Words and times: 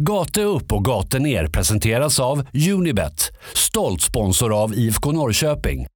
Gate 0.00 0.42
upp 0.42 0.72
och 0.72 0.84
gate 0.84 1.18
ner 1.18 1.46
presenteras 1.46 2.20
av 2.20 2.46
Unibet, 2.72 3.30
stolt 3.54 4.02
sponsor 4.02 4.62
av 4.62 4.74
IFK 4.74 5.12
Norrköping. 5.12 5.86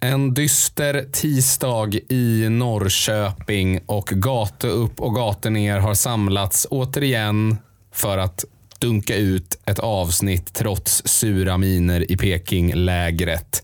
En 0.00 0.34
dyster 0.34 1.06
tisdag 1.12 1.94
i 2.08 2.48
Norrköping 2.48 3.80
och 3.86 4.06
gate 4.06 4.68
upp 4.68 5.00
och 5.00 5.14
gate 5.14 5.50
ner 5.50 5.78
har 5.78 5.94
samlats 5.94 6.66
återigen 6.70 7.56
för 7.92 8.18
att 8.18 8.44
dunka 8.78 9.16
ut 9.16 9.58
ett 9.64 9.78
avsnitt 9.78 10.54
trots 10.54 11.02
sura 11.06 11.58
miner 11.58 12.12
i 12.12 12.16
Peking-lägret. 12.16 13.62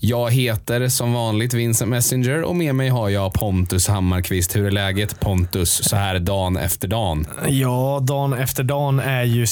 Jag 0.00 0.30
heter 0.30 0.88
som 0.88 1.12
vanligt 1.12 1.54
Vincent 1.54 1.90
Messenger 1.90 2.42
och 2.42 2.56
med 2.56 2.74
mig 2.74 2.88
har 2.88 3.08
jag 3.08 3.32
Pontus 3.32 3.88
Hammarkvist. 3.88 4.56
Hur 4.56 4.66
är 4.66 4.70
läget 4.70 5.20
Pontus 5.20 5.84
så 5.84 5.96
här 5.96 6.18
dagen 6.18 6.56
efter 6.56 6.88
dagen? 6.88 7.26
Ja, 7.48 8.00
dagen 8.02 8.32
efter 8.32 8.62
dagen 8.62 9.00
är 9.00 9.22
ju 9.22 9.46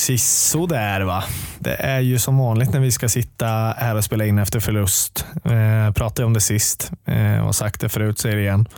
där 0.66 1.00
va. 1.00 1.24
Det 1.58 1.74
är 1.74 2.00
ju 2.00 2.18
som 2.18 2.38
vanligt 2.38 2.72
när 2.72 2.80
vi 2.80 2.92
ska 2.92 3.08
sitta 3.08 3.46
här 3.76 3.96
och 3.96 4.04
spela 4.04 4.26
in 4.26 4.38
efter 4.38 4.60
förlust. 4.60 5.26
Eh, 5.44 5.92
pratade 5.92 6.26
om 6.26 6.32
det 6.32 6.40
sist 6.40 6.90
eh, 7.04 7.46
och 7.46 7.54
sagt 7.54 7.80
det 7.80 7.88
förut, 7.88 8.18
säger 8.18 8.36
det 8.36 8.42
igen. 8.42 8.68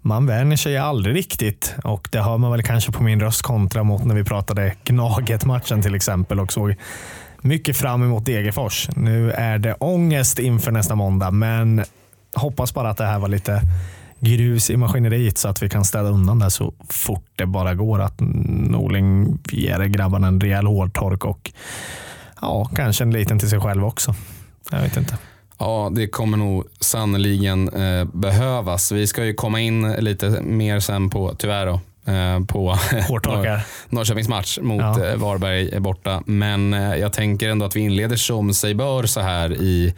Man 0.00 0.26
vänjer 0.26 0.56
sig 0.56 0.78
aldrig 0.78 1.16
riktigt 1.16 1.74
och 1.84 2.08
det 2.12 2.20
hör 2.20 2.38
man 2.38 2.50
väl 2.50 2.62
kanske 2.62 2.92
på 2.92 3.02
min 3.02 3.20
röst 3.20 3.42
kontra 3.42 3.82
mot 3.82 4.04
när 4.04 4.14
vi 4.14 4.24
pratade 4.24 4.74
Gnaget-matchen 4.84 5.82
till 5.82 5.94
exempel 5.94 6.40
och 6.40 6.52
såg 6.52 6.74
mycket 7.48 7.76
fram 7.76 8.02
emot 8.02 8.24
Degerfors. 8.24 8.88
Nu 8.96 9.30
är 9.32 9.58
det 9.58 9.74
ångest 9.74 10.38
inför 10.38 10.72
nästa 10.72 10.94
måndag, 10.94 11.30
men 11.30 11.84
hoppas 12.34 12.74
bara 12.74 12.90
att 12.90 12.96
det 12.96 13.06
här 13.06 13.18
var 13.18 13.28
lite 13.28 13.62
grus 14.20 14.70
i 14.70 14.76
maskineriet 14.76 15.38
så 15.38 15.48
att 15.48 15.62
vi 15.62 15.68
kan 15.68 15.84
städa 15.84 16.08
undan 16.08 16.38
det 16.38 16.50
så 16.50 16.74
fort 16.88 17.24
det 17.36 17.46
bara 17.46 17.74
går. 17.74 18.00
Att 18.00 18.20
Norling 18.70 19.38
ger 19.50 19.84
grabbarna 19.84 20.26
en 20.26 20.40
rejäl 20.40 20.66
hårtork 20.66 21.24
och 21.24 21.52
ja, 22.40 22.70
kanske 22.74 23.04
en 23.04 23.10
liten 23.10 23.38
till 23.38 23.50
sig 23.50 23.60
själv 23.60 23.84
också. 23.84 24.14
Jag 24.70 24.80
vet 24.80 24.96
inte. 24.96 25.18
Ja, 25.58 25.90
det 25.94 26.08
kommer 26.08 26.36
nog 26.36 26.64
sannoliken 26.80 27.68
eh, 27.68 28.04
behövas. 28.04 28.92
Vi 28.92 29.06
ska 29.06 29.24
ju 29.24 29.34
komma 29.34 29.60
in 29.60 29.92
lite 29.92 30.42
mer 30.42 30.80
sen 30.80 31.10
på, 31.10 31.34
tyvärr 31.38 31.66
då, 31.66 31.80
på 32.48 32.68
Hårtorkar. 33.08 33.60
Norrköpings 33.88 34.28
match 34.28 34.58
mot 34.62 34.80
Ja. 34.80 35.04
eh, 35.06 35.16
Varberg 35.16 35.80
borta. 35.80 36.22
Men 36.26 36.74
eh, 36.74 36.96
jag 36.96 37.12
tänker 37.12 37.48
ändå 37.48 37.66
att 37.66 37.76
vi 37.76 37.80
inleder 37.80 38.16
som 38.16 38.54
sig 38.54 38.74
bör 38.74 39.06
så 39.06 39.20
här 39.20 39.52
i 39.52 39.94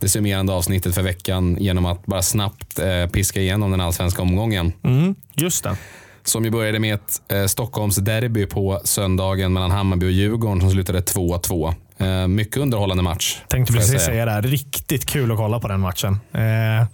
det 0.00 0.08
summerande 0.08 0.52
avsnittet 0.52 0.94
för 0.94 1.02
veckan 1.02 1.56
genom 1.60 1.86
att 1.86 2.06
bara 2.06 2.22
snabbt 2.22 2.78
eh, 2.78 3.06
piska 3.06 3.40
igenom 3.40 3.70
den 3.70 3.80
allsvenska 3.80 4.22
omgången. 4.22 4.72
Mm, 4.84 5.14
just 5.34 5.64
det. 5.64 5.76
Som 6.24 6.44
ju 6.44 6.50
började 6.50 6.78
med 6.78 6.94
ett 6.94 7.22
eh, 7.32 7.44
Stockholms 7.46 7.96
derby 7.96 8.46
på 8.46 8.80
söndagen 8.84 9.52
mellan 9.52 9.70
Hammarby 9.70 10.06
och 10.06 10.10
Djurgården 10.10 10.60
som 10.60 10.70
slutade 10.70 11.00
2-2. 11.00 11.74
Eh, 11.98 12.26
mycket 12.28 12.56
underhållande 12.56 13.02
match. 13.02 13.38
Tänkte 13.48 13.72
precis 13.72 13.88
säga. 13.90 14.00
säga 14.00 14.24
det. 14.24 14.30
här. 14.30 14.42
Riktigt 14.42 15.06
kul 15.06 15.30
att 15.32 15.36
kolla 15.38 15.60
på 15.60 15.68
den 15.68 15.80
matchen. 15.80 16.20
Eh, 16.32 16.86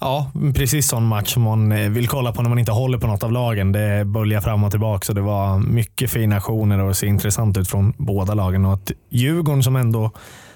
ja, 0.00 0.30
precis 0.54 0.88
sån 0.88 1.06
match 1.06 1.34
som 1.34 1.42
man 1.42 1.72
eh, 1.72 1.90
vill 1.90 2.08
kolla 2.08 2.32
på 2.32 2.42
när 2.42 2.48
man 2.48 2.58
inte 2.58 2.72
håller 2.72 2.98
på 2.98 3.06
något 3.06 3.22
av 3.22 3.32
lagen. 3.32 3.72
Det 3.72 4.04
böljar 4.04 4.40
fram 4.40 4.64
och 4.64 4.70
tillbaka 4.70 5.04
så 5.04 5.12
det 5.12 5.20
var 5.20 5.58
mycket 5.58 6.10
fina 6.10 6.36
aktioner 6.36 6.78
och 6.78 6.88
det 6.88 6.94
ser 6.94 7.06
intressant 7.06 7.56
ut 7.56 7.68
från 7.70 7.92
båda 7.96 8.34
lagen. 8.34 8.64
Och 8.64 8.74
att 8.74 8.92
Djurgården 9.08 9.62
som 9.62 9.76
ändå 9.76 10.10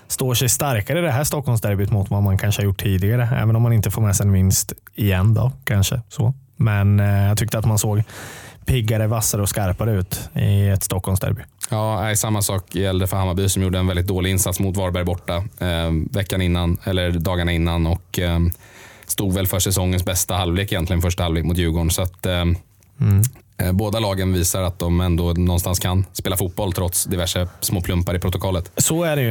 står 0.08 0.34
sig 0.34 0.48
starkare 0.48 0.98
i 0.98 1.02
det 1.02 1.10
här 1.10 1.24
Stockholmsderbyt 1.24 1.90
mot 1.90 2.10
vad 2.10 2.22
man 2.22 2.38
kanske 2.38 2.62
har 2.62 2.64
gjort 2.64 2.82
tidigare. 2.82 3.28
Även 3.36 3.56
om 3.56 3.62
man 3.62 3.72
inte 3.72 3.90
får 3.90 4.02
med 4.02 4.16
sig 4.16 4.26
en 4.26 4.32
vinst 4.32 4.72
igen 4.94 5.34
då 5.34 5.52
kanske. 5.64 6.00
så. 6.08 6.34
Men 6.56 7.00
eh, 7.00 7.06
jag 7.06 7.38
tyckte 7.38 7.58
att 7.58 7.66
man 7.66 7.78
såg 7.78 8.02
piggare, 8.66 9.06
vassare 9.06 9.42
och 9.42 9.48
skarpare 9.48 9.92
ut 9.92 10.30
i 10.34 10.68
ett 10.68 10.82
Stockholmsderby. 10.82 11.42
Ja, 11.70 12.00
nej, 12.00 12.16
samma 12.16 12.42
sak 12.42 12.74
gällde 12.74 13.06
för 13.06 13.16
Hammarby 13.16 13.48
som 13.48 13.62
gjorde 13.62 13.78
en 13.78 13.86
väldigt 13.86 14.06
dålig 14.06 14.30
insats 14.30 14.60
mot 14.60 14.76
Varberg 14.76 15.04
borta 15.04 15.36
eh, 15.36 15.90
veckan 16.10 16.42
innan, 16.42 16.78
eller 16.84 17.10
dagarna 17.10 17.52
innan 17.52 17.86
och 17.86 18.18
eh, 18.18 18.38
stod 19.12 19.34
väl 19.34 19.46
för 19.46 19.58
säsongens 19.58 20.04
bästa 20.04 20.34
halvlek 20.34 20.72
egentligen, 20.72 21.02
första 21.02 21.22
halvlek 21.22 21.44
mot 21.44 21.58
Djurgården. 21.58 21.90
Så 21.90 22.02
att, 22.02 22.26
eh, 22.26 22.44
eh, 23.58 23.72
båda 23.72 23.98
lagen 23.98 24.32
visar 24.32 24.62
att 24.62 24.78
de 24.78 25.00
ändå 25.00 25.32
någonstans 25.32 25.78
kan 25.78 26.06
spela 26.12 26.36
fotboll 26.36 26.72
trots 26.72 27.04
diverse 27.04 27.48
små 27.60 27.80
plumpar 27.80 28.14
i 28.14 28.18
protokollet. 28.18 28.72
Så 28.76 29.04
är 29.04 29.16
det 29.16 29.22
ju. 29.22 29.30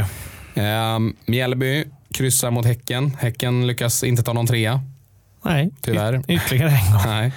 Eh, 0.64 1.00
Mjällby 1.26 1.86
kryssar 2.14 2.52
mot 2.52 2.66
Häcken. 2.66 3.18
Häcken 3.20 3.68
lyckas 3.68 4.04
inte 4.04 4.24
ta 4.24 4.34
någon 4.34 4.48
trea. 4.48 4.82
Nej, 5.46 5.70
Tyvärr. 5.82 6.24
ytterligare 6.28 6.70
en 6.72 6.92
gång. 6.94 7.02
Nej. 7.06 7.32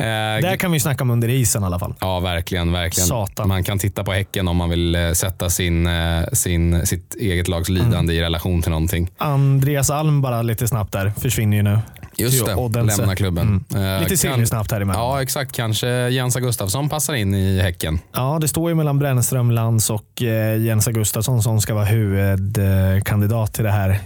Eh, 0.00 0.04
Där 0.42 0.56
kan 0.56 0.72
vi 0.72 0.80
snacka 0.80 1.04
om 1.04 1.10
under 1.10 1.28
isen 1.28 1.62
i 1.62 1.66
alla 1.66 1.78
fall. 1.78 1.94
Ja, 2.00 2.20
verkligen. 2.20 2.72
verkligen. 2.72 3.06
Satan. 3.06 3.48
Man 3.48 3.64
kan 3.64 3.78
titta 3.78 4.04
på 4.04 4.12
Häcken 4.12 4.48
om 4.48 4.56
man 4.56 4.70
vill 4.70 4.94
eh, 4.94 5.12
sätta 5.12 5.50
sin, 5.50 5.86
eh, 5.86 6.24
sin, 6.32 6.86
sitt 6.86 7.14
eget 7.14 7.48
lags 7.48 7.68
lidande 7.68 8.14
i 8.14 8.20
relation 8.20 8.62
till 8.62 8.70
någonting. 8.70 9.10
Andreas 9.18 9.90
Alm 9.90 10.22
bara 10.22 10.42
lite 10.42 10.68
snabbt 10.68 10.92
där, 10.92 11.12
försvinner 11.20 11.56
ju 11.56 11.62
nu. 11.62 11.78
Just 12.16 12.46
det, 12.46 12.54
Odense. 12.54 12.96
lämna 12.96 13.16
klubben. 13.16 13.64
Mm. 13.74 13.98
Lite 14.02 14.08
kan- 14.08 14.34
silly 14.34 14.46
snabbt 14.46 14.72
här 14.72 14.80
emellan. 14.80 15.02
Ja, 15.02 15.22
exakt. 15.22 15.52
Kanske 15.52 16.08
Jensa 16.08 16.40
Gustafsson 16.40 16.88
passar 16.88 17.14
in 17.14 17.34
i 17.34 17.60
Häcken. 17.60 17.98
Ja, 18.14 18.38
det 18.40 18.48
står 18.48 18.70
ju 18.70 18.74
mellan 18.74 18.98
Brännström, 18.98 19.50
Lantz 19.50 19.90
och 19.90 20.22
eh, 20.22 20.60
Jens 20.62 20.86
Gustafsson 20.86 21.42
som 21.42 21.60
ska 21.60 21.74
vara 21.74 21.84
huvudkandidat 21.84 23.54
till 23.54 23.64
det 23.64 23.70
här. 23.70 23.98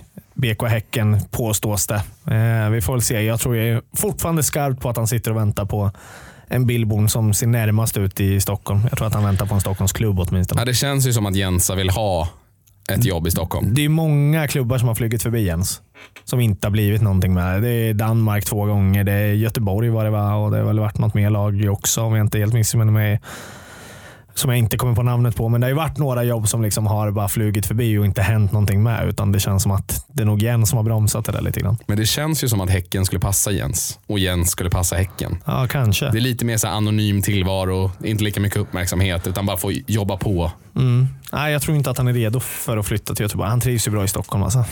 BK 0.43 0.63
Häcken 0.69 1.21
påstås 1.31 1.87
det. 1.87 2.03
Eh, 2.35 2.71
vi 2.71 2.81
får 2.81 2.93
väl 2.93 3.03
se. 3.03 3.23
Jag 3.23 3.41
tror 3.41 3.57
jag 3.57 3.69
är 3.69 3.83
fortfarande 3.97 4.43
skarpt 4.43 4.81
på 4.81 4.89
att 4.89 4.97
han 4.97 5.07
sitter 5.07 5.31
och 5.31 5.37
väntar 5.37 5.65
på 5.65 5.91
en 6.49 6.67
Billborn 6.67 7.09
som 7.09 7.35
ser 7.35 7.47
närmast 7.47 7.97
ut 7.97 8.21
i 8.21 8.41
Stockholm. 8.41 8.81
Jag 8.91 8.99
tror 8.99 9.07
att 9.07 9.15
han 9.15 9.25
väntar 9.25 9.47
på 9.47 9.55
en 9.55 9.61
Stockholmsklubb 9.61 10.21
åtminstone. 10.21 10.61
Ja, 10.61 10.65
det 10.65 10.75
känns 10.75 11.07
ju 11.07 11.13
som 11.13 11.27
att 11.27 11.37
Jensa 11.37 11.75
vill 11.75 11.91
ha 11.91 12.29
ett 12.93 13.05
jobb 13.05 13.27
i 13.27 13.31
Stockholm. 13.31 13.75
Det 13.75 13.85
är 13.85 13.89
många 13.89 14.49
klubbar 14.49 14.79
som 14.79 14.89
har 14.89 14.95
flugit 14.95 15.23
förbi 15.23 15.45
Jens. 15.45 15.81
Som 16.25 16.41
inte 16.41 16.67
har 16.67 16.73
blivit 16.73 17.03
någonting 17.03 17.35
med. 17.35 17.63
Det 17.63 17.69
är 17.69 17.95
Danmark 17.95 18.45
två 18.45 18.65
gånger, 18.65 19.05
det 19.05 19.13
är 19.13 19.33
Göteborg 19.33 19.89
var 19.89 20.05
det 20.05 20.11
va 20.11 20.35
och 20.35 20.51
det 20.51 20.57
har 20.57 20.65
väl 20.65 20.79
varit 20.79 20.99
något 20.99 21.15
mer 21.15 21.31
lag 21.31 21.67
också 21.71 22.03
om 22.03 22.15
jag 22.15 22.25
inte 22.25 22.39
helt 22.39 22.55
missminner 22.55 22.93
mig. 22.93 23.21
Som 24.35 24.51
jag 24.51 24.59
inte 24.59 24.77
kommer 24.77 24.95
på 24.95 25.03
namnet 25.03 25.37
på, 25.37 25.49
men 25.49 25.61
det 25.61 25.65
har 25.65 25.69
ju 25.69 25.77
varit 25.77 25.99
några 25.99 26.25
jobb 26.25 26.49
som 26.49 26.63
liksom 26.63 26.87
har 26.87 27.11
bara 27.11 27.29
flugit 27.29 27.67
förbi 27.67 27.99
och 27.99 28.05
inte 28.05 28.23
hänt 28.23 28.53
någonting 28.53 28.83
med. 28.83 29.09
Utan 29.09 29.33
det 29.33 29.41
känns 29.41 29.63
som 29.63 29.73
att 29.73 30.07
det 30.13 30.23
är 30.23 30.27
nog 30.27 30.43
Jens 30.43 30.69
som 30.69 30.77
har 30.77 30.85
bromsat 30.85 31.25
det 31.25 31.33
där 31.33 31.41
lite 31.43 31.61
grann. 31.61 31.77
Men 31.87 31.97
det 31.99 32.07
känns 32.07 32.45
ju 32.45 32.49
som 32.49 32.61
att 32.61 32.71
Häcken 32.71 33.05
skulle 33.07 33.21
passa 33.21 33.51
Jens 33.51 33.99
och 34.07 34.19
Jens 34.19 34.51
skulle 34.51 34.71
passa 34.71 34.97
Häcken. 34.97 35.39
Ja, 35.45 35.67
kanske. 35.71 36.11
Det 36.11 36.19
är 36.19 36.21
lite 36.21 36.45
mer 36.45 36.57
så 36.57 36.69
anonym 36.69 37.23
tillvaro, 37.23 37.91
inte 38.05 38.25
lika 38.25 38.41
mycket 38.41 38.59
uppmärksamhet 38.59 39.27
utan 39.27 39.47
bara 39.47 39.57
få 39.57 39.73
jobba 39.73 40.17
på. 40.17 40.53
Mm. 40.77 41.07
Nej, 41.33 41.53
jag 41.53 41.63
tror 41.63 41.77
inte 41.77 41.91
att 41.91 41.99
han 41.99 42.09
är 42.09 42.13
redo 42.13 42.41
för 42.41 42.77
att 42.77 42.87
flytta 42.87 43.15
till 43.15 43.23
Göteborg. 43.25 43.49
Han 43.51 43.61
trivs 43.61 43.87
ju 43.87 43.91
bra 43.91 44.05
i 44.05 44.09
Stockholm. 44.09 44.43
Alltså. 44.45 44.65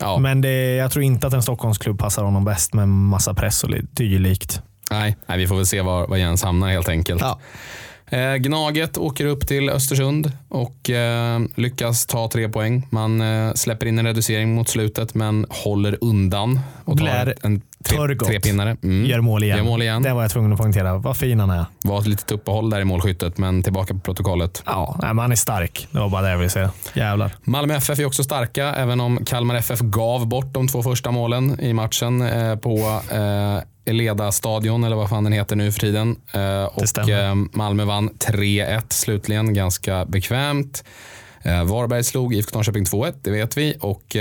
Ja, 0.00 0.18
Men 0.18 0.40
det, 0.40 0.74
jag 0.74 0.90
tror 0.90 1.04
inte 1.04 1.26
att 1.26 1.32
en 1.32 1.42
Stockholmsklubb 1.42 1.98
passar 1.98 2.22
honom 2.24 2.44
bäst 2.44 2.74
med 2.74 2.88
massa 2.88 3.34
press 3.34 3.64
och 3.64 3.70
li- 3.70 3.86
dylikt. 3.92 4.60
nej, 4.90 5.16
nej, 5.26 5.38
vi 5.38 5.46
får 5.46 5.56
väl 5.56 5.66
se 5.66 5.80
var, 5.82 6.06
var 6.06 6.16
Jens 6.16 6.42
hamnar 6.42 6.68
helt 6.68 6.88
enkelt. 6.88 7.20
Ja. 7.20 7.40
Eh, 8.10 8.34
Gnaget 8.34 8.98
åker 8.98 9.26
upp 9.26 9.46
till 9.46 9.70
Östersund 9.70 10.32
och 10.48 10.90
eh, 10.90 11.40
lyckas 11.56 12.06
ta 12.06 12.28
tre 12.28 12.48
poäng. 12.48 12.86
Man 12.90 13.20
eh, 13.20 13.54
släpper 13.54 13.86
in 13.86 13.98
en 13.98 14.06
reducering 14.06 14.54
mot 14.54 14.68
slutet 14.68 15.14
men 15.14 15.46
håller 15.50 15.98
undan 16.00 16.60
och 16.84 16.98
tar 16.98 17.04
Blair 17.04 17.34
en 17.42 17.62
tre, 17.84 18.16
tre 18.26 18.40
pinnare. 18.40 18.76
Mm. 18.82 19.06
Gör 19.06 19.20
mål 19.20 19.44
igen. 19.44 19.56
Gör 19.58 19.64
mål 19.64 19.82
igen. 19.82 20.02
Det 20.02 20.12
var 20.12 20.22
jag 20.22 20.30
tvungen 20.30 20.52
att 20.52 20.58
poängtera. 20.58 20.98
Vad 20.98 21.16
fin 21.16 21.40
han 21.40 21.50
är. 21.50 21.64
Var 21.84 22.00
ett 22.00 22.06
litet 22.06 22.32
uppehåll 22.32 22.70
där 22.70 22.80
i 22.80 22.84
målskyttet 22.84 23.38
men 23.38 23.62
tillbaka 23.62 23.94
på 23.94 24.00
protokollet. 24.00 24.62
Ja, 24.66 24.98
men 25.00 25.18
han 25.18 25.32
är 25.32 25.36
stark. 25.36 25.88
Det 25.90 25.98
var 25.98 26.08
bara 26.08 26.22
det 26.22 26.30
jag 26.30 26.38
ville 26.38 26.50
säga. 26.50 26.70
Jävlar. 26.94 27.32
Malmö 27.42 27.74
FF 27.74 27.98
är 27.98 28.04
också 28.04 28.24
starka, 28.24 28.74
även 28.74 29.00
om 29.00 29.24
Kalmar 29.24 29.54
FF 29.54 29.80
gav 29.80 30.26
bort 30.28 30.54
de 30.54 30.68
två 30.68 30.82
första 30.82 31.10
målen 31.10 31.60
i 31.60 31.72
matchen 31.72 32.22
eh, 32.22 32.56
på 32.56 33.00
eh, 33.10 33.90
Eleda 33.90 34.32
stadion 34.32 34.84
eller 34.84 34.96
vad 34.96 35.08
fan 35.08 35.24
den 35.24 35.32
heter 35.32 35.56
nu 35.56 35.72
för 35.72 35.80
tiden. 35.80 36.16
Eh, 36.32 36.64
och 36.64 37.08
eh, 37.08 37.34
Malmö 37.52 37.84
vann 37.84 38.10
3-1 38.10 38.82
slutligen, 38.88 39.54
ganska 39.54 40.04
bekvämt. 40.04 40.84
Varberg 41.44 42.04
slog 42.04 42.34
IFK 42.34 42.56
Norrköping 42.56 42.84
2-1, 42.84 43.14
det 43.22 43.30
vet 43.30 43.56
vi. 43.56 43.76
Och 43.80 44.16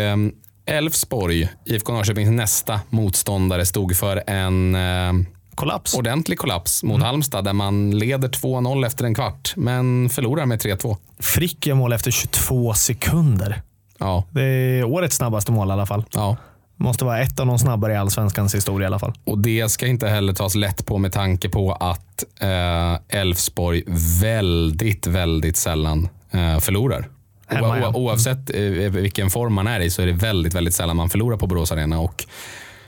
Elfsborg, 0.69 1.49
IFK 1.65 1.93
Norrköpings 1.93 2.29
nästa 2.29 2.81
motståndare, 2.89 3.65
stod 3.65 3.95
för 3.97 4.23
en 4.27 4.75
eh, 4.75 5.13
Kollaps. 5.55 5.93
ordentlig 5.93 6.39
kollaps 6.39 6.83
Mm. 6.83 6.93
mot 6.93 7.03
Halmstad 7.05 7.43
där 7.45 7.53
man 7.53 7.91
leder 7.91 8.29
2-0 8.29 8.85
efter 8.85 9.05
en 9.05 9.15
kvart, 9.15 9.53
men 9.55 10.09
förlorar 10.09 10.45
med 10.45 10.59
3-2. 10.61 10.97
Frick 11.19 11.67
gör 11.67 11.75
mål 11.75 11.93
efter 11.93 12.11
22 12.11 12.73
sekunder. 12.73 13.61
Ja, 13.97 14.23
Det 14.31 14.41
är 14.43 14.83
årets 14.83 15.15
snabbaste 15.15 15.51
mål 15.51 15.69
i 15.69 15.71
alla 15.71 15.85
fall. 15.85 16.05
ja. 16.13 16.37
Måste 16.81 17.05
vara 17.05 17.19
ett 17.19 17.39
av 17.39 17.45
de 17.47 17.59
snabbare 17.59 17.93
i 17.93 17.95
allsvenskans 17.95 18.55
historia 18.55 18.85
i 18.85 18.87
alla 18.87 18.99
fall. 18.99 19.13
Och 19.23 19.37
det 19.39 19.69
ska 19.71 19.87
inte 19.87 20.07
heller 20.07 20.33
tas 20.33 20.55
lätt 20.55 20.85
på 20.85 20.97
med 20.97 21.11
tanke 21.11 21.49
på 21.49 21.71
att 21.73 22.23
eh, 22.41 23.19
Elfsborg 23.19 23.83
väldigt, 24.21 25.07
väldigt 25.07 25.57
sällan 25.57 26.09
eh, 26.31 26.59
förlorar. 26.59 27.07
Hemma, 27.49 27.79
ja. 27.79 27.91
oavsett 27.93 28.55
eh, 28.55 28.61
vilken 28.91 29.29
form 29.29 29.53
man 29.53 29.67
är 29.67 29.79
i 29.79 29.89
så 29.89 30.01
är 30.01 30.05
det 30.05 30.13
väldigt, 30.13 30.53
väldigt 30.53 30.73
sällan 30.73 30.97
man 30.97 31.09
förlorar 31.09 31.37
på 31.37 31.47
Borås 31.47 31.71
Arena. 31.71 31.99
Och 31.99 32.25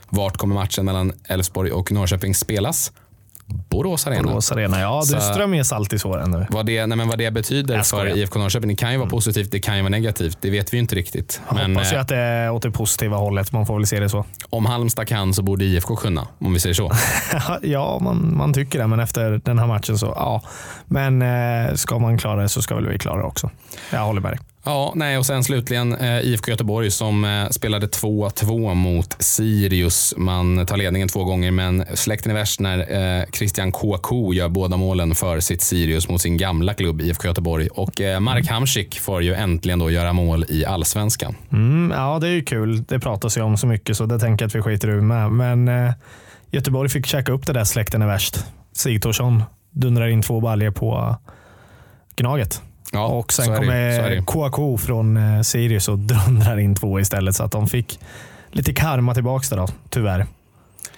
vart 0.08 0.36
kommer 0.36 0.54
matchen 0.54 0.84
mellan 0.84 1.12
Elfsborg 1.28 1.72
och 1.72 1.92
Norrköping 1.92 2.34
spelas? 2.34 2.92
Borås 3.46 4.06
Arena. 4.06 4.22
Borås 4.22 4.52
Arena. 4.52 4.80
Ja, 4.80 5.02
du 5.04 5.08
Så- 5.08 5.20
ström 5.20 5.54
är 5.54 5.62
salt 5.62 5.92
i 5.92 5.98
såren 5.98 6.30
nu. 6.30 6.46
Vad 6.50 6.66
det, 6.66 6.86
nej 6.86 6.98
men 6.98 7.08
vad 7.08 7.18
det 7.18 7.30
betyder 7.30 7.82
för. 7.82 8.06
Mm. 8.06 8.18
IFK 8.18 8.38
Norrköping, 8.38 8.68
det 8.68 8.76
kan 8.76 8.92
ju 8.92 8.98
vara 8.98 9.08
positivt, 9.10 9.50
det 9.50 9.60
kan 9.60 9.76
ju 9.76 9.82
vara 9.82 9.90
negativt. 9.90 10.38
Det 10.40 10.50
vet 10.50 10.72
vi 10.72 10.76
ju 10.76 10.80
inte 10.80 10.94
riktigt. 10.94 11.40
Jag 11.48 11.54
Men 11.56 11.76
hoppas 11.76 11.92
ju 11.92 11.96
eh, 11.96 12.00
att 12.00 12.08
det 12.08 12.16
är 12.16 12.50
åt 12.50 12.62
det 12.62 12.70
positiva 12.70 13.16
hållet. 13.16 13.52
Man 13.52 13.66
får 13.66 13.76
väl 13.76 13.86
se 13.86 14.00
det 14.00 14.08
så. 14.08 14.24
om 14.50 14.66
Halmstad 14.66 15.08
kan 15.08 15.34
så 15.34 15.42
borde 15.42 15.64
IFK 15.64 15.96
kunna, 15.96 16.28
om 16.38 16.52
vi 16.52 16.60
säger 16.60 16.74
så. 16.74 16.92
ja, 17.62 17.98
man, 18.02 18.36
man 18.36 18.54
tycker 18.54 18.78
det, 18.78 18.86
men 18.86 19.00
efter 19.00 19.40
den 19.44 19.58
här 19.58 19.66
matchen 19.66 19.98
så 19.98 20.06
ja. 20.06 20.42
Men 20.86 21.22
eh, 21.22 21.74
ska 21.74 21.98
man 21.98 22.18
klara 22.18 22.42
det 22.42 22.48
så 22.48 22.62
ska 22.62 22.74
väl 22.74 22.88
vi 22.88 22.98
klara 22.98 23.18
det 23.18 23.24
också. 23.24 23.50
Jag 23.90 24.00
håller 24.00 24.20
med 24.20 24.32
dig. 24.32 24.38
Ja, 24.64 24.92
nej, 24.96 25.18
och 25.18 25.26
sen 25.26 25.44
slutligen 25.44 25.94
eh, 25.94 26.20
IFK 26.20 26.50
Göteborg 26.50 26.90
som 26.90 27.24
eh, 27.24 27.48
spelade 27.48 27.86
2-2 27.86 28.74
mot 28.74 29.16
Sirius. 29.22 30.14
Man 30.16 30.66
tar 30.66 30.76
ledningen 30.76 31.08
två 31.08 31.24
gånger, 31.24 31.50
men 31.50 31.84
släkten 31.94 32.30
är 32.30 32.34
värst 32.34 32.60
när 32.60 32.78
eh, 32.78 33.24
Christian 33.32 33.72
Kouakou 33.72 34.34
gör 34.34 34.48
båda 34.48 34.76
målen 34.76 35.14
för 35.14 35.40
sitt 35.40 35.62
Sirius 35.62 36.08
mot 36.08 36.20
sin 36.20 36.36
gamla 36.36 36.74
klubb 36.74 37.00
IFK 37.00 37.28
Göteborg. 37.28 37.68
Och 37.68 38.00
eh, 38.00 38.20
Mark 38.20 38.48
Hamsik 38.48 39.00
får 39.00 39.22
ju 39.22 39.34
äntligen 39.34 39.78
då 39.78 39.90
göra 39.90 40.12
mål 40.12 40.44
i 40.48 40.64
allsvenskan. 40.64 41.36
Mm, 41.52 41.92
ja, 41.96 42.18
det 42.18 42.28
är 42.28 42.32
ju 42.32 42.42
kul. 42.42 42.84
Det 42.84 43.00
pratas 43.00 43.38
ju 43.38 43.42
om 43.42 43.56
så 43.56 43.66
mycket 43.66 43.96
så 43.96 44.06
det 44.06 44.18
tänker 44.18 44.42
jag 44.42 44.48
att 44.48 44.54
vi 44.54 44.62
skiter 44.62 44.88
ur 44.88 45.00
med. 45.00 45.32
Men 45.32 45.68
eh, 45.68 45.92
Göteborg 46.50 46.88
fick 46.88 47.06
käka 47.06 47.32
upp 47.32 47.46
det 47.46 47.52
där 47.52 47.64
släkten 47.64 48.02
är 48.02 48.06
värst. 48.06 48.44
Sigthorsson 48.72 49.42
dundrar 49.70 50.08
in 50.08 50.22
två 50.22 50.40
baljor 50.40 50.70
på 50.70 50.94
eh, 50.94 51.32
Gnaget. 52.16 52.62
Ja, 52.92 53.06
och 53.06 53.32
sen 53.32 53.56
kommer. 53.56 54.22
Kouakou 54.24 54.78
från 54.78 55.16
eh, 55.16 55.42
Sirius 55.42 55.88
och 55.88 55.98
dundrar 56.26 56.58
in 56.58 56.74
två 56.74 57.00
istället. 57.00 57.36
Så 57.36 57.44
att 57.44 57.52
de 57.52 57.68
fick 57.68 58.00
lite 58.50 58.72
karma 58.72 59.14
tillbaka 59.14 59.46
där 59.50 59.56
då, 59.56 59.68
tyvärr. 59.90 60.26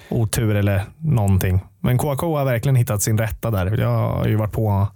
Otur 0.08 0.54
eller 0.54 0.84
någonting. 0.98 1.60
Men 1.80 1.98
Kouakou 1.98 2.36
har 2.36 2.44
verkligen 2.44 2.76
hittat 2.76 3.02
sin 3.02 3.18
rätta 3.18 3.50
där. 3.50 3.78
Jag 3.78 4.08
har 4.08 4.26
ju 4.26 4.36
varit 4.36 4.52
på 4.52 4.88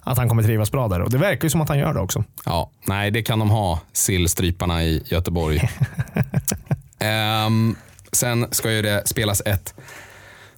att 0.00 0.18
han 0.18 0.28
kommer 0.28 0.42
trivas 0.42 0.72
bra 0.72 0.88
där 0.88 1.00
och 1.00 1.10
det 1.10 1.18
verkar 1.18 1.44
ju 1.44 1.50
som 1.50 1.60
att 1.60 1.68
han 1.68 1.78
gör 1.78 1.94
det 1.94 2.00
också. 2.00 2.24
Ja, 2.44 2.70
nej, 2.86 3.10
det 3.10 3.22
kan 3.22 3.38
de 3.38 3.50
ha, 3.50 3.80
sillstryparna 3.92 4.84
i 4.84 5.02
Göteborg. 5.06 5.68
Ehm, 6.98 7.76
sen 8.12 8.46
ska 8.50 8.72
ju 8.72 8.82
det 8.82 9.08
spelas 9.08 9.42
ett 9.46 9.74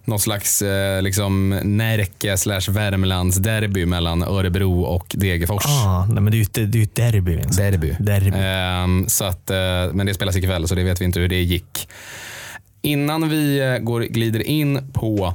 någon 0.07 0.21
slags 0.21 0.63
eh, 0.63 1.03
liksom 1.03 1.61
Närke 1.65 2.37
slash 2.37 2.61
Värmlands 2.69 3.37
derby 3.37 3.87
mellan 3.87 4.23
Örebro 4.23 4.83
och 4.83 5.07
Degerfors. 5.19 5.65
Ah, 5.67 6.07
nej, 6.07 6.23
men 6.23 6.31
det 6.31 6.37
är 6.37 6.39
ju 6.39 6.43
ett, 6.43 6.55
det 6.55 6.61
är 6.63 6.77
ju 6.77 6.83
ett 6.83 6.95
derby. 6.95 7.37
Vincent. 7.37 7.57
Derby. 7.57 7.97
derby. 8.01 8.31
Ehm, 8.35 9.09
så 9.09 9.25
att, 9.25 9.51
eh, 9.51 9.57
men 9.93 10.07
det 10.07 10.15
spelas 10.15 10.37
ikväll 10.37 10.69
så 10.69 10.75
det 10.75 10.85
vet 10.85 11.01
vi 11.01 11.05
inte 11.05 11.21
hur 11.21 11.29
det 11.29 11.43
gick. 11.43 11.89
Innan 12.83 13.29
vi 13.29 13.61
eh, 13.61 13.79
går, 13.79 14.01
glider 14.01 14.43
in 14.43 14.93
på 14.93 15.35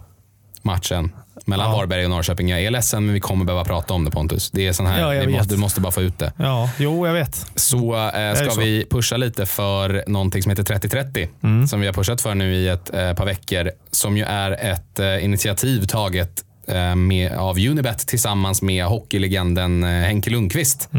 matchen 0.62 1.12
mellan 1.48 1.72
Ja. 1.72 1.78
Varberg 1.78 2.04
och 2.04 2.10
Norrköping. 2.10 2.50
Jag 2.50 2.62
är 2.62 2.72
ledsen 2.72 3.06
men 3.06 3.14
vi 3.14 3.20
kommer 3.20 3.46
behöva 3.46 3.66
prata 3.66 3.94
om 3.94 4.06
det 4.06 4.12
Pontus. 4.12 4.52
Det 4.52 4.68
är 4.68 4.74
sån 4.74 4.86
här, 4.86 5.14
Ja, 5.14 5.30
måste, 5.30 5.56
du 5.56 5.62
måste 5.62 5.82
bara 5.82 5.92
få 5.92 6.02
ut 6.02 6.20
det. 6.20 6.34
Ja, 6.38 6.70
jo 6.78 7.08
jag 7.08 7.14
vet. 7.14 7.46
Så 7.56 7.94
är 7.96 8.36
ska 8.36 8.50
så. 8.50 8.60
vi 8.60 8.86
pusha 8.90 9.18
lite 9.18 9.46
för 9.46 10.04
någonting 10.08 10.44
som 10.44 10.50
heter 10.50 10.64
3030. 10.64 11.30
Mm. 11.44 11.68
Som 11.68 11.80
vi 11.80 11.86
har 11.86 11.94
pushat 11.94 12.22
för 12.22 12.36
nu 12.36 12.56
i 12.56 12.68
ett 12.68 12.94
eh, 12.94 13.14
par 13.14 13.26
veckor. 13.26 13.72
Som 13.92 14.18
ju 14.18 14.24
är 14.24 14.52
ett 14.52 15.00
eh, 15.00 15.24
initiativ 15.26 15.86
taget 15.86 16.44
med, 16.96 17.32
av 17.32 17.58
Unibet 17.58 18.08
tillsammans 18.08 18.62
med 18.62 18.86
hockeylegenden 18.86 19.84
Henke 19.84 20.30
Lundqvist. 20.30 20.90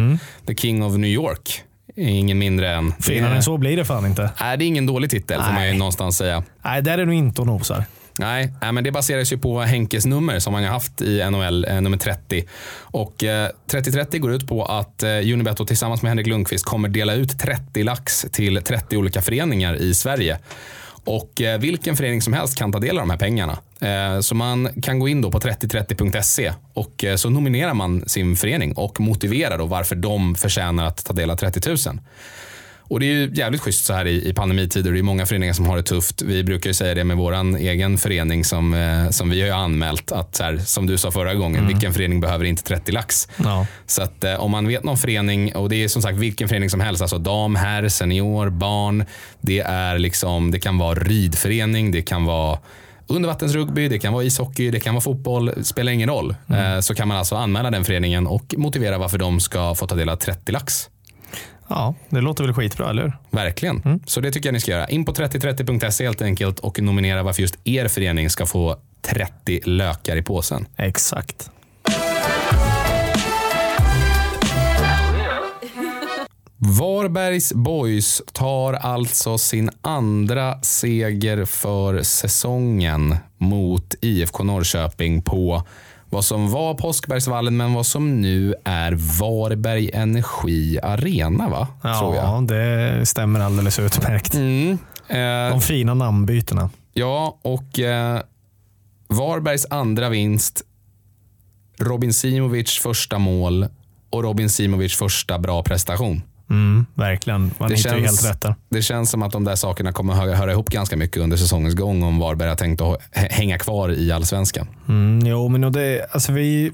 The 0.46 0.54
King 0.54 0.82
of 0.84 0.96
New 0.96 1.10
York. 1.10 1.62
Ingen 1.96 2.38
mindre 2.38 2.74
än... 2.74 2.92
Finare 3.00 3.36
än 3.36 3.42
så 3.42 3.58
blir 3.58 3.76
det 3.76 3.84
fan 3.84 4.06
inte. 4.06 4.30
är 4.36 4.56
det 4.56 4.64
är 4.64 4.66
ingen 4.66 4.86
dålig 4.86 5.10
titel 5.10 5.42
får 5.42 5.52
man 5.52 5.62
ju 5.64 5.68
Nej. 5.70 5.78
någonstans 5.78 6.16
säga. 6.16 6.42
Nej, 6.64 6.82
där 6.82 6.98
är 6.98 7.06
du 7.06 7.14
inte 7.14 7.40
och 7.40 7.46
nosar. 7.46 7.84
Nej, 8.18 8.52
men 8.60 8.84
det 8.84 8.92
baseras 8.92 9.32
ju 9.32 9.38
på 9.38 9.60
Henkes 9.60 10.06
nummer 10.06 10.38
som 10.38 10.54
han 10.54 10.64
har 10.64 10.70
haft 10.70 11.02
i 11.02 11.30
NHL, 11.30 11.64
eh, 11.64 11.80
nummer 11.80 11.96
30. 11.96 12.44
Och 12.80 13.24
eh, 13.24 13.48
3030 13.66 14.20
går 14.20 14.32
ut 14.32 14.48
på 14.48 14.64
att 14.64 15.02
eh, 15.02 15.08
Unibet 15.08 15.60
och 15.60 15.68
tillsammans 15.68 16.02
med 16.02 16.10
Henrik 16.10 16.26
Lundqvist 16.26 16.64
kommer 16.64 16.88
dela 16.88 17.14
ut 17.14 17.38
30 17.38 17.82
lax 17.82 18.26
till 18.32 18.62
30 18.62 18.96
olika 18.96 19.22
föreningar 19.22 19.74
i 19.74 19.94
Sverige. 19.94 20.38
Och 21.04 21.40
eh, 21.40 21.60
vilken 21.60 21.96
förening 21.96 22.22
som 22.22 22.32
helst 22.32 22.58
kan 22.58 22.72
ta 22.72 22.78
del 22.78 22.98
av 22.98 23.02
de 23.02 23.10
här 23.10 23.18
pengarna. 23.18 23.58
Så 24.20 24.34
man 24.34 24.68
kan 24.82 24.98
gå 24.98 25.08
in 25.08 25.20
då 25.20 25.30
på 25.30 25.38
3030.se 25.38 26.52
och 26.74 27.04
så 27.16 27.30
nominerar 27.30 27.74
man 27.74 28.08
sin 28.08 28.36
förening 28.36 28.72
och 28.72 29.00
motiverar 29.00 29.58
då 29.58 29.66
varför 29.66 29.96
de 29.96 30.34
förtjänar 30.34 30.86
att 30.86 31.04
ta 31.04 31.12
del 31.12 31.30
av 31.30 31.36
30 31.36 31.68
000. 31.68 31.78
Och 32.92 33.00
det 33.00 33.06
är 33.06 33.10
ju 33.10 33.30
jävligt 33.34 33.60
schysst 33.60 33.84
så 33.84 33.92
här 33.92 34.06
i, 34.06 34.28
i 34.28 34.34
pandemitider. 34.34 34.92
Det 34.92 34.98
är 34.98 35.02
många 35.02 35.26
föreningar 35.26 35.52
som 35.52 35.66
har 35.66 35.76
det 35.76 35.82
tufft. 35.82 36.22
Vi 36.22 36.44
brukar 36.44 36.70
ju 36.70 36.74
säga 36.74 36.94
det 36.94 37.04
med 37.04 37.16
vår 37.16 37.56
egen 37.56 37.98
förening 37.98 38.44
som, 38.44 38.74
eh, 38.74 39.10
som 39.10 39.30
vi 39.30 39.50
har 39.50 39.58
anmält. 39.58 40.12
Att 40.12 40.38
här, 40.38 40.58
som 40.58 40.86
du 40.86 40.98
sa 40.98 41.10
förra 41.10 41.34
gången, 41.34 41.66
vilken 41.66 41.92
förening 41.92 42.20
behöver 42.20 42.44
inte 42.44 42.62
30 42.62 42.92
lax? 42.92 43.28
Ja. 43.36 43.66
Så 43.86 44.02
att 44.02 44.24
eh, 44.24 44.34
om 44.34 44.50
man 44.50 44.68
vet 44.68 44.84
någon 44.84 44.96
förening, 44.96 45.54
och 45.54 45.68
det 45.68 45.84
är 45.84 45.88
som 45.88 46.02
sagt 46.02 46.18
vilken 46.18 46.48
förening 46.48 46.70
som 46.70 46.80
helst, 46.80 47.02
alltså 47.02 47.18
dam, 47.18 47.56
herr, 47.56 47.88
senior, 47.88 48.50
barn. 48.50 49.04
Det, 49.40 49.60
är 49.60 49.98
liksom, 49.98 50.50
det 50.50 50.58
kan 50.58 50.78
vara 50.78 50.94
ridförening, 50.94 51.90
det 51.90 52.02
kan 52.02 52.24
vara 52.24 52.58
undervattensrugby, 53.06 53.88
det 53.88 53.98
kan 53.98 54.12
vara 54.12 54.24
ishockey, 54.24 54.70
det 54.70 54.80
kan 54.80 54.94
vara 54.94 55.02
fotboll, 55.02 55.64
spelar 55.64 55.92
ingen 55.92 56.08
roll. 56.08 56.34
Eh, 56.48 56.80
så 56.80 56.94
kan 56.94 57.08
man 57.08 57.16
alltså 57.16 57.36
anmäla 57.36 57.70
den 57.70 57.84
föreningen 57.84 58.26
och 58.26 58.54
motivera 58.56 58.98
varför 58.98 59.18
de 59.18 59.40
ska 59.40 59.74
få 59.74 59.86
ta 59.86 59.94
del 59.94 60.08
av 60.08 60.16
30 60.16 60.52
lax. 60.52 60.88
Ja, 61.68 61.94
det 62.08 62.20
låter 62.20 62.44
väl 62.44 62.54
skitbra, 62.54 62.90
eller 62.90 63.02
hur? 63.02 63.12
Verkligen. 63.30 64.00
Så 64.06 64.20
det 64.20 64.32
tycker 64.32 64.48
jag 64.48 64.54
ni 64.54 64.60
ska 64.60 64.70
göra. 64.70 64.88
In 64.88 65.04
på 65.04 65.12
3030.se 65.12 66.04
helt 66.04 66.22
enkelt 66.22 66.58
och 66.58 66.80
nominera 66.80 67.22
varför 67.22 67.42
just 67.42 67.58
er 67.64 67.88
förening 67.88 68.30
ska 68.30 68.46
få 68.46 68.76
30 69.02 69.60
lökar 69.64 70.16
i 70.16 70.22
påsen. 70.22 70.66
Exakt. 70.76 71.50
Varbergs 76.78 77.52
Boys 77.52 78.22
tar 78.32 78.72
alltså 78.72 79.38
sin 79.38 79.70
andra 79.80 80.62
seger 80.62 81.44
för 81.44 82.02
säsongen 82.02 83.16
mot 83.38 83.94
IFK 84.00 84.44
Norrköping 84.44 85.22
på 85.22 85.62
vad 86.12 86.24
som 86.24 86.50
var 86.50 86.74
Påskbergsvallen 86.74 87.56
men 87.56 87.74
vad 87.74 87.86
som 87.86 88.20
nu 88.20 88.54
är 88.64 88.92
Varberg 89.20 89.90
Energi 89.94 90.78
Arena 90.82 91.48
va? 91.48 91.68
Tror 91.82 92.16
jag. 92.16 92.24
Ja, 92.24 92.40
det 92.48 93.06
stämmer 93.06 93.40
alldeles 93.40 93.78
utmärkt. 93.78 94.34
Mm. 94.34 94.78
Eh, 95.08 95.50
De 95.50 95.60
fina 95.60 95.94
namnbytena. 95.94 96.70
Ja, 96.92 97.38
och 97.42 97.78
eh, 97.78 98.20
Varbergs 99.08 99.66
andra 99.70 100.08
vinst. 100.08 100.62
Robin 101.78 102.14
Simovic 102.14 102.70
första 102.78 103.18
mål 103.18 103.66
och 104.10 104.22
Robin 104.22 104.50
Simovic 104.50 104.94
första 104.96 105.38
bra 105.38 105.62
prestation. 105.62 106.22
Mm, 106.52 106.86
verkligen. 106.94 107.50
Man 107.58 107.68
Det 107.68 107.76
känns- 107.76 108.04
helt 108.06 108.30
rätt 108.30 108.40
där. 108.40 108.54
Det 108.68 108.82
känns 108.82 109.10
som 109.10 109.22
att 109.22 109.32
de 109.32 109.44
där 109.44 109.54
sakerna 109.56 109.92
kommer 109.92 110.14
höra, 110.14 110.34
höra 110.36 110.52
ihop 110.52 110.68
ganska 110.70 110.96
mycket 110.96 111.16
under 111.22 111.36
säsongens 111.36 111.74
gång 111.74 112.02
om 112.02 112.18
Varberg 112.18 112.48
har 112.48 112.56
tänkt 112.56 112.80
att 112.80 112.98
hänga 113.12 113.58
kvar 113.58 113.88
i 113.92 114.12
allsvenskan. 114.12 114.66
Mm, 114.88 115.26
jo, 115.26 115.48
men 115.48 115.72
det, 115.72 116.06
alltså 116.12 116.32
vi, 116.32 116.72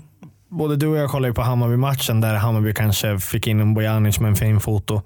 både 0.48 0.76
du 0.76 0.86
och 0.86 0.96
jag 0.96 1.10
kollade 1.10 1.28
ju 1.28 1.34
på 1.34 1.42
Hammarby-matchen 1.42 2.20
där 2.20 2.34
Hammarby 2.34 2.74
kanske 2.74 3.18
fick 3.18 3.46
in 3.46 3.60
en 3.60 3.74
Bojanic 3.74 4.20
med 4.20 4.28
en 4.28 4.36
fin 4.36 4.60
foto. 4.60 5.02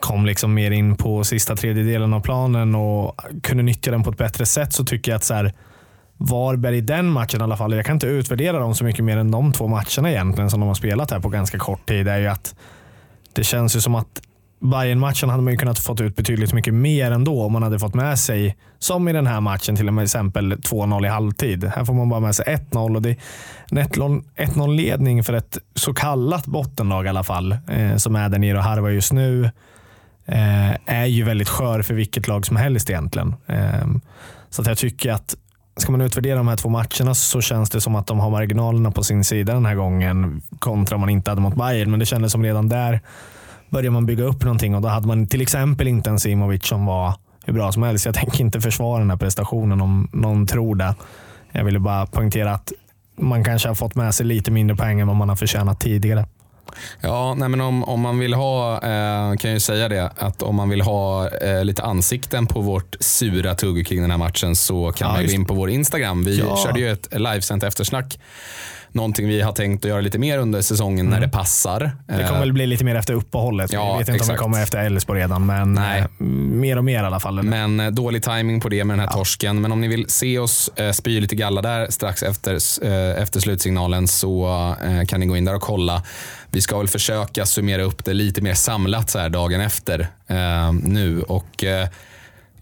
Kom 0.00 0.26
liksom 0.26 0.54
mer 0.54 0.70
in 0.70 0.96
på 0.96 1.24
sista 1.24 1.56
tredjedelen 1.56 2.14
av 2.14 2.20
planen 2.20 2.74
och 2.74 3.20
kunde 3.42 3.62
nyttja 3.62 3.90
den 3.90 4.02
på 4.02 4.10
ett 4.10 4.18
bättre 4.18 4.46
sätt 4.46 4.72
så 4.72 4.84
tycker 4.84 5.12
jag 5.12 5.16
att 5.16 5.24
så 5.24 5.34
här, 5.34 5.52
Varberg 6.16 6.76
i 6.76 6.80
den 6.80 7.06
matchen 7.06 7.40
i 7.40 7.44
alla 7.44 7.56
fall, 7.56 7.72
jag 7.74 7.86
kan 7.86 7.96
inte 7.96 8.06
utvärdera 8.06 8.58
dem 8.58 8.74
så 8.74 8.84
mycket 8.84 9.04
mer 9.04 9.16
än 9.16 9.30
de 9.30 9.52
två 9.52 9.68
matcherna 9.68 10.10
egentligen 10.10 10.50
som 10.50 10.60
de 10.60 10.66
har 10.66 10.74
spelat 10.74 11.10
här 11.10 11.20
på 11.20 11.28
ganska 11.28 11.58
kort 11.58 11.86
tid. 11.88 12.08
är 12.08 12.18
ju 12.18 12.26
att 12.26 12.54
det 13.34 13.44
känns 13.44 13.76
ju 13.76 13.80
som 13.80 13.94
att 13.94 14.20
bayern 14.60 14.98
matchen 14.98 15.28
hade 15.30 15.42
man 15.42 15.52
ju 15.52 15.58
kunnat 15.58 15.78
fått 15.78 16.00
ut 16.00 16.16
betydligt 16.16 16.52
mycket 16.52 16.74
mer 16.74 17.10
ändå 17.10 17.42
om 17.42 17.52
man 17.52 17.62
hade 17.62 17.78
fått 17.78 17.94
med 17.94 18.18
sig, 18.18 18.56
som 18.78 19.08
i 19.08 19.12
den 19.12 19.26
här 19.26 19.40
matchen, 19.40 19.76
till 19.76 19.98
exempel 19.98 20.52
2-0 20.52 21.06
i 21.06 21.08
halvtid. 21.08 21.64
Här 21.64 21.84
får 21.84 21.94
man 21.94 22.08
bara 22.08 22.20
med 22.20 22.34
sig 22.34 22.44
1-0 22.70 22.96
och 22.96 23.02
det 23.02 23.10
är 23.10 23.16
en 23.70 24.22
1-0-ledning 24.36 25.24
för 25.24 25.32
ett 25.32 25.58
så 25.74 25.94
kallat 25.94 26.46
bottenlag 26.46 27.06
i 27.06 27.08
alla 27.08 27.24
fall, 27.24 27.52
eh, 27.52 27.96
som 27.96 28.16
är 28.16 28.28
där 28.28 28.38
nere 28.38 28.58
och 28.58 28.64
harvar 28.64 28.90
just 28.90 29.12
nu, 29.12 29.44
eh, 30.26 30.70
är 30.86 31.06
ju 31.06 31.24
väldigt 31.24 31.48
skör 31.48 31.82
för 31.82 31.94
vilket 31.94 32.28
lag 32.28 32.46
som 32.46 32.56
helst 32.56 32.90
egentligen. 32.90 33.34
Eh, 33.46 33.86
så 34.50 34.62
att 34.62 34.68
jag 34.68 34.78
tycker 34.78 35.12
att 35.12 35.36
Ska 35.76 35.92
man 35.92 36.00
utvärdera 36.00 36.36
de 36.36 36.48
här 36.48 36.56
två 36.56 36.68
matcherna 36.68 37.14
så 37.14 37.40
känns 37.40 37.70
det 37.70 37.80
som 37.80 37.94
att 37.94 38.06
de 38.06 38.20
har 38.20 38.30
marginalerna 38.30 38.90
på 38.90 39.02
sin 39.02 39.24
sida 39.24 39.54
den 39.54 39.66
här 39.66 39.74
gången 39.74 40.42
kontra 40.58 40.94
om 40.94 41.00
man 41.00 41.10
inte 41.10 41.30
hade 41.30 41.40
mot 41.40 41.54
Bayern. 41.54 41.90
Men 41.90 42.00
det 42.00 42.06
kändes 42.06 42.32
som 42.32 42.42
redan 42.42 42.68
där 42.68 43.00
började 43.70 43.90
man 43.90 44.06
bygga 44.06 44.24
upp 44.24 44.44
någonting 44.44 44.74
och 44.74 44.82
då 44.82 44.88
hade 44.88 45.06
man 45.06 45.26
till 45.26 45.40
exempel 45.40 45.88
inte 45.88 46.10
en 46.10 46.20
Simovic 46.20 46.66
som 46.66 46.86
var 46.86 47.14
hur 47.44 47.52
bra 47.52 47.72
som 47.72 47.82
helst. 47.82 48.06
Jag 48.06 48.14
tänker 48.14 48.40
inte 48.40 48.60
försvara 48.60 48.98
den 48.98 49.10
här 49.10 49.16
prestationen 49.16 49.80
om 49.80 50.08
någon 50.12 50.46
tror 50.46 50.76
det. 50.76 50.94
Jag 51.52 51.64
ville 51.64 51.78
bara 51.78 52.06
poängtera 52.06 52.54
att 52.54 52.72
man 53.16 53.44
kanske 53.44 53.68
har 53.68 53.74
fått 53.74 53.94
med 53.94 54.14
sig 54.14 54.26
lite 54.26 54.50
mindre 54.50 54.76
poäng 54.76 55.00
än 55.00 55.06
vad 55.06 55.16
man 55.16 55.28
har 55.28 55.36
förtjänat 55.36 55.80
tidigare. 55.80 56.26
Ja, 57.00 57.34
nej 57.34 57.48
men 57.48 57.60
om, 57.60 57.84
om 57.84 58.00
man 58.00 58.18
vill 58.18 58.34
ha, 58.34 58.74
eh, 58.74 59.36
kan 59.36 59.50
jag 59.50 59.54
ju 59.54 59.60
säga 59.60 59.88
det, 59.88 60.10
att 60.18 60.42
om 60.42 60.54
man 60.54 60.68
vill 60.68 60.80
ha 60.80 61.28
eh, 61.28 61.64
lite 61.64 61.82
ansikten 61.82 62.46
på 62.46 62.60
vårt 62.60 62.96
sura 63.00 63.54
tugg 63.54 63.86
kring 63.86 64.00
den 64.00 64.10
här 64.10 64.18
matchen 64.18 64.56
så 64.56 64.92
kan 64.92 65.08
Ja, 65.08 65.14
man 65.14 65.26
gå 65.26 65.32
in 65.32 65.44
på 65.44 65.54
vår 65.54 65.70
Instagram. 65.70 66.24
Vi 66.24 66.38
Ja. 66.38 66.56
körde 66.64 66.80
ju 66.80 66.92
ett 66.92 67.08
livesänt 67.20 67.62
eftersnack. 67.62 68.18
Någonting 68.94 69.28
vi 69.28 69.40
har 69.40 69.52
tänkt 69.52 69.84
att 69.84 69.88
göra 69.88 70.00
lite 70.00 70.18
mer 70.18 70.38
under 70.38 70.62
säsongen 70.62 71.06
när 71.06 71.20
det 71.20 71.28
passar. 71.28 71.80
Mm. 71.80 71.94
Det 72.06 72.14
kommer 72.14 72.34
Eh, 72.34 72.40
väl 72.40 72.52
bli 72.52 72.66
lite 72.66 72.84
mer 72.84 72.94
efter 72.94 73.14
uppehållet. 73.14 73.72
Ja, 73.72 73.90
jag 73.90 73.98
vet 73.98 74.00
inte 74.00 74.10
om 74.12 74.16
exakt. 74.16 74.32
det 74.32 74.36
kommer 74.42 74.62
efter 74.62 74.78
Elfsborg 74.78 75.20
redan, 75.20 75.46
men 75.46 75.74
Nej. 75.74 76.00
eh, 76.00 76.24
mer 76.26 76.78
och 76.78 76.84
mer 76.84 77.02
i 77.02 77.06
alla 77.06 77.20
fall. 77.20 77.42
Men 77.42 77.80
eh, 77.80 77.90
dålig 77.90 78.22
timing 78.22 78.60
på 78.60 78.68
det 78.68 78.84
med 78.84 78.98
den 78.98 79.08
här 79.08 79.16
torsken. 79.16 79.60
Men 79.60 79.72
om 79.72 79.80
ni 79.80 79.88
vill 79.88 80.04
se 80.08 80.38
oss 80.38 80.70
spy 80.92 81.20
lite 81.20 81.36
galla 81.36 81.62
där 81.62 81.86
strax 81.90 82.22
efter, 82.22 82.54
efter 83.22 83.40
slutsignalen 83.40 84.08
så 84.08 84.74
kan 85.08 85.20
ni 85.20 85.26
gå 85.26 85.36
in 85.36 85.44
där 85.44 85.54
och 85.54 85.62
kolla. 85.62 86.02
Vi 86.50 86.60
ska 86.60 86.78
väl 86.78 86.88
försöka 86.88 87.46
summera 87.46 87.82
upp 87.82 88.04
det 88.04 88.12
lite 88.12 88.42
mer 88.42 88.54
samlat 88.54 89.10
så 89.10 89.18
här 89.18 89.28
dagen 89.28 89.60
efter 89.60 90.08
nu. 90.82 91.22
Och 91.22 91.64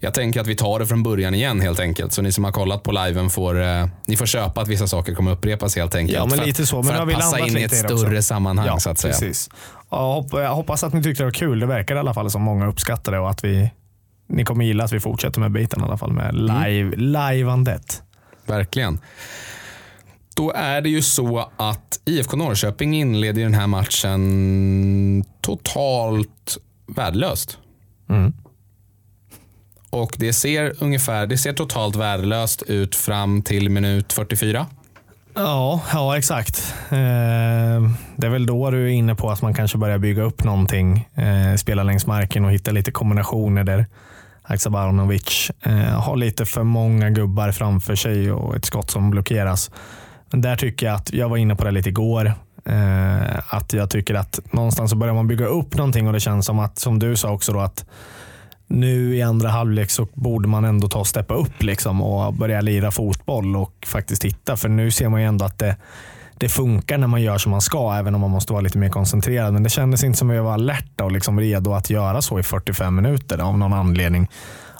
jag 0.03 0.13
tänker 0.13 0.41
att 0.41 0.47
vi 0.47 0.55
tar 0.55 0.79
det 0.79 0.87
från 0.87 1.03
början 1.03 1.33
igen 1.33 1.61
helt 1.61 1.79
enkelt. 1.79 2.13
Så 2.13 2.21
ni 2.21 2.31
som 2.31 2.43
har 2.43 2.51
kollat 2.51 2.83
på 2.83 2.91
liven 2.91 3.29
får, 3.29 3.61
eh, 3.61 3.87
ni 4.05 4.17
får 4.17 4.25
köpa 4.25 4.61
att 4.61 4.67
vissa 4.67 4.87
saker 4.87 5.15
kommer 5.15 5.31
upprepas 5.31 5.75
helt 5.75 5.95
enkelt. 5.95 6.17
Ja, 6.17 6.25
men 6.25 6.37
för 6.37 6.45
lite 6.45 6.61
att, 6.61 6.67
så. 6.67 6.75
Men 6.81 6.85
för 6.95 7.01
att 7.01 7.07
vi 7.07 7.13
passa 7.13 7.39
in 7.39 7.57
i 7.57 7.61
ett 7.61 7.75
större 7.75 8.21
sammanhang 8.21 8.67
ja, 8.67 8.79
så 8.79 8.89
att 8.89 8.99
säga. 8.99 9.13
Precis. 9.13 9.49
Jag 10.31 10.55
hoppas 10.55 10.83
att 10.83 10.93
ni 10.93 11.03
tyckte 11.03 11.23
det 11.23 11.25
var 11.27 11.31
kul. 11.31 11.59
Det 11.59 11.65
verkar 11.65 11.95
i 11.95 11.99
alla 11.99 12.13
fall 12.13 12.31
som 12.31 12.41
många 12.41 12.67
uppskattar 12.67 13.11
det 13.11 13.19
och 13.19 13.29
att 13.29 13.43
vi, 13.43 13.71
ni 14.29 14.45
kommer 14.45 14.65
gilla 14.65 14.83
att 14.83 14.91
vi 14.93 14.99
fortsätter 14.99 15.39
med 15.39 15.51
biten 15.51 15.81
i 15.81 15.83
alla 15.83 15.97
fall 15.97 16.11
med 16.11 16.29
Mm. 16.29 16.63
live, 16.63 16.95
liveandet. 16.95 18.01
Verkligen. 18.45 18.99
Då 20.35 20.51
är 20.51 20.81
det 20.81 20.89
ju 20.89 21.01
så 21.01 21.49
att 21.57 21.99
IFK 22.05 22.37
Norrköping 22.37 22.95
inleder 22.95 23.41
den 23.43 23.53
här 23.53 23.67
matchen 23.67 25.23
totalt 25.41 26.57
värdelöst. 26.95 27.57
Mm. 28.09 28.33
Och 29.93 30.15
det 30.17 30.33
ser 30.33 30.73
ungefär, 30.79 31.27
det 31.27 31.37
ser 31.37 31.53
totalt 31.53 31.95
värdelöst 31.95 32.61
ut 32.61 32.95
fram 32.95 33.41
till 33.41 33.69
minut 33.69 34.13
44. 34.13 34.65
Ja, 35.35 35.81
ja 35.93 36.17
exakt. 36.17 36.73
Eh, 36.89 36.97
det 38.15 38.27
är 38.27 38.29
väl 38.29 38.45
då 38.45 38.71
du 38.71 38.83
är 38.83 38.91
inne 38.91 39.15
på 39.15 39.31
att 39.31 39.41
man 39.41 39.53
kanske 39.53 39.77
börjar 39.77 39.97
bygga 39.97 40.23
upp 40.23 40.43
någonting. 40.43 41.09
Eh, 41.15 41.55
spela 41.55 41.83
längs 41.83 42.07
marken 42.07 42.45
och 42.45 42.51
hitta 42.51 42.71
lite 42.71 42.91
kombinationer 42.91 43.63
där 43.63 43.85
Aksabaronovic 44.41 45.51
eh, 45.61 45.73
har 45.75 46.15
lite 46.15 46.45
för 46.45 46.63
många 46.63 47.09
gubbar 47.09 47.51
framför 47.51 47.95
sig 47.95 48.31
och 48.31 48.55
ett 48.55 48.65
skott 48.65 48.91
som 48.91 49.09
blockeras. 49.09 49.71
Men 50.29 50.41
där 50.41 50.55
tycker 50.55 50.85
jag 50.85 50.95
att, 50.95 51.13
jag 51.13 51.29
var 51.29 51.37
inne 51.37 51.55
på 51.55 51.65
det 51.65 51.71
lite 51.71 51.89
igår, 51.89 52.33
eh, 52.65 53.53
att 53.53 53.73
jag 53.73 53.89
tycker 53.89 54.15
att 54.15 54.39
någonstans 54.51 54.91
så 54.91 54.97
börjar 54.97 55.13
man 55.13 55.27
bygga 55.27 55.45
upp 55.45 55.77
någonting 55.77 56.07
och 56.07 56.13
det 56.13 56.19
känns 56.19 56.45
som 56.45 56.59
att, 56.59 56.79
som 56.79 56.99
du 56.99 57.15
sa 57.15 57.31
också 57.31 57.53
då, 57.53 57.59
att 57.59 57.85
nu 58.73 59.15
i 59.15 59.21
andra 59.21 59.49
halvlek 59.49 59.91
så 59.91 60.07
borde 60.13 60.47
man 60.47 60.65
ändå 60.65 60.87
ta 60.87 60.99
och 60.99 61.07
steppa 61.07 61.33
upp 61.33 61.63
liksom 61.63 62.01
och 62.01 62.33
börja 62.33 62.61
lira 62.61 62.91
fotboll 62.91 63.55
och 63.55 63.87
faktiskt 63.87 64.25
hitta. 64.25 64.57
För 64.57 64.69
nu 64.69 64.91
ser 64.91 65.09
man 65.09 65.21
ju 65.21 65.27
ändå 65.27 65.45
att 65.45 65.59
det, 65.59 65.75
det 66.37 66.49
funkar 66.49 66.97
när 66.97 67.07
man 67.07 67.21
gör 67.21 67.37
som 67.37 67.51
man 67.51 67.61
ska, 67.61 67.93
även 67.93 68.15
om 68.15 68.21
man 68.21 68.29
måste 68.29 68.53
vara 68.53 68.61
lite 68.61 68.77
mer 68.77 68.89
koncentrerad. 68.89 69.53
Men 69.53 69.63
det 69.63 69.69
kändes 69.69 70.03
inte 70.03 70.19
som 70.19 70.29
att 70.29 70.35
jag 70.35 70.43
var 70.43 70.53
alerta 70.53 71.03
och 71.03 71.11
liksom 71.11 71.39
redo 71.39 71.73
att 71.73 71.89
göra 71.89 72.21
så 72.21 72.39
i 72.39 72.43
45 72.43 72.95
minuter 72.95 73.37
av 73.37 73.57
någon 73.57 73.73
anledning. 73.73 74.27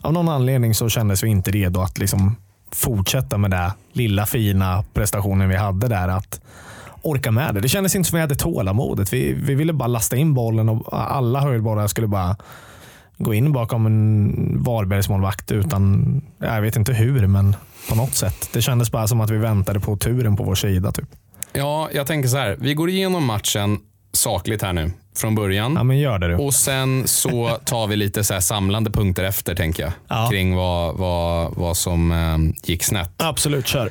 Av 0.01 0.13
någon 0.13 0.29
anledning 0.29 0.75
så 0.75 0.89
kändes 0.89 1.23
vi 1.23 1.27
inte 1.27 1.51
redo 1.51 1.81
att 1.81 1.97
liksom 1.97 2.35
fortsätta 2.71 3.37
med 3.37 3.51
den 3.51 3.71
lilla 3.93 4.25
fina 4.25 4.83
prestationen 4.93 5.49
vi 5.49 5.55
hade 5.55 5.87
där. 5.87 6.07
Att 6.07 6.41
orka 7.01 7.31
med 7.31 7.55
det. 7.55 7.61
Det 7.61 7.69
kändes 7.69 7.95
inte 7.95 8.09
som 8.09 8.15
att 8.15 8.17
vi 8.17 8.21
hade 8.21 8.35
tålamodet. 8.35 9.13
Vi, 9.13 9.33
vi 9.33 9.55
ville 9.55 9.73
bara 9.73 9.87
lasta 9.87 10.15
in 10.15 10.33
bollen 10.33 10.69
och 10.69 11.15
alla 11.15 11.39
höjdbollar 11.39 11.87
skulle 11.87 12.07
bara 12.07 12.35
gå 13.17 13.33
in 13.33 13.51
bakom 13.51 13.85
en 13.85 14.63
Varbergsmålvakt 14.63 15.51
utan, 15.51 16.21
jag 16.39 16.61
vet 16.61 16.75
inte 16.75 16.93
hur, 16.93 17.27
men 17.27 17.55
på 17.89 17.95
något 17.95 18.15
sätt. 18.15 18.49
Det 18.53 18.61
kändes 18.61 18.91
bara 18.91 19.07
som 19.07 19.21
att 19.21 19.29
vi 19.29 19.37
väntade 19.37 19.79
på 19.79 19.97
turen 19.97 20.35
på 20.35 20.43
vår 20.43 20.55
sida. 20.55 20.91
Typ. 20.91 21.09
Ja, 21.53 21.89
jag 21.93 22.07
tänker 22.07 22.29
så 22.29 22.37
här. 22.37 22.57
Vi 22.59 22.73
går 22.73 22.89
igenom 22.89 23.25
matchen 23.25 23.79
sakligt 24.11 24.61
här 24.61 24.73
nu 24.73 24.91
från 25.15 25.35
början. 25.35 25.73
Ja, 25.75 25.83
men 25.83 25.99
gör 25.99 26.19
det 26.19 26.27
du. 26.27 26.35
Och 26.35 26.53
sen 26.53 27.07
så 27.07 27.57
tar 27.65 27.87
vi 27.87 27.95
lite 27.95 28.23
så 28.23 28.41
samlande 28.41 28.91
punkter 28.91 29.23
efter 29.23 29.55
tänker 29.55 29.83
jag. 29.83 29.91
Ja. 30.07 30.27
Kring 30.31 30.55
vad, 30.55 30.95
vad, 30.97 31.53
vad 31.55 31.77
som 31.77 32.11
eh, 32.11 32.69
gick 32.69 32.83
snett. 32.83 33.11
Absolut, 33.17 33.67
kör. 33.67 33.89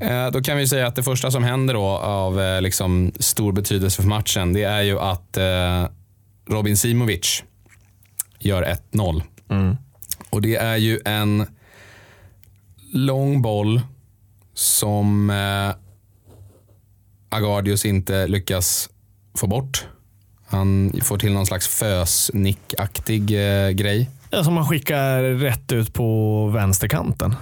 Eh, 0.00 0.26
Då 0.32 0.42
kan 0.42 0.56
vi 0.56 0.68
säga 0.68 0.86
att 0.86 0.96
det 0.96 1.02
första 1.02 1.30
som 1.30 1.44
händer 1.44 1.74
då 1.74 1.84
av 1.86 2.40
eh, 2.40 2.62
liksom 2.62 3.12
stor 3.18 3.52
betydelse 3.52 4.02
för 4.02 4.08
matchen, 4.08 4.52
det 4.52 4.62
är 4.62 4.82
ju 4.82 4.98
att 5.00 5.36
eh, 5.36 5.84
Robin 6.50 6.76
Simovic 6.76 7.42
gör 8.46 8.76
1-0. 8.92 9.22
Och 10.30 10.42
det 10.42 10.56
är 10.56 10.76
ju 10.76 11.00
en 11.04 11.46
lång 12.92 13.42
boll 13.42 13.80
som 14.54 15.30
eh, 15.30 15.74
Agardius 17.28 17.84
inte 17.84 18.26
lyckas 18.26 18.90
få 19.38 19.46
bort. 19.46 19.86
Han 20.46 20.92
får 21.02 21.18
till 21.18 21.32
någon 21.32 21.46
slags 21.46 21.68
fösnickaktig 21.68 23.22
eh, 23.22 23.70
grej. 23.70 24.10
Ja, 24.30 24.44
som 24.44 24.54
man 24.54 24.68
skickar 24.68 25.22
rätt 25.22 25.72
ut 25.72 25.94
på 25.94 26.46
vänsterkanten. 26.46 27.34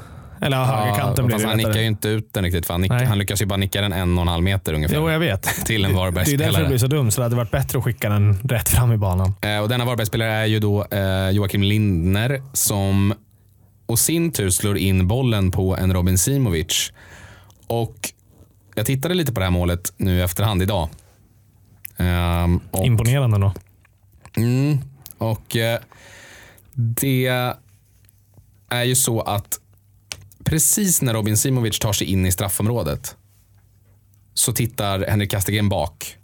Eller 0.44 0.56
ja, 0.56 0.64
högerkanten 0.64 1.26
blir 1.26 1.38
det 1.38 1.46
han 1.46 1.56
nickar 1.56 1.80
ju 1.80 1.86
inte 1.86 2.08
ut 2.08 2.32
den 2.32 2.44
riktigt. 2.44 2.66
För 2.66 2.74
han, 2.74 2.80
nick, 2.80 2.92
han 2.92 3.18
lyckas 3.18 3.42
ju 3.42 3.46
bara 3.46 3.56
nicka 3.56 3.80
den 3.80 3.92
en 3.92 4.18
och 4.18 4.22
en 4.22 4.28
halv 4.28 4.42
meter 4.44 4.72
ungefär. 4.72 4.96
Jo, 4.96 5.10
jag 5.10 5.18
vet. 5.18 5.42
till 5.42 5.84
en 5.84 5.92
Det 5.92 5.98
är 5.98 6.38
därför 6.38 6.62
det 6.62 6.68
blir 6.68 6.78
så 6.78 6.86
dumt. 6.86 7.10
Så 7.10 7.20
det 7.20 7.24
hade 7.24 7.36
varit 7.36 7.50
bättre 7.50 7.78
att 7.78 7.84
skicka 7.84 8.08
den 8.08 8.38
rätt 8.42 8.68
fram 8.68 8.92
i 8.92 8.96
banan. 8.96 9.34
Eh, 9.40 9.58
och 9.58 9.68
denna 9.68 9.84
Varbergsspelare 9.84 10.30
är 10.30 10.46
ju 10.46 10.60
då 10.60 10.86
eh, 10.90 11.30
Joakim 11.30 11.62
Lindner 11.62 12.42
som 12.52 13.14
och 13.86 13.98
sin 13.98 14.32
tur 14.32 14.50
slår 14.50 14.78
in 14.78 15.08
bollen 15.08 15.50
på 15.50 15.76
en 15.76 15.92
Robin 15.92 16.18
Simovic. 16.18 16.92
Och 17.66 18.12
jag 18.74 18.86
tittade 18.86 19.14
lite 19.14 19.32
på 19.32 19.40
det 19.40 19.46
här 19.46 19.50
målet 19.50 19.92
nu 19.96 20.18
i 20.18 20.22
efterhand 20.22 20.62
idag. 20.62 20.88
Ehm, 21.96 22.60
och, 22.70 22.86
Imponerande 22.86 23.38
då. 23.38 23.52
Mm, 24.36 24.78
och 25.18 25.56
eh, 25.56 25.78
det 26.74 27.26
är 28.68 28.84
ju 28.84 28.94
så 28.94 29.20
att 29.20 29.58
precis 30.44 31.02
när 31.02 31.14
Robin 31.14 31.36
Simovic 31.36 31.78
tar 31.78 31.92
sig 31.92 32.06
in 32.06 32.26
i 32.26 32.32
straffområdet 32.32 33.16
så 34.34 34.52
tittar 34.52 35.06
Henrik 35.08 35.30
Kastegren 35.30 35.68
bak 35.68 36.16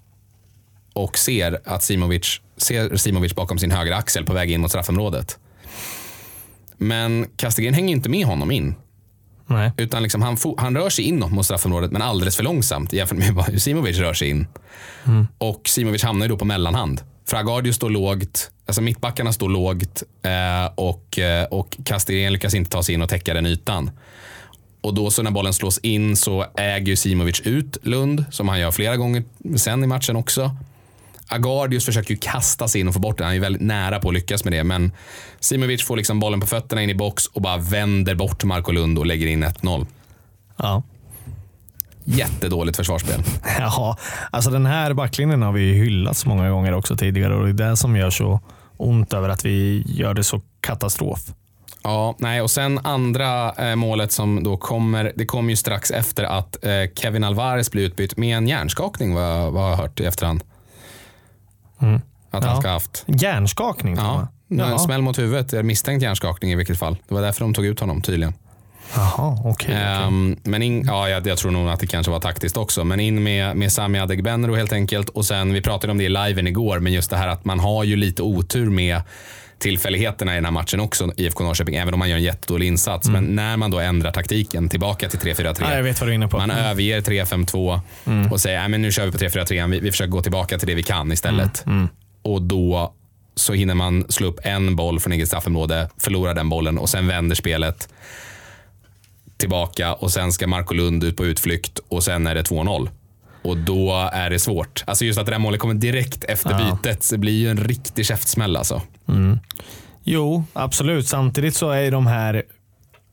och 0.92 1.18
ser 1.18 1.60
att 1.64 1.82
Simovic, 1.82 2.40
ser 2.56 2.96
Simovic 2.96 3.34
bakom 3.34 3.58
sin 3.58 3.70
högra 3.70 3.96
axel 3.96 4.24
på 4.24 4.32
väg 4.32 4.50
in 4.50 4.60
mot 4.60 4.70
straffområdet. 4.70 5.38
Men 6.76 7.26
Kastegren 7.36 7.74
hänger 7.74 7.92
inte 7.92 8.08
med 8.08 8.26
honom 8.26 8.50
in. 8.50 8.74
Nej. 9.46 9.72
Utan 9.76 10.02
liksom 10.02 10.22
han, 10.22 10.36
han 10.56 10.76
rör 10.76 10.90
sig 10.90 11.04
inåt 11.04 11.32
mot 11.32 11.44
straffområdet 11.44 11.92
men 11.92 12.02
alldeles 12.02 12.36
för 12.36 12.42
långsamt 12.42 12.92
jämfört 12.92 13.18
med 13.18 13.44
hur 13.44 13.58
Simovic 13.58 13.98
rör 13.98 14.14
sig 14.14 14.28
in. 14.28 14.46
Och 15.38 15.68
Simovic 15.68 16.02
hamnar 16.02 16.26
ju 16.26 16.28
då 16.28 16.36
på 16.36 16.44
mellanhand. 16.44 17.00
Fragardius 17.30 17.76
står 17.76 17.90
lågt, 17.90 18.50
alltså 18.66 18.82
mittbackarna 18.82 19.32
står 19.32 19.48
lågt 19.48 20.02
eh, 20.22 20.72
och, 20.74 21.18
eh, 21.18 21.44
och 21.44 21.78
Castellén 21.84 22.32
lyckas 22.32 22.54
inte 22.54 22.70
ta 22.70 22.82
sig 22.82 22.94
in 22.94 23.02
och 23.02 23.08
täcka 23.08 23.34
den 23.34 23.46
ytan. 23.46 23.90
Och 24.80 24.94
då 24.94 25.10
så 25.10 25.22
när 25.22 25.30
bollen 25.30 25.52
slås 25.52 25.78
in 25.78 26.16
så 26.16 26.46
äger 26.56 26.86
ju 26.86 26.96
Simovic 26.96 27.40
ut 27.40 27.76
Lund, 27.82 28.24
som 28.30 28.48
han 28.48 28.60
gör 28.60 28.70
flera 28.70 28.96
gånger 28.96 29.24
sen 29.56 29.84
i 29.84 29.86
matchen 29.86 30.16
också. 30.16 30.56
Agardius 31.28 31.84
försöker 31.84 32.10
ju 32.10 32.16
kasta 32.16 32.68
sig 32.68 32.80
in 32.80 32.88
och 32.88 32.94
få 32.94 33.00
bort 33.00 33.18
den. 33.18 33.24
Han 33.24 33.32
är 33.32 33.34
ju 33.34 33.40
väldigt 33.40 33.62
nära 33.62 34.00
på 34.00 34.08
att 34.08 34.14
lyckas 34.14 34.44
med 34.44 34.52
det. 34.52 34.64
Men 34.64 34.92
Simovic 35.40 35.84
får 35.84 35.96
liksom 35.96 36.20
bollen 36.20 36.40
på 36.40 36.46
fötterna 36.46 36.82
in 36.82 36.90
i 36.90 36.94
box 36.94 37.26
och 37.26 37.42
bara 37.42 37.56
vänder 37.56 38.14
bort 38.14 38.44
Marco 38.44 38.72
Lund 38.72 38.98
och 38.98 39.06
lägger 39.06 39.26
in 39.26 39.44
1-0. 39.44 39.86
Ja. 40.56 40.82
Jättedåligt 42.04 42.76
försvarsspel. 42.76 43.22
Ja, 43.58 43.96
alltså 44.30 44.50
den 44.50 44.66
här 44.66 44.94
backlinjen 44.94 45.42
har 45.42 45.52
vi 45.52 45.72
hyllat 45.72 46.16
så 46.16 46.28
många 46.28 46.50
gånger 46.50 46.72
också 46.74 46.96
tidigare 46.96 47.34
och 47.36 47.44
det 47.54 47.64
är 47.64 47.68
det 47.70 47.76
som 47.76 47.96
gör 47.96 48.10
så 48.10 48.40
ont 48.76 49.12
över 49.12 49.28
att 49.28 49.44
vi 49.44 49.84
gör 49.86 50.14
det 50.14 50.24
så 50.24 50.40
katastrof. 50.60 51.20
Ja, 51.82 52.14
nej, 52.18 52.40
och 52.42 52.50
sen 52.50 52.78
andra 52.78 53.52
eh, 53.52 53.76
målet 53.76 54.12
som 54.12 54.42
då 54.44 54.56
kommer, 54.56 55.12
det 55.16 55.26
kommer 55.26 55.50
ju 55.50 55.56
strax 55.56 55.90
efter 55.90 56.24
att 56.24 56.64
eh, 56.64 56.70
Kevin 56.96 57.24
Alvarez 57.24 57.70
blir 57.70 57.82
utbytt 57.86 58.16
med 58.16 58.36
en 58.36 58.48
hjärnskakning 58.48 59.14
vad, 59.14 59.52
vad 59.52 59.62
jag 59.64 59.76
har 59.76 59.82
hört 59.82 60.00
i 60.00 60.04
efterhand. 60.04 60.44
Mm. 61.80 62.00
Att 62.30 62.44
han 62.44 62.54
Ja. 62.54 62.60
ska 62.60 62.68
ha 62.68 62.74
haft. 62.74 63.04
Hjärnskakning 63.06 63.96
Ja, 63.96 64.28
en 64.48 64.78
smäll 64.78 65.02
mot 65.02 65.18
huvudet, 65.18 65.64
misstänkt 65.64 66.02
hjärnskakning 66.02 66.52
i 66.52 66.54
vilket 66.54 66.78
fall. 66.78 66.96
Det 67.08 67.14
var 67.14 67.22
därför 67.22 67.40
de 67.40 67.54
tog 67.54 67.64
ut 67.66 67.80
honom 67.80 68.02
tydligen. 68.02 68.34
Jaha, 68.94 69.38
okej. 69.44 69.74
Ehm, 69.74 70.36
men 70.44 70.62
in, 70.62 70.84
ja, 70.86 71.08
jag, 71.08 71.26
jag 71.26 71.38
tror 71.38 71.50
nog 71.50 71.68
att 71.68 71.80
det 71.80 71.86
kanske 71.86 72.12
var 72.12 72.20
taktiskt 72.20 72.56
också. 72.56 72.84
Men 72.84 73.00
in 73.00 73.22
med, 73.22 73.56
med 73.56 73.72
Sami 73.72 73.98
Adegbenro 73.98 74.54
helt 74.54 74.72
enkelt. 74.72 75.08
Och 75.08 75.24
sen, 75.24 75.52
vi 75.52 75.62
pratade 75.62 75.90
om 75.90 75.98
det 75.98 76.04
i 76.04 76.08
liven 76.08 76.46
igår, 76.46 76.78
men 76.78 76.92
just 76.92 77.10
det 77.10 77.16
här 77.16 77.28
att 77.28 77.44
man 77.44 77.60
har 77.60 77.84
ju 77.84 77.96
lite 77.96 78.22
otur 78.22 78.70
med 78.70 79.02
tillfälligheterna 79.58 80.32
i 80.32 80.34
den 80.34 80.44
här 80.44 80.52
matchen 80.52 80.80
också, 80.80 81.12
IFK 81.16 81.44
Norrköping, 81.44 81.74
även 81.74 81.94
om 81.94 81.98
man 81.98 82.08
gör 82.08 82.16
en 82.16 82.22
jättedålig 82.22 82.66
insats. 82.66 83.08
Men 83.08 83.24
när 83.24 83.56
man 83.56 83.70
då 83.70 83.78
ändrar 83.78 84.12
taktiken 84.12 84.68
tillbaka 84.68 85.08
till 85.08 85.18
3-4-3. 85.18 85.56
Ja, 85.60 85.76
jag 85.76 85.82
vet 85.82 86.00
vad 86.00 86.08
du 86.08 86.12
är 86.12 86.14
inne 86.14 86.28
på. 86.28 86.38
Man 86.38 86.50
överger 86.50 87.00
3-5-2 87.00 87.80
och 88.30 88.40
säger 88.40 88.64
att 88.64 88.70
nu 88.70 88.92
kör 88.92 89.06
vi 89.06 89.12
på 89.12 89.18
3-4-3. 89.18 89.70
Vi, 89.70 89.80
vi 89.80 89.90
försöker 89.90 90.10
gå 90.10 90.22
tillbaka 90.22 90.58
till 90.58 90.68
det 90.68 90.74
vi 90.74 90.82
kan 90.82 91.12
istället. 91.12 91.64
Och 92.22 92.42
då 92.42 92.94
så 93.34 93.52
hinner 93.52 93.74
man 93.74 94.04
slå 94.08 94.26
upp 94.26 94.40
en 94.42 94.76
boll 94.76 95.00
från 95.00 95.12
eget 95.12 95.28
straffområde, 95.28 95.88
förlorar 95.98 96.34
den 96.34 96.48
bollen 96.48 96.78
och 96.78 96.88
sen 96.88 97.06
vänder 97.06 97.36
spelet 97.36 97.88
tillbaka 99.40 99.94
och 99.94 100.10
sen 100.10 100.32
ska 100.32 100.46
Marco 100.46 100.74
Lund 100.74 101.04
ut 101.04 101.16
på 101.16 101.24
utflykt 101.24 101.78
och 101.88 102.04
sen 102.04 102.26
är 102.26 102.34
det 102.34 102.42
2-0. 102.42 102.88
Och 103.42 103.56
då 103.56 104.10
är 104.12 104.30
det 104.30 104.38
svårt. 104.38 104.84
Alltså 104.86 105.04
just 105.04 105.18
att 105.18 105.26
det 105.26 105.32
där 105.32 105.38
målet 105.38 105.60
kommer 105.60 105.74
direkt 105.74 106.24
efter 106.24 106.50
Ja. 106.50 106.78
bytet. 106.82 107.10
Blir 107.18 107.32
ju 107.38 107.50
en 107.50 107.56
riktig 107.64 108.06
käftsmäll 108.06 108.56
alltså. 108.56 108.82
Jo, 110.04 110.44
absolut. 110.52 111.08
Samtidigt 111.08 111.54
så 111.56 111.70
är 111.70 111.80
ju 111.80 111.90
de 111.90 112.06
här 112.06 112.42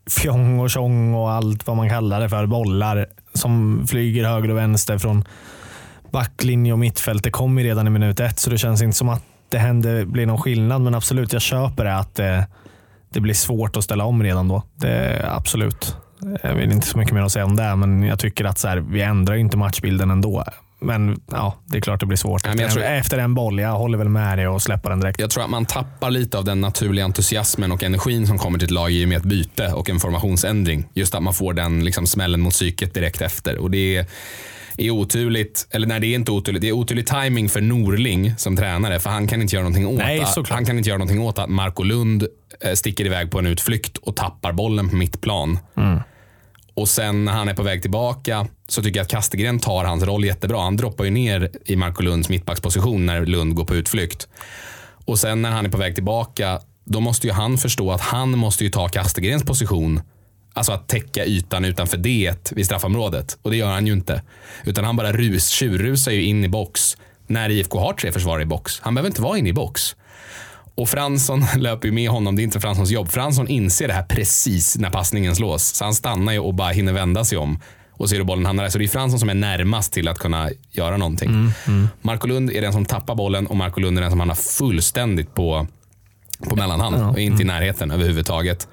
fjong 0.09 0.59
och 0.59 0.69
tjong 0.69 1.13
och 1.13 1.31
allt 1.31 1.67
vad 1.67 1.77
man 1.77 1.89
kallar 1.89 2.19
det 2.19 2.29
för, 2.29 2.45
bollar 2.45 3.05
som 3.33 3.85
flyger 3.87 4.23
höger 4.23 4.49
och 4.51 4.57
vänster 4.57 4.97
från 4.97 5.25
backlinje 6.11 6.73
och 6.73 6.79
mittfält. 6.79 7.23
Det 7.23 7.31
kommer 7.31 7.61
ju 7.61 7.67
redan 7.67 7.87
i 7.87 7.89
minut 7.89 8.19
ett, 8.19 8.39
så 8.39 8.49
det 8.49 8.57
känns 8.57 8.81
inte 8.81 8.97
som 8.97 9.09
att 9.09 9.23
det 9.49 9.57
händer, 9.57 10.05
blir 10.05 10.25
någon 10.25 10.41
skillnad. 10.41 10.81
Men 10.81 10.95
absolut, 10.95 11.33
jag 11.33 11.41
köper 11.41 11.85
det 11.85 11.97
att 11.97 12.15
det, 12.15 12.47
det 13.09 13.19
blir 13.19 13.33
svårt 13.33 13.77
att 13.77 13.83
ställa 13.83 14.05
om 14.05 14.23
redan 14.23 14.47
då. 14.47 14.63
Det, 14.75 15.25
absolut. 15.31 15.95
Jag 16.43 16.55
vill 16.55 16.71
inte 16.71 16.87
så 16.87 16.97
mycket 16.97 17.13
mer 17.13 17.21
att 17.21 17.31
säga 17.31 17.45
om 17.45 17.55
det, 17.55 17.75
men 17.75 18.03
jag 18.03 18.19
tycker 18.19 18.45
att 18.45 18.57
så 18.59 18.67
här, 18.67 18.77
vi 18.77 19.01
ändrar 19.01 19.35
ju 19.35 19.41
inte 19.41 19.57
matchbilden 19.57 20.11
ändå. 20.11 20.43
Men 20.79 21.21
ja, 21.31 21.55
det 21.65 21.77
är 21.77 21.81
klart 21.81 21.99
det 21.99 22.05
blir 22.05 22.17
svårt. 22.17 22.45
Nej, 22.45 22.53
efter, 22.53 22.69
tror- 22.69 22.83
en, 22.83 22.99
efter 22.99 23.17
en 23.17 23.33
boll, 23.33 23.59
jag 23.59 23.71
håller 23.71 23.97
väl 23.97 24.09
med 24.09 24.37
dig 24.37 24.47
och 24.47 24.61
släppa 24.61 24.89
den 24.89 24.99
direkt. 24.99 25.19
Jag 25.19 25.29
tror 25.29 25.43
att 25.43 25.49
man 25.49 25.65
tappar 25.65 26.11
lite 26.11 26.37
av 26.37 26.45
den 26.45 26.61
naturliga 26.61 27.05
entusiasmen 27.05 27.71
och 27.71 27.83
energin 27.83 28.27
som 28.27 28.37
kommer 28.37 28.59
till 28.59 28.65
ett 28.65 28.71
lag 28.71 28.91
i 28.91 29.05
och 29.05 29.09
med 29.09 29.17
ett 29.17 29.23
byte 29.23 29.67
och 29.73 29.89
en 29.89 29.99
formationsändring. 29.99 30.87
Just 30.93 31.15
att 31.15 31.23
man 31.23 31.33
får 31.33 31.53
den 31.53 31.85
liksom 31.85 32.07
smällen 32.07 32.41
mot 32.41 32.53
psyket 32.53 32.93
direkt 32.93 33.21
efter. 33.21 33.57
Och 33.57 33.71
det 33.71 33.97
är, 33.97 34.05
är 34.77 34.89
oturligt, 34.89 35.67
eller 35.71 35.87
nej 35.87 35.99
det 35.99 36.07
är 36.07 36.15
inte 36.15 36.31
oturligt, 36.31 36.61
det 36.61 36.67
är 36.67 36.71
oturlig 36.71 37.07
timing 37.07 37.49
för 37.49 37.61
Norling 37.61 38.33
som 38.37 38.57
tränare 38.57 38.99
för 38.99 39.09
han 39.09 39.27
kan 39.27 39.41
inte 39.41 39.55
göra 39.55 39.63
någonting 39.63 39.87
åt, 39.87 39.97
Nej, 39.97 40.21
att, 40.21 40.49
han 40.49 40.65
kan 40.65 40.77
inte 40.77 40.89
göra 40.89 40.97
någonting 40.97 41.21
åt 41.21 41.39
att 41.39 41.49
Marco 41.49 41.83
Lund 41.83 42.27
eh, 42.61 42.73
sticker 42.73 43.05
iväg 43.05 43.31
på 43.31 43.39
en 43.39 43.45
utflykt 43.45 43.97
och 43.97 44.15
tappar 44.15 44.53
bollen 44.53 44.89
på 44.89 44.95
mittplan. 44.95 45.59
Och 46.73 46.89
sen 46.89 47.25
när 47.25 47.31
han 47.31 47.47
är 47.49 47.53
på 47.53 47.63
väg 47.63 47.81
tillbaka 47.81 48.47
så 48.67 48.83
tycker 48.83 48.99
jag 48.99 49.03
att 49.03 49.11
Kastegren 49.11 49.59
tar 49.59 49.85
hans 49.85 50.03
roll 50.03 50.25
jättebra. 50.25 50.61
Han 50.61 50.77
droppar 50.77 51.03
ju 51.03 51.11
ner 51.11 51.49
i 51.65 51.75
Marco 51.75 52.01
Lunds 52.01 52.29
mittbacksposition 52.29 53.05
när 53.05 53.25
Lund 53.25 53.55
går 53.55 53.65
på 53.65 53.75
utflykt. 53.75 54.27
Och 55.05 55.19
sen 55.19 55.41
när 55.41 55.51
han 55.51 55.65
är 55.65 55.69
på 55.69 55.77
väg 55.77 55.95
tillbaka, 55.95 56.59
då 56.85 56.99
måste 56.99 57.27
ju 57.27 57.33
han 57.33 57.57
förstå 57.57 57.91
att 57.91 58.01
han 58.01 58.37
måste 58.37 58.63
ju 58.63 58.69
ta 58.69 58.87
Kastegrens 58.87 59.43
position. 59.43 60.01
Alltså 60.57 60.71
att 60.71 60.87
täcka 60.87 61.25
ytan 61.25 61.65
utanför 61.65 61.97
D 61.97 62.33
vid 62.51 62.65
straffområdet. 62.65 63.37
Och 63.41 63.51
det 63.51 63.57
gör 63.57 63.71
han 63.71 63.87
ju 63.87 63.93
inte. 63.93 64.21
Utan 64.65 64.83
han 64.83 64.95
bara 64.95 65.11
rus, 65.11 65.47
tjurrusar 65.47 66.11
ju 66.11 66.23
in 66.23 66.43
i 66.43 66.49
box 66.49 66.97
när 67.27 67.49
IFK 67.49 67.79
har 67.79 67.93
tre 67.93 68.11
försvarare 68.11 68.41
i 68.41 68.45
box. 68.45 68.79
Han 68.81 68.95
behöver 68.95 69.09
inte 69.09 69.21
vara 69.21 69.37
inne 69.37 69.49
i 69.49 69.53
box. 69.53 69.95
Och 70.75 70.89
Fransson 70.89 71.45
löper 71.57 71.87
ju 71.87 71.93
med 71.93 72.09
honom, 72.09 72.35
det 72.35 72.41
är 72.41 72.43
inte 72.43 72.59
Franssons 72.59 72.89
jobb. 72.89 73.11
Fransson 73.11 73.47
inser 73.47 73.87
det 73.87 73.93
här 73.93 74.03
precis 74.03 74.77
när 74.77 74.89
passningen 74.89 75.35
slås. 75.35 75.63
Så 75.63 75.83
han 75.83 75.93
stannar 75.93 76.33
ju 76.33 76.39
och 76.39 76.53
bara 76.53 76.69
hinner 76.69 76.93
vända 76.93 77.25
sig 77.25 77.37
om. 77.37 77.59
Och 77.91 78.09
ser 78.09 78.17
hur 78.17 78.23
bollen 78.23 78.45
hamnar 78.45 78.63
där. 78.63 78.69
Så 78.69 78.77
det 78.77 78.83
är 78.85 78.87
Fransson 78.87 79.19
som 79.19 79.29
är 79.29 79.33
närmast 79.33 79.93
till 79.93 80.07
att 80.07 80.19
kunna 80.19 80.49
göra 80.71 80.97
någonting. 80.97 81.29
Marco 82.01 82.27
Lund 82.27 82.51
är 82.51 82.61
den 82.61 82.73
som 82.73 82.85
tappar 82.85 83.15
bollen 83.15 83.47
och 83.47 83.55
Marco 83.55 83.79
Lund 83.79 83.97
är 83.97 84.01
den 84.01 84.11
som 84.11 84.19
hamnar 84.19 84.35
fullständigt 84.35 85.33
på, 85.35 85.67
på 86.49 86.55
mellanhand. 86.55 86.95
Och 87.11 87.19
inte 87.19 87.43
i 87.43 87.45
närheten 87.45 87.91
överhuvudtaget. 87.91 88.67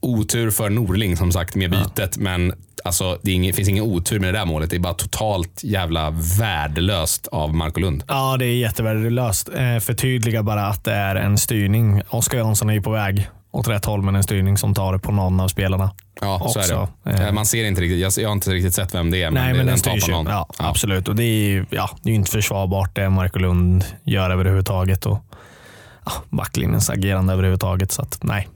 Otur 0.00 0.50
för 0.50 0.70
Norling 0.70 1.16
som 1.16 1.32
sagt 1.32 1.54
med 1.54 1.70
bytet. 1.70 2.16
Men 2.16 2.52
alltså, 2.84 3.18
det 3.22 3.30
är 3.30 3.34
ingen, 3.34 3.54
finns 3.54 3.68
ingen 3.68 3.84
otur 3.84 4.20
med 4.20 4.34
det 4.34 4.38
där 4.38 4.46
målet. 4.46 4.70
Det 4.70 4.76
är 4.76 4.80
bara 4.80 4.94
totalt 4.94 5.60
jävla 5.64 6.10
värdelöst 6.38 7.26
av 7.26 7.54
Marco 7.54 7.80
Lund. 7.80 8.04
Ja, 8.08 8.36
det 8.36 8.46
är 8.46 8.56
jättevärdelöst. 8.56 9.48
Eh, 9.48 9.78
förtydliga 9.78 10.42
bara 10.42 10.66
att 10.66 10.84
det 10.84 10.92
är 10.92 11.16
en 11.16 11.38
styrning. 11.38 12.02
Oskar 12.08 12.38
Jansson 12.38 12.70
är 12.70 12.74
ju 12.74 12.82
på 12.82 12.90
väg 12.90 13.28
åt 13.52 13.68
rätt 13.68 13.84
håll, 13.84 14.02
men 14.02 14.16
en 14.16 14.22
styrning 14.22 14.58
som 14.58 14.74
tar 14.74 14.92
det 14.92 14.98
på 14.98 15.12
någon 15.12 15.40
av 15.40 15.48
spelarna. 15.48 15.90
Ja, 16.20 16.38
så 16.52 16.58
är 16.58 16.62
också. 16.62 16.88
det. 17.04 17.10
Eh. 17.10 17.26
Eh, 17.26 17.32
Man 17.32 17.46
ser 17.46 17.64
inte 17.64 17.80
riktigt, 17.80 18.18
jag, 18.18 18.26
har 18.28 18.32
inte 18.32 18.50
riktigt 18.50 18.74
sett 18.74 18.94
vem 18.94 19.10
det 19.10 19.22
är. 19.22 19.30
Nej, 19.30 19.52
det- 19.52 19.56
men 19.58 19.66
den 19.66 19.78
tar 19.78 19.90
styrs 19.90 20.08
ju. 20.08 20.12
någon. 20.12 20.26
Ja, 20.26 20.48
Absolut. 20.58 21.08
Och 21.08 21.16
det 21.16 21.24
är 21.24 21.48
ju 21.48 21.66
ja, 21.70 21.90
det 22.02 22.10
är 22.10 22.14
inte 22.14 22.30
försvarbart 22.30 22.94
det 22.96 23.10
Marco 23.10 23.38
Lund 23.38 23.84
gör 24.04 24.30
överhuvudtaget. 24.30 25.06
Och, 25.06 25.18
ja, 26.06 26.12
backlinjens 26.30 26.90
agerande 26.90 27.32
överhuvudtaget. 27.32 27.92
Så 27.92 28.02
att, 28.02 28.18
nej. 28.22 28.48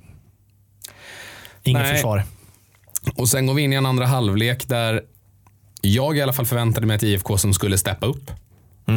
Inget 1.64 1.83
Nej. 1.83 1.92
försvar. 1.92 2.22
Och 3.16 3.29
sen 3.29 3.46
går 3.46 3.55
vi 3.55 3.62
in 3.62 3.72
i 3.72 3.77
en 3.77 3.87
andra 3.87 4.07
halvlek 4.07 4.68
där 4.68 5.03
jag 5.81 6.16
i 6.16 6.22
alla 6.22 6.33
fall 6.33 6.46
förväntade 6.46 6.87
mig 6.87 6.96
ett 6.96 7.03
IFK 7.03 7.38
som 7.38 7.55
skulle 7.55 7.79
steppa 7.79 8.07
upp. 8.07 8.31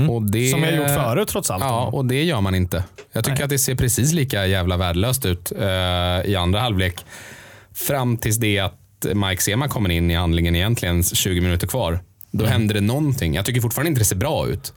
Och 0.10 0.22
det, 0.32 0.38
Mm. 0.40 0.52
Som 0.52 0.64
jag 0.64 0.76
gjort 0.76 0.88
förut 0.88 1.28
trots 1.28 1.52
allt. 1.52 1.64
Ja, 1.64 1.86
och 1.86 2.06
det 2.06 2.24
gör 2.24 2.42
man 2.42 2.56
inte. 2.56 2.84
Jag 3.12 3.24
tycker 3.24 3.36
Nej. 3.36 3.44
att 3.44 3.50
det 3.50 3.58
ser 3.60 3.76
precis 3.76 4.14
lika 4.14 4.48
jävla 4.48 4.78
värdelöst 4.78 5.26
ut 5.26 5.52
eh, 5.52 5.66
i 6.32 6.36
andra 6.40 6.60
halvlek. 6.60 7.06
Fram 7.74 8.18
tills 8.18 8.38
det 8.38 8.60
att 8.60 9.06
Mike 9.14 9.42
Sema 9.42 9.68
kommer 9.68 9.90
in 9.90 10.12
i 10.12 10.14
handlingen 10.16 10.56
egentligen 10.56 11.04
20 11.04 11.42
minuter 11.42 11.68
kvar. 11.68 12.00
Då 12.32 12.46
Mm. 12.46 12.52
händer 12.52 12.76
det 12.76 12.82
någonting. 12.82 13.34
Jag 13.36 13.46
tycker 13.46 13.62
fortfarande 13.62 13.90
inte 13.90 14.02
det 14.02 14.06
ser 14.06 14.16
bra 14.16 14.48
ut. 14.48 14.74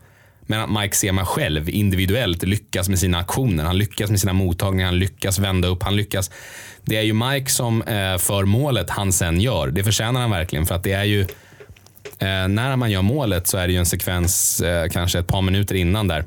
Men 0.51 0.61
att 0.61 0.83
Mike 0.83 0.97
Sema 0.97 1.27
själv 1.27 1.69
individuellt 1.69 2.43
lyckas 2.43 2.89
med 2.89 2.99
sina 2.99 3.19
aktioner. 3.19 3.65
Han 3.65 3.79
lyckas 3.79 4.11
med 4.11 4.21
sina 4.21 4.33
mottagningar, 4.33 4.87
han 4.87 4.99
lyckas 4.99 5.39
vända 5.39 5.69
upp, 5.69 5.83
han 5.83 5.97
lyckas. 5.97 6.31
Det 6.83 6.97
är 6.97 7.03
ju 7.03 7.13
Mike 7.13 7.51
som 7.51 7.83
eh, 7.83 8.19
för 8.19 8.45
målet 8.45 8.91
han 8.91 9.13
sen 9.13 9.41
gör. 9.41 9.69
Det 9.69 9.85
förtjänar 9.85 10.21
han 10.21 10.31
verkligen 10.31 10.67
för 10.67 10.75
att 10.75 10.83
det 10.83 10.93
är 10.93 11.05
ju 11.05 11.21
eh, 11.21 12.49
när 12.49 12.77
man 12.77 12.91
gör 12.91 13.03
målet 13.03 13.47
så 13.47 13.59
är 13.59 13.67
det 13.67 13.73
ju 13.73 13.79
en 13.79 13.87
sekvens 13.87 14.61
eh, 14.61 14.89
kanske 14.89 15.19
ett 15.19 15.27
par 15.27 15.43
minuter 15.43 15.75
innan 15.75 16.09
där. 16.09 16.25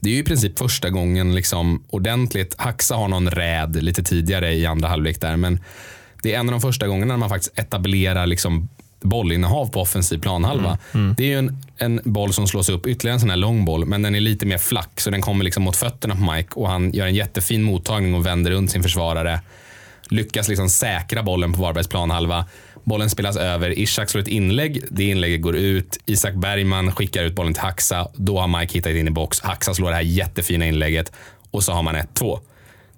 Det 0.00 0.10
är 0.10 0.14
ju 0.14 0.20
i 0.20 0.24
princip 0.24 0.58
första 0.58 0.90
gången 0.90 1.34
liksom 1.34 1.84
ordentligt. 1.88 2.54
Haxa 2.58 2.94
har 2.94 3.08
någon 3.08 3.30
räd 3.30 3.82
lite 3.82 4.02
tidigare 4.02 4.54
i 4.54 4.66
andra 4.66 4.88
halvlek 4.88 5.20
där, 5.20 5.36
men 5.36 5.60
det 6.22 6.34
är 6.34 6.40
en 6.40 6.48
av 6.48 6.52
de 6.52 6.60
första 6.60 6.86
gångerna 6.86 7.16
man 7.16 7.28
faktiskt 7.28 7.58
etablerar 7.58 8.26
liksom 8.26 8.68
bollinnehav 9.02 9.66
på 9.66 9.80
offensiv 9.80 10.18
planhalva. 10.18 10.78
Det 11.16 11.24
är 11.24 11.28
ju 11.28 11.38
en, 11.38 11.56
en 11.78 12.00
boll 12.04 12.32
som 12.32 12.46
slås 12.46 12.68
upp, 12.68 12.86
ytterligare 12.86 13.14
en 13.14 13.20
sån 13.20 13.30
här 13.30 13.36
lång 13.36 13.64
boll, 13.64 13.84
men 13.86 14.02
den 14.02 14.14
är 14.14 14.20
lite 14.20 14.46
mer 14.46 14.58
flack 14.58 15.00
så 15.00 15.10
den 15.10 15.20
kommer 15.22 15.44
liksom 15.44 15.62
mot 15.62 15.76
fötterna 15.76 16.16
på 16.16 16.32
Mike 16.32 16.54
och 16.54 16.68
han 16.68 16.92
gör 16.92 17.06
en 17.06 17.14
jättefin 17.14 17.62
mottagning 17.62 18.14
och 18.14 18.26
vänder 18.26 18.50
runt 18.50 18.70
sin 18.70 18.82
försvarare. 18.82 19.40
Lyckas 20.10 20.48
liksom 20.48 20.68
säkra 20.68 21.22
bollen 21.22 21.52
på 21.52 21.62
Varbergs 21.62 21.88
planhalva. 21.88 22.46
Bollen 22.84 23.10
spelas 23.10 23.36
över, 23.36 23.78
Ishak 23.78 24.10
slår 24.10 24.22
ett 24.22 24.28
inlägg, 24.28 24.82
det 24.90 25.04
inlägget 25.04 25.42
går 25.42 25.56
ut. 25.56 25.98
Isak 26.06 26.34
Bergman 26.34 26.92
skickar 26.92 27.24
ut 27.24 27.34
bollen 27.34 27.54
till 27.54 27.62
Haxa. 27.62 28.08
Då 28.14 28.40
har 28.40 28.60
Mike 28.60 28.74
hittat 28.74 28.92
in 28.92 29.08
i 29.08 29.10
box. 29.10 29.40
Haxa 29.40 29.74
slår 29.74 29.88
det 29.88 29.94
här 29.94 30.02
jättefina 30.02 30.66
inlägget 30.66 31.12
och 31.50 31.64
så 31.64 31.72
har 31.72 31.82
man 31.82 31.96
1-2. 31.96 32.40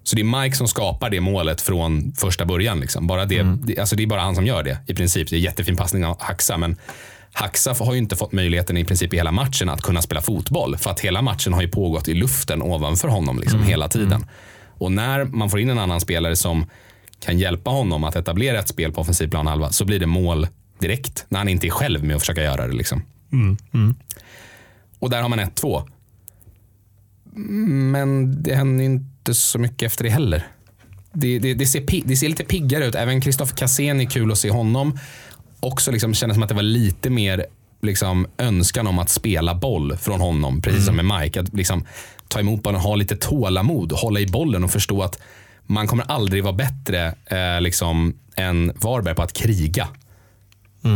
Så 0.05 0.17
det 0.17 0.23
är 0.23 0.43
Mike 0.43 0.57
som 0.57 0.69
skapar 0.69 1.11
det 1.11 1.21
målet 1.21 1.61
från 1.61 2.13
första 2.17 2.45
början. 2.45 2.81
Liksom. 2.81 3.07
Bara 3.07 3.27
det, 3.27 3.43
det, 3.43 3.79
alltså 3.79 3.97
det 3.97 4.03
är 4.03 4.07
bara 4.07 4.21
han 4.21 4.35
som 4.35 4.47
gör 4.47 4.63
det 4.63 4.79
i 4.87 4.95
princip. 4.95 5.31
Det 5.31 5.37
är 5.37 5.41
jättefin 5.41 5.77
passning 5.77 6.05
av 6.05 6.17
Haxa, 6.21 6.57
men 6.57 6.77
Haxa 7.33 7.75
har 7.79 7.93
ju 7.93 7.99
inte 7.99 8.17
fått 8.17 8.33
möjligheten 8.33 8.77
i 8.77 8.85
princip 8.85 9.15
i 9.15 9.17
hela 9.17 9.33
matchen 9.33 9.69
att 9.69 9.83
kunna 9.83 10.03
spela 10.03 10.23
fotboll. 10.23 10.77
För 10.77 10.91
att 10.91 11.01
hela 11.01 11.23
matchen 11.23 11.53
har 11.53 11.63
ju 11.63 11.69
pågått 11.69 12.09
i 12.09 12.15
luften 12.15 12.63
ovanför 12.63 13.09
honom 13.09 13.39
liksom, 13.39 13.63
hela 13.63 13.89
tiden. 13.89 14.27
Och 14.79 14.93
när 14.93 15.25
man 15.25 15.51
får 15.51 15.61
in 15.61 15.71
en 15.71 15.79
annan 15.79 16.01
spelare 16.01 16.37
som 16.37 16.67
kan 17.21 17.39
hjälpa 17.39 17.71
honom 17.71 18.05
att 18.05 18.17
etablera 18.17 18.59
ett 18.59 18.69
spel 18.69 18.93
på 18.93 19.01
offensiv 19.01 19.29
planhalva 19.29 19.71
så 19.71 19.85
blir 19.85 20.01
det 20.01 20.07
mål 20.07 20.47
direkt. 20.81 21.25
När 21.29 21.39
han 21.39 21.49
inte 21.49 21.67
är 21.67 21.71
själv 21.71 22.05
med 22.05 22.17
att 22.17 22.23
försöka 22.23 22.43
göra 22.43 22.67
det. 22.67 22.75
Liksom. 22.75 23.03
Och 24.99 25.11
där 25.11 25.23
har 25.23 25.29
man 25.29 25.41
1-2. 25.41 25.89
Men 27.93 28.43
det 28.43 28.55
händer 28.55 28.85
inte 28.85 29.14
så 29.33 29.59
mycket 29.59 29.87
efter 29.87 30.05
det 30.05 30.11
heller. 30.11 30.47
Det, 31.13 31.39
det, 31.39 31.55
det, 31.55 31.67
ser, 31.67 32.03
det 32.05 32.17
ser 32.17 32.29
lite 32.29 32.45
piggare 32.45 32.87
ut. 32.87 32.95
Även 32.95 33.21
Kristoffer 33.21 33.57
Cassén 33.57 34.01
är 34.01 34.05
kul 34.05 34.33
att 34.33 34.39
se 34.39 34.51
honom. 34.51 34.99
Också 35.61 35.91
liksom 35.91 36.15
kändes 36.15 36.37
som 36.37 36.43
att 36.43 36.49
det 36.49 36.55
var 36.55 36.63
lite 36.63 37.11
mer 37.11 37.47
liksom, 37.83 38.27
önskan 38.39 38.87
om 38.87 38.99
att 38.99 39.11
spela 39.11 39.55
boll 39.55 39.97
från 39.97 40.21
honom. 40.21 40.63
Precis 40.63 40.87
som 40.87 40.97
med 40.97 41.21
Mike. 41.21 41.41
Att 41.41 41.55
liksom, 41.55 41.85
ta 42.29 42.41
emot 42.41 42.63
bollen, 42.63 42.81
ha 42.81 42.97
lite 42.97 43.17
tålamod, 43.17 43.93
hålla 43.93 44.21
i 44.21 44.27
bollen 44.27 44.65
och 44.65 44.71
förstå 44.71 45.03
att 45.03 45.19
man 45.67 45.87
kommer 45.87 46.05
aldrig 46.09 46.45
vara 46.45 46.55
bättre 46.55 47.15
eh, 47.27 47.61
liksom, 47.61 48.15
än 48.37 48.73
Varberg 48.77 49.15
på 49.15 49.23
att 49.23 49.33
kriga. 49.33 49.89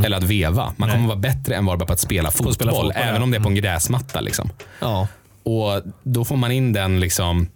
Eller 0.04 0.16
att 0.16 0.22
veva. 0.22 0.72
Man 0.76 0.90
kommer 0.90 1.06
vara 1.06 1.18
bättre 1.18 1.54
än 1.54 1.66
Varberg 1.66 1.86
på 1.86 1.92
att 1.92 2.00
spela 2.00 2.30
fotboll. 2.30 2.54
spela 2.54 2.70
fotboll, 2.70 2.92
även 2.94 3.14
ja. 3.14 3.22
om 3.22 3.30
det 3.30 3.36
är 3.36 3.40
på 3.40 3.48
en 3.48 3.54
gräsmatta. 3.54 4.20
Liksom. 4.20 4.50
Ja. 4.80 5.08
Och 5.42 5.82
då 6.02 6.24
får 6.24 6.36
man 6.36 6.52
in 6.52 6.72
den 6.72 7.00
liksom 7.00 7.48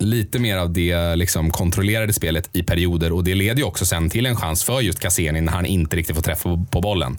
lite 0.00 0.38
mer 0.38 0.56
av 0.56 0.72
det 0.72 1.16
liksom 1.16 1.50
kontrollerade 1.50 2.12
spelet 2.12 2.50
i 2.52 2.62
perioder 2.62 3.12
och 3.12 3.24
det 3.24 3.34
leder 3.34 3.56
ju 3.58 3.64
också 3.64 3.86
sen 3.86 4.10
till 4.10 4.26
en 4.26 4.36
chans 4.36 4.64
för 4.64 4.80
just 4.80 5.00
Cassini 5.00 5.40
när 5.40 5.52
han 5.52 5.66
inte 5.66 5.96
riktigt 5.96 6.16
får 6.16 6.22
träffa 6.22 6.66
på- 6.70 6.80
bollen. 6.80 7.16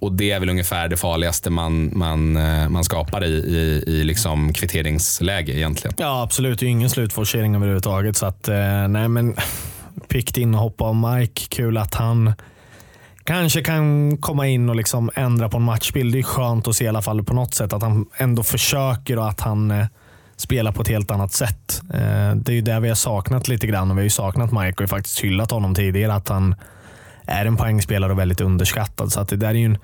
Och 0.00 0.12
det 0.12 0.30
är 0.30 0.40
väl 0.40 0.48
ungefär 0.50 0.88
det 0.88 0.96
farligaste 0.96 1.50
man, 1.50 1.90
man, 1.98 2.36
eh, 2.36 2.68
man 2.68 2.84
skapar 2.84 3.24
i, 3.24 3.28
i, 3.28 3.84
i 3.86 4.04
liksom 4.04 4.52
kvitteringsläge 4.52 5.52
egentligen. 5.56 5.94
Ja, 5.98 6.22
absolut. 6.22 6.58
Det 6.58 6.64
är 6.64 6.66
ju 6.66 6.72
ingen 6.72 6.90
slutforcering 6.90 7.54
överhuvudtaget. 7.54 8.16
Så 8.16 8.26
att, 8.26 8.48
eh, 8.48 8.88
nej, 8.88 9.08
men 9.08 9.34
Pikt 10.08 10.36
inhopp 10.36 10.80
av 10.80 10.96
Mike. 10.96 11.42
Kul 11.48 11.76
att 11.78 11.94
han 11.94 12.32
kanske 13.24 13.62
kan 13.62 14.16
komma 14.16 14.46
in 14.46 14.68
och 14.68 14.76
liksom 14.76 15.10
ändra 15.14 15.48
på 15.48 15.56
en 15.56 15.62
matchbild. 15.62 16.12
Det 16.12 16.18
är 16.18 16.22
skönt 16.22 16.68
att 16.68 16.76
se 16.76 16.84
i 16.84 16.88
alla 16.88 17.02
fall 17.02 17.24
på 17.24 17.34
något 17.34 17.54
sätt 17.54 17.72
att 17.72 17.82
han 17.82 18.06
ändå 18.16 18.42
försöker 18.42 19.18
och 19.18 19.28
att 19.28 19.40
han 19.40 19.86
spela 20.40 20.72
på 20.72 20.82
ett 20.82 20.88
helt 20.88 21.10
annat 21.10 21.32
sätt. 21.32 21.82
Eh, 21.94 22.34
det 22.34 22.52
är 22.52 22.54
ju 22.54 22.60
det 22.60 22.80
vi 22.80 22.88
har 22.88 22.94
saknat 22.94 23.48
lite 23.48 23.66
grann 23.66 23.90
och 23.90 23.96
vi 23.96 24.00
har 24.00 24.04
ju 24.04 24.10
saknat 24.10 24.52
Mike 24.52 24.84
och 24.84 24.90
faktiskt 24.90 25.20
hyllat 25.20 25.50
honom 25.50 25.74
tidigare. 25.74 26.14
Att 26.14 26.28
han 26.28 26.54
är 27.26 27.46
en 27.46 27.56
poängspelare 27.56 28.12
och 28.12 28.18
väldigt 28.18 28.40
underskattad. 28.40 29.12
Så 29.12 29.20
att 29.20 29.28
det 29.28 29.36
där 29.36 29.48
är 29.48 29.54
ju 29.54 29.64
en 29.64 29.78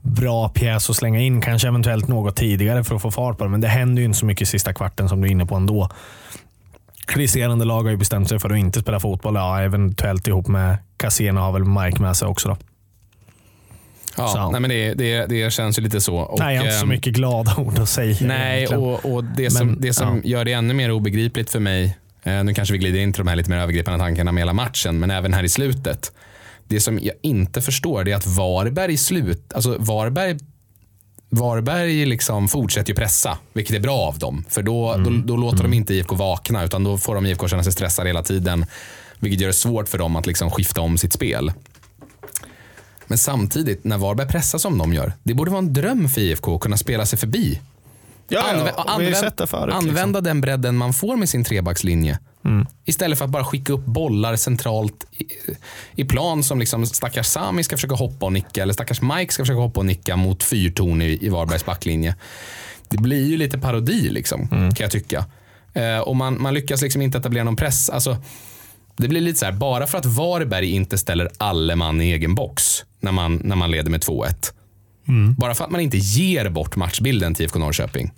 bra 0.00 0.48
pjäs 0.48 0.90
att 0.90 0.96
slänga 0.96 1.20
in. 1.20 1.40
Kanske 1.40 1.68
eventuellt 1.68 2.08
något 2.08 2.36
tidigare 2.36 2.84
för 2.84 2.94
att 2.94 3.02
få 3.02 3.10
fart 3.10 3.38
på 3.38 3.44
det, 3.44 3.50
men 3.50 3.60
det 3.60 3.68
händer 3.68 4.00
ju 4.00 4.06
inte 4.06 4.18
så 4.18 4.26
mycket 4.26 4.42
i 4.42 4.46
sista 4.46 4.72
kvarten 4.72 5.08
som 5.08 5.20
du 5.20 5.28
är 5.28 5.32
inne 5.32 5.46
på 5.46 5.54
ändå. 5.54 5.90
Resterande 7.06 7.64
lag 7.64 7.82
har 7.82 7.90
ju 7.90 7.96
bestämt 7.96 8.28
sig 8.28 8.38
för 8.38 8.50
att 8.50 8.58
inte 8.58 8.80
spela 8.80 9.00
fotboll. 9.00 9.34
Ja, 9.34 9.60
eventuellt 9.60 10.28
ihop 10.28 10.48
med 10.48 10.76
Casena 10.96 11.40
har 11.40 11.52
väl 11.52 11.64
Mike 11.64 12.02
med 12.02 12.16
sig 12.16 12.28
också. 12.28 12.48
Då. 12.48 12.56
Ja, 14.18 14.48
nej, 14.52 14.60
men 14.60 14.70
det, 14.70 14.94
det, 14.94 15.26
det 15.26 15.52
känns 15.52 15.78
ju 15.78 15.82
lite 15.82 16.00
så. 16.00 16.16
Och, 16.16 16.38
nej, 16.38 16.54
jag 16.54 16.62
har 16.62 16.66
inte 16.66 16.78
så 16.78 16.84
ehm, 16.84 16.88
mycket 16.88 17.12
glada 17.12 17.54
ord 17.58 17.78
att 17.78 17.88
säga. 17.88 18.16
Nej, 18.20 18.56
egentligen. 18.56 18.82
och, 18.82 19.14
och 19.14 19.24
det 19.24 19.50
som, 19.50 19.66
Men, 19.66 19.80
det 19.80 19.92
som 19.92 20.20
ja. 20.24 20.30
gör 20.30 20.44
det 20.44 20.52
ännu 20.52 20.74
mer 20.74 20.90
obegripligt 20.90 21.50
för 21.50 21.60
mig, 21.60 21.98
eh, 22.22 22.44
nu 22.44 22.54
kanske 22.54 22.72
vi 22.72 22.78
glider 22.78 22.98
in 22.98 23.12
till 23.12 23.20
de 23.20 23.28
här 23.28 23.36
lite 23.36 23.50
mer 23.50 23.58
övergripande 23.58 23.98
tankarna 23.98 24.32
med 24.32 24.40
hela 24.40 24.52
matchen, 24.52 24.98
men 24.98 25.10
även 25.10 25.34
här 25.34 25.44
i 25.44 25.48
slutet. 25.48 26.12
Det 26.68 26.80
som 26.80 26.98
jag 27.02 27.14
inte 27.22 27.60
förstår 27.60 28.08
är 28.08 28.16
att 28.16 28.26
Varberg 28.26 28.92
i 28.92 28.96
slut, 28.96 29.52
alltså 29.52 29.76
Varberg 29.78 30.38
Varberg 31.30 32.06
liksom 32.06 32.48
fortsätter 32.48 32.88
ju 32.88 32.94
pressa, 32.94 33.38
vilket 33.52 33.76
är 33.76 33.80
bra 33.80 33.98
av 33.98 34.18
dem. 34.18 34.44
För 34.48 34.62
då, 34.62 34.96
då, 34.96 35.10
då 35.24 35.36
låter 35.36 35.62
de 35.62 35.72
inte 35.72 35.94
IFK 35.94 36.16
vakna, 36.16 36.64
utan 36.64 36.84
då 36.84 36.98
får 36.98 37.14
de 37.14 37.26
IFK 37.26 37.48
känna 37.48 37.62
sig 37.62 37.72
stressade 37.72 38.08
hela 38.08 38.22
tiden. 38.22 38.66
Vilket 39.18 39.40
gör 39.40 39.48
det 39.48 39.54
svårt 39.54 39.88
för 39.88 39.98
dem 39.98 40.16
att 40.16 40.26
liksom 40.26 40.50
skifta 40.50 40.80
om 40.80 40.98
sitt 40.98 41.12
spel. 41.12 41.52
Men 43.08 43.18
samtidigt, 43.18 43.84
när 43.84 43.98
Varberg 43.98 44.28
pressar 44.28 44.58
som 44.58 44.78
de 44.78 44.92
gör, 44.94 45.12
det 45.22 45.34
borde 45.34 45.50
vara 45.50 45.58
en 45.58 45.72
dröm 45.72 46.08
för 46.08 46.20
IFK 46.20 46.54
att 46.54 46.60
kunna 46.60 46.76
spela 46.76 47.06
sig 47.06 47.18
förbi. 47.18 47.60
ja, 48.28 48.40
Anvä- 48.42 48.72
ja, 48.76 48.84
det 48.98 49.46
förut. 49.46 49.66
liksom. 49.74 49.88
använda 49.88 50.20
den 50.20 50.40
bredden 50.40 50.76
man 50.76 50.92
får 50.92 51.16
med 51.16 51.28
sin 51.28 51.44
trebackslinje. 51.44 52.18
Istället 52.84 53.18
för 53.18 53.24
att 53.24 53.30
bara 53.30 53.44
skicka 53.44 53.72
upp 53.72 53.84
bollar 53.84 54.36
centralt 54.36 55.06
i, 55.12 55.24
i 56.02 56.04
plan 56.04 56.42
som 56.42 56.58
liksom 56.58 56.86
stackars 56.86 57.26
Sami 57.26 57.64
ska 57.64 57.76
försöka 57.76 57.94
hoppa 57.94 58.26
och 58.26 58.32
nicka 58.32 58.62
eller 58.62 58.72
stackars 58.72 59.02
Mike 59.02 59.32
ska 59.32 59.42
försöka 59.42 59.60
hoppa 59.60 59.80
och 59.80 59.86
nicka 59.86 60.16
mot 60.16 60.42
fyrtorn 60.44 61.02
i, 61.02 61.18
i 61.22 61.28
Varbergs 61.28 61.64
backlinje. 61.66 62.14
Det 62.88 62.96
blir 62.98 63.26
ju 63.26 63.36
lite 63.36 63.58
parodi 63.58 64.08
liksom, 64.10 64.48
kan 64.48 64.74
jag 64.78 64.90
tycka. 64.90 65.24
Eh, 65.74 65.98
och 65.98 66.16
man, 66.16 66.42
man 66.42 66.54
lyckas 66.54 66.82
liksom 66.82 67.02
inte 67.02 67.18
etablera 67.18 67.44
någon 67.44 67.56
press. 67.56 67.90
Alltså, 67.90 68.16
det 68.98 69.08
blir 69.08 69.20
lite 69.20 69.38
så 69.38 69.44
här, 69.44 69.52
bara 69.52 69.86
för 69.86 69.98
att 69.98 70.06
Varberg 70.06 70.70
inte 70.70 70.98
ställer 70.98 71.28
alle 71.38 71.76
man 71.76 72.00
i 72.00 72.12
egen 72.12 72.34
box 72.34 72.84
när 73.00 73.12
man, 73.12 73.40
när 73.44 73.56
man 73.56 73.70
leder 73.70 73.90
med 73.90 74.00
2-1. 74.00 74.52
Bara 75.38 75.54
för 75.54 75.64
att 75.64 75.70
man 75.70 75.80
inte 75.80 75.96
ger 75.98 76.48
bort 76.50 76.76
matchbilden 76.76 77.34
till 77.34 77.44
IFK 77.44 77.58
Norrköping. 77.58 78.10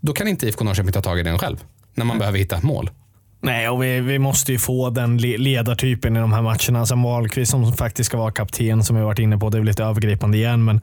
Då 0.00 0.12
kan 0.12 0.28
inte 0.28 0.46
IFK 0.46 0.64
Norrköping 0.64 0.92
ta 0.92 1.00
tag 1.02 1.20
i 1.20 1.22
den 1.22 1.38
själv. 1.38 1.56
När 1.94 2.04
man 2.04 2.18
behöver 2.18 2.38
hitta 2.38 2.56
ett 2.56 2.62
mål. 2.62 2.90
Nej, 3.40 3.68
och 3.68 3.82
vi, 3.82 4.00
vi 4.00 4.18
måste 4.18 4.52
ju 4.52 4.58
få 4.58 4.90
den 4.90 5.18
le- 5.18 5.38
ledartypen 5.38 6.16
i 6.16 6.20
de 6.20 6.32
här 6.32 6.42
matcherna. 6.42 6.86
Sen 6.86 7.02
Wahlqvist 7.02 7.50
som 7.50 7.72
faktiskt 7.72 8.06
ska 8.06 8.16
vara 8.18 8.30
kapten, 8.30 8.84
som 8.84 8.96
vi 8.96 9.02
varit 9.02 9.18
inne 9.18 9.38
på. 9.38 9.50
Det 9.50 9.56
är 9.56 9.60
väl 9.60 9.66
lite 9.66 9.84
övergripande 9.84 10.36
igen, 10.38 10.64
men 10.64 10.80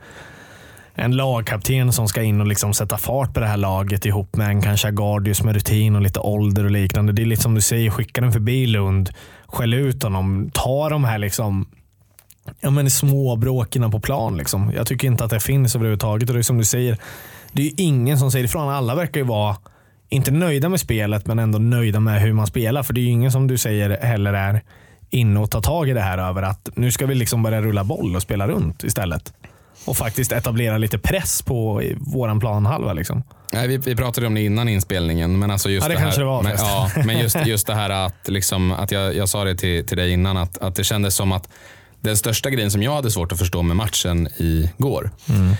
en 0.95 1.15
lagkapten 1.15 1.93
som 1.93 2.07
ska 2.07 2.23
in 2.23 2.41
och 2.41 2.47
liksom 2.47 2.73
sätta 2.73 2.97
fart 2.97 3.33
på 3.33 3.39
det 3.39 3.45
här 3.45 3.57
laget 3.57 4.05
ihop 4.05 4.35
med 4.35 4.47
en 4.47 4.61
kanske 4.61 4.87
Agardius 4.87 5.43
med 5.43 5.55
rutin 5.55 5.95
och 5.95 6.01
lite 6.01 6.19
ålder 6.19 6.63
och 6.63 6.71
liknande. 6.71 7.13
Det 7.13 7.21
är 7.21 7.25
lite 7.25 7.41
som 7.41 7.55
du 7.55 7.61
säger, 7.61 7.89
skicka 7.89 8.21
den 8.21 8.31
förbi 8.31 8.65
Lund, 8.65 9.09
skäll 9.45 9.73
ut 9.73 10.03
honom, 10.03 10.51
ta 10.53 10.89
de 10.89 11.03
här 11.03 11.17
liksom 11.17 11.65
ja, 12.59 12.69
men 12.69 12.89
små 12.89 13.37
på 13.91 13.99
plan. 13.99 14.37
Liksom. 14.37 14.71
Jag 14.75 14.87
tycker 14.87 15.07
inte 15.07 15.23
att 15.23 15.29
det 15.29 15.39
finns 15.39 15.75
överhuvudtaget. 15.75 16.29
Och 16.29 16.33
det 16.33 16.39
är 16.39 16.43
som 16.43 16.57
du 16.57 16.65
säger, 16.65 16.97
det 17.51 17.61
är 17.61 17.65
ju 17.65 17.73
ingen 17.77 18.19
som 18.19 18.31
säger 18.31 18.45
ifrån. 18.45 18.69
Alla 18.69 18.95
verkar 18.95 19.19
ju 19.19 19.25
vara, 19.25 19.55
inte 20.09 20.31
nöjda 20.31 20.69
med 20.69 20.79
spelet, 20.79 21.27
men 21.27 21.39
ändå 21.39 21.59
nöjda 21.59 21.99
med 21.99 22.21
hur 22.21 22.33
man 22.33 22.47
spelar. 22.47 22.83
För 22.83 22.93
det 22.93 23.01
är 23.01 23.03
ju 23.03 23.09
ingen 23.09 23.31
som 23.31 23.47
du 23.47 23.57
säger 23.57 23.97
heller 24.01 24.33
är 24.33 24.61
inne 25.09 25.39
och 25.39 25.51
tar 25.51 25.61
tag 25.61 25.89
i 25.89 25.93
det 25.93 26.01
här 26.01 26.17
över 26.17 26.41
att 26.41 26.69
nu 26.75 26.91
ska 26.91 27.05
vi 27.05 27.15
liksom 27.15 27.43
börja 27.43 27.61
rulla 27.61 27.83
boll 27.83 28.15
och 28.15 28.21
spela 28.21 28.47
runt 28.47 28.83
istället. 28.83 29.33
Och 29.85 29.97
faktiskt 29.97 30.31
etablera 30.31 30.77
lite 30.77 30.97
press 30.97 31.41
på 31.41 31.81
våran 31.97 32.39
planhalva. 32.39 32.93
Liksom. 32.93 33.23
Nej, 33.53 33.67
vi, 33.67 33.77
vi 33.77 33.95
pratade 33.95 34.27
om 34.27 34.33
det 34.33 34.41
innan 34.41 34.69
inspelningen. 34.69 35.39
Men 35.39 35.51
alltså 35.51 35.69
just 35.69 35.85
Ja, 35.87 35.93
det 35.93 35.97
här, 35.99 36.03
kanske 36.05 36.21
det 36.21 36.25
var 36.25 36.43
men, 36.43 36.55
ja, 36.57 36.91
men 37.05 37.19
just, 37.19 37.35
just 37.45 37.67
det 37.67 37.75
här 37.75 37.89
att, 37.89 38.27
liksom, 38.27 38.71
att 38.71 38.91
jag, 38.91 39.15
jag 39.15 39.29
sa 39.29 39.43
det 39.43 39.55
till, 39.55 39.85
till 39.85 39.97
dig 39.97 40.11
innan, 40.11 40.37
att, 40.37 40.57
att 40.57 40.75
det 40.75 40.83
kändes 40.83 41.15
som 41.15 41.31
att 41.31 41.49
den 42.01 42.17
största 42.17 42.49
grejen 42.49 42.71
som 42.71 42.83
jag 42.83 42.95
hade 42.95 43.11
svårt 43.11 43.31
att 43.31 43.39
förstå 43.39 43.61
med 43.61 43.75
matchen 43.75 44.27
igår, 44.37 45.11
Mm. 45.29 45.53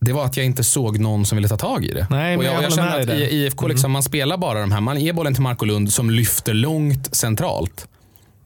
det 0.00 0.12
var 0.12 0.24
att 0.24 0.36
jag 0.36 0.46
inte 0.46 0.64
såg 0.64 0.98
någon 0.98 1.26
som 1.26 1.36
ville 1.36 1.48
ta 1.48 1.56
tag 1.56 1.84
i 1.84 1.92
det. 1.92 2.06
Nej, 2.10 2.36
och 2.36 2.44
jag, 2.44 2.54
jag 2.54 2.62
jag 2.62 2.72
kände 2.72 2.94
att. 2.94 3.02
Mm. 3.04 3.16
i 3.16 3.24
IFK, 3.24 3.66
liksom, 3.68 3.90
man 3.90 4.02
spelar 4.02 4.36
bara 4.36 4.60
de 4.60 4.72
här, 4.72 4.80
man 4.80 5.00
ger 5.00 5.12
bollen 5.12 5.34
till 5.34 5.42
Marco 5.42 5.64
Lund 5.64 5.92
som 5.92 6.10
lyfter 6.10 6.54
långt 6.54 7.14
centralt. 7.16 7.86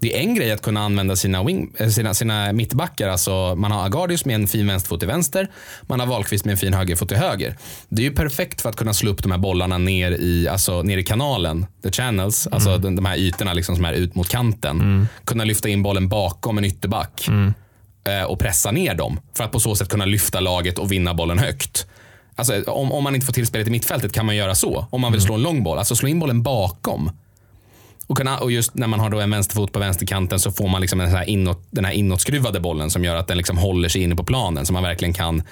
Det 0.04 0.16
är 0.16 0.20
en 0.20 0.34
grej 0.34 0.52
att 0.52 0.62
kunna 0.62 0.80
använda 0.80 1.16
sina, 1.16 1.44
wing, 1.44 1.72
eh, 1.78 1.88
sina, 1.88 2.14
sina 2.14 2.52
mittbackar. 2.52 3.08
Alltså 3.08 3.54
man 3.56 3.70
har 3.72 3.84
Agardius 3.86 4.24
med 4.24 4.34
en 4.34 4.46
fin 4.48 4.66
vänsterfot 4.66 5.00
till 5.00 5.08
vänster. 5.08 5.48
Man 5.82 6.00
har 6.00 6.06
Wahlqvist 6.06 6.44
med 6.44 6.52
en 6.52 6.58
fin 6.58 6.74
högerfot 6.74 7.08
till 7.08 7.16
höger. 7.18 7.56
Det 7.88 8.02
är 8.02 8.04
ju 8.04 8.12
perfekt 8.14 8.60
för 8.60 8.68
att 8.68 8.76
kunna 8.76 8.94
slå 8.94 9.10
upp 9.10 9.22
de 9.22 9.30
här 9.32 9.38
bollarna 9.38 9.78
ner 9.78 10.10
i, 10.12 10.48
alltså, 10.48 10.82
ner 10.82 10.98
i 10.98 11.02
kanalen. 11.02 11.66
The 11.82 11.90
channels. 11.92 12.46
Alltså 12.46 12.78
de, 12.78 12.96
de 12.96 13.04
här 13.04 13.16
ytorna 13.16 13.52
liksom 13.52 13.76
som 13.76 13.84
är 13.84 13.92
ut 13.92 14.14
mot 14.14 14.28
kanten. 14.28 15.08
Kunna 15.24 15.44
lyfta 15.44 15.68
in 15.68 15.82
bollen 15.82 16.08
bakom 16.08 16.58
en 16.58 16.64
ytterback. 16.64 17.28
eh, 18.08 18.22
Och 18.24 18.38
pressa 18.38 18.70
ner 18.70 18.94
dem. 18.94 19.20
För 19.36 19.44
att 19.44 19.52
på 19.52 19.60
så 19.60 19.74
sätt 19.76 19.88
kunna 19.88 20.04
lyfta 20.04 20.40
laget 20.40 20.78
och 20.78 20.92
vinna 20.92 21.14
bollen 21.14 21.38
högt. 21.38 21.86
Alltså, 22.36 22.62
om, 22.62 22.92
om 22.92 23.04
man 23.04 23.14
inte 23.14 23.26
får 23.26 23.32
tillspelet 23.32 23.66
i 23.68 23.70
mittfältet 23.70 24.12
kan 24.12 24.26
man 24.26 24.36
göra 24.36 24.54
så. 24.54 24.86
Om 24.90 25.00
man 25.00 25.12
vill 25.12 25.20
slå 25.20 25.34
en 25.34 25.42
lång 25.42 25.62
boll. 25.64 25.78
Alltså 25.78 25.96
slå 25.96 26.08
in 26.08 26.18
bollen 26.20 26.42
bakom. 26.42 27.10
Och, 28.06 28.16
kunna, 28.16 28.38
och 28.38 28.52
just 28.52 28.74
när 28.74 28.86
man 28.86 29.00
har 29.00 29.10
då 29.10 29.20
en 29.20 29.30
vänsterfot 29.30 29.72
på 29.72 29.78
vänsterkanten 29.78 30.40
så 30.40 30.52
får 30.52 30.68
man 30.68 30.80
liksom 30.80 30.98
den, 30.98 31.08
här 31.08 31.28
inåt, 31.28 31.66
den 31.70 31.84
här 31.84 31.92
inåtskruvade 31.92 32.60
bollen 32.60 32.90
som 32.90 33.04
gör 33.04 33.16
att 33.16 33.26
den 33.26 33.36
liksom 33.36 33.58
håller 33.58 33.88
sig 33.88 34.02
inne 34.02 34.16
på 34.16 34.24
planen. 34.24 34.66
Så 34.66 34.72
man 34.72 34.82
verkligen 34.82 35.14
kan 35.14 35.42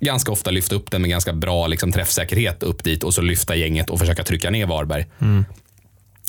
ganska 0.00 0.32
ofta 0.32 0.50
lyfta 0.50 0.74
upp 0.74 0.90
den 0.90 1.02
med 1.02 1.10
ganska 1.10 1.32
bra 1.32 1.66
liksom, 1.66 1.92
träffsäkerhet 1.92 2.62
upp 2.62 2.84
dit 2.84 3.04
och 3.04 3.14
så 3.14 3.22
lyfta 3.22 3.56
gänget 3.56 3.90
och 3.90 3.98
försöka 3.98 4.24
trycka 4.24 4.50
ner 4.50 4.66
Varberg. 4.66 5.06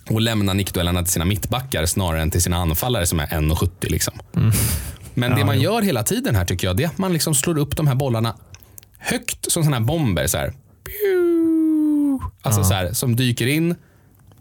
Och 0.10 0.22
lämna 0.22 0.54
nickduellerna 0.54 1.04
till 1.04 1.12
sina 1.14 1.26
mittbackar 1.26 1.86
snarare 1.86 2.22
än 2.22 2.32
till 2.32 2.42
sina 2.42 2.58
anfallare 2.58 3.06
som 3.06 3.20
är 3.20 3.28
1,70. 3.28 3.70
Liksom. 3.80 4.14
Men 5.14 5.36
det 5.36 5.46
man 5.46 5.62
gör 5.62 5.82
hela 5.82 6.04
tiden 6.04 6.36
här 6.36 6.46
tycker 6.46 6.68
jag 6.68 6.78
det 6.78 6.84
är 6.84 6.88
att 6.88 6.98
man 6.98 7.14
liksom 7.14 7.36
slår 7.36 7.58
upp 7.58 7.78
de 7.78 7.88
här 7.88 7.96
bollarna 7.96 8.36
högt 8.98 9.52
som 9.52 9.64
sådana 9.64 9.78
här 9.78 9.86
bomber. 9.86 10.28
Så 10.28 10.38
här. 10.38 10.54
Alltså 12.42 12.64
så 12.64 12.74
här, 12.74 12.94
som 12.94 13.16
dyker 13.16 13.48
in 13.48 13.76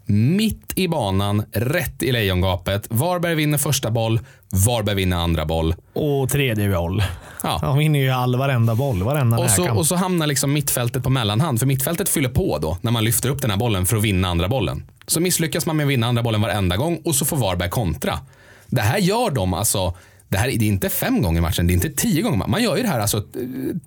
mitt 0.07 0.73
i 0.75 0.89
banan, 0.89 1.45
rätt 1.53 2.03
i 2.03 2.13
lejongapet. 2.13 2.87
Varberg 2.91 3.35
vinner 3.35 3.59
första 3.59 3.91
boll, 3.91 4.21
Varberg 4.67 4.95
vinner 4.95 5.17
andra 5.17 5.47
boll. 5.47 5.75
Och 5.93 6.31
tredje 6.31 6.71
boll. 6.71 7.03
Ja. 7.43 7.59
Han 7.63 7.79
vinner 7.79 7.99
ju 7.99 8.11
all 8.11 8.37
varenda 8.37 8.75
boll, 8.75 9.03
varenda 9.03 9.39
Och 9.39 9.51
så, 9.51 9.71
och 9.71 9.87
så 9.87 9.97
hamnar 9.97 10.27
liksom 10.27 10.53
mittfältet 10.53 11.03
på 11.03 11.11
mellanhand. 11.11 11.59
För 11.59 11.67
mittfältet 11.67 12.09
fyller 12.09 12.29
på 12.29 12.59
då 12.59 12.79
när 12.81 12.93
man 12.93 13.05
lyfter 13.05 13.29
upp 13.29 13.43
den 13.43 13.51
här 13.51 13.59
bollen 13.59 13.87
för 13.87 13.97
att 13.97 14.03
vinna 14.03 14.29
andra 14.29 14.49
bollen. 14.49 14.85
Så 15.07 15.21
misslyckas 15.21 15.67
man 15.67 15.77
med 15.77 15.85
att 15.85 15.91
vinna 15.91 16.07
andra 16.07 16.23
bollen 16.23 16.41
varenda 16.41 16.77
gång 16.77 17.01
och 17.05 17.15
så 17.15 17.25
får 17.25 17.37
Varberg 17.37 17.71
kontra. 17.71 18.19
Det 18.67 18.81
här 18.81 18.99
gör 18.99 19.31
de 19.31 19.55
alltså 19.55 19.95
det, 20.29 20.39
här, 20.39 20.47
det 20.49 20.65
är 20.65 20.69
inte 20.69 20.89
fem 20.89 21.23
gånger 21.23 21.41
matchen, 21.41 21.67
det 21.67 21.73
är 21.73 21.75
inte 21.75 21.91
tio 21.91 22.23
gånger. 22.23 22.47
Man 22.47 22.63
gör 22.63 22.77
ju 22.77 22.83
det 22.83 22.89
här 22.89 23.01
alltså 23.01 23.17
eh, 23.17 23.23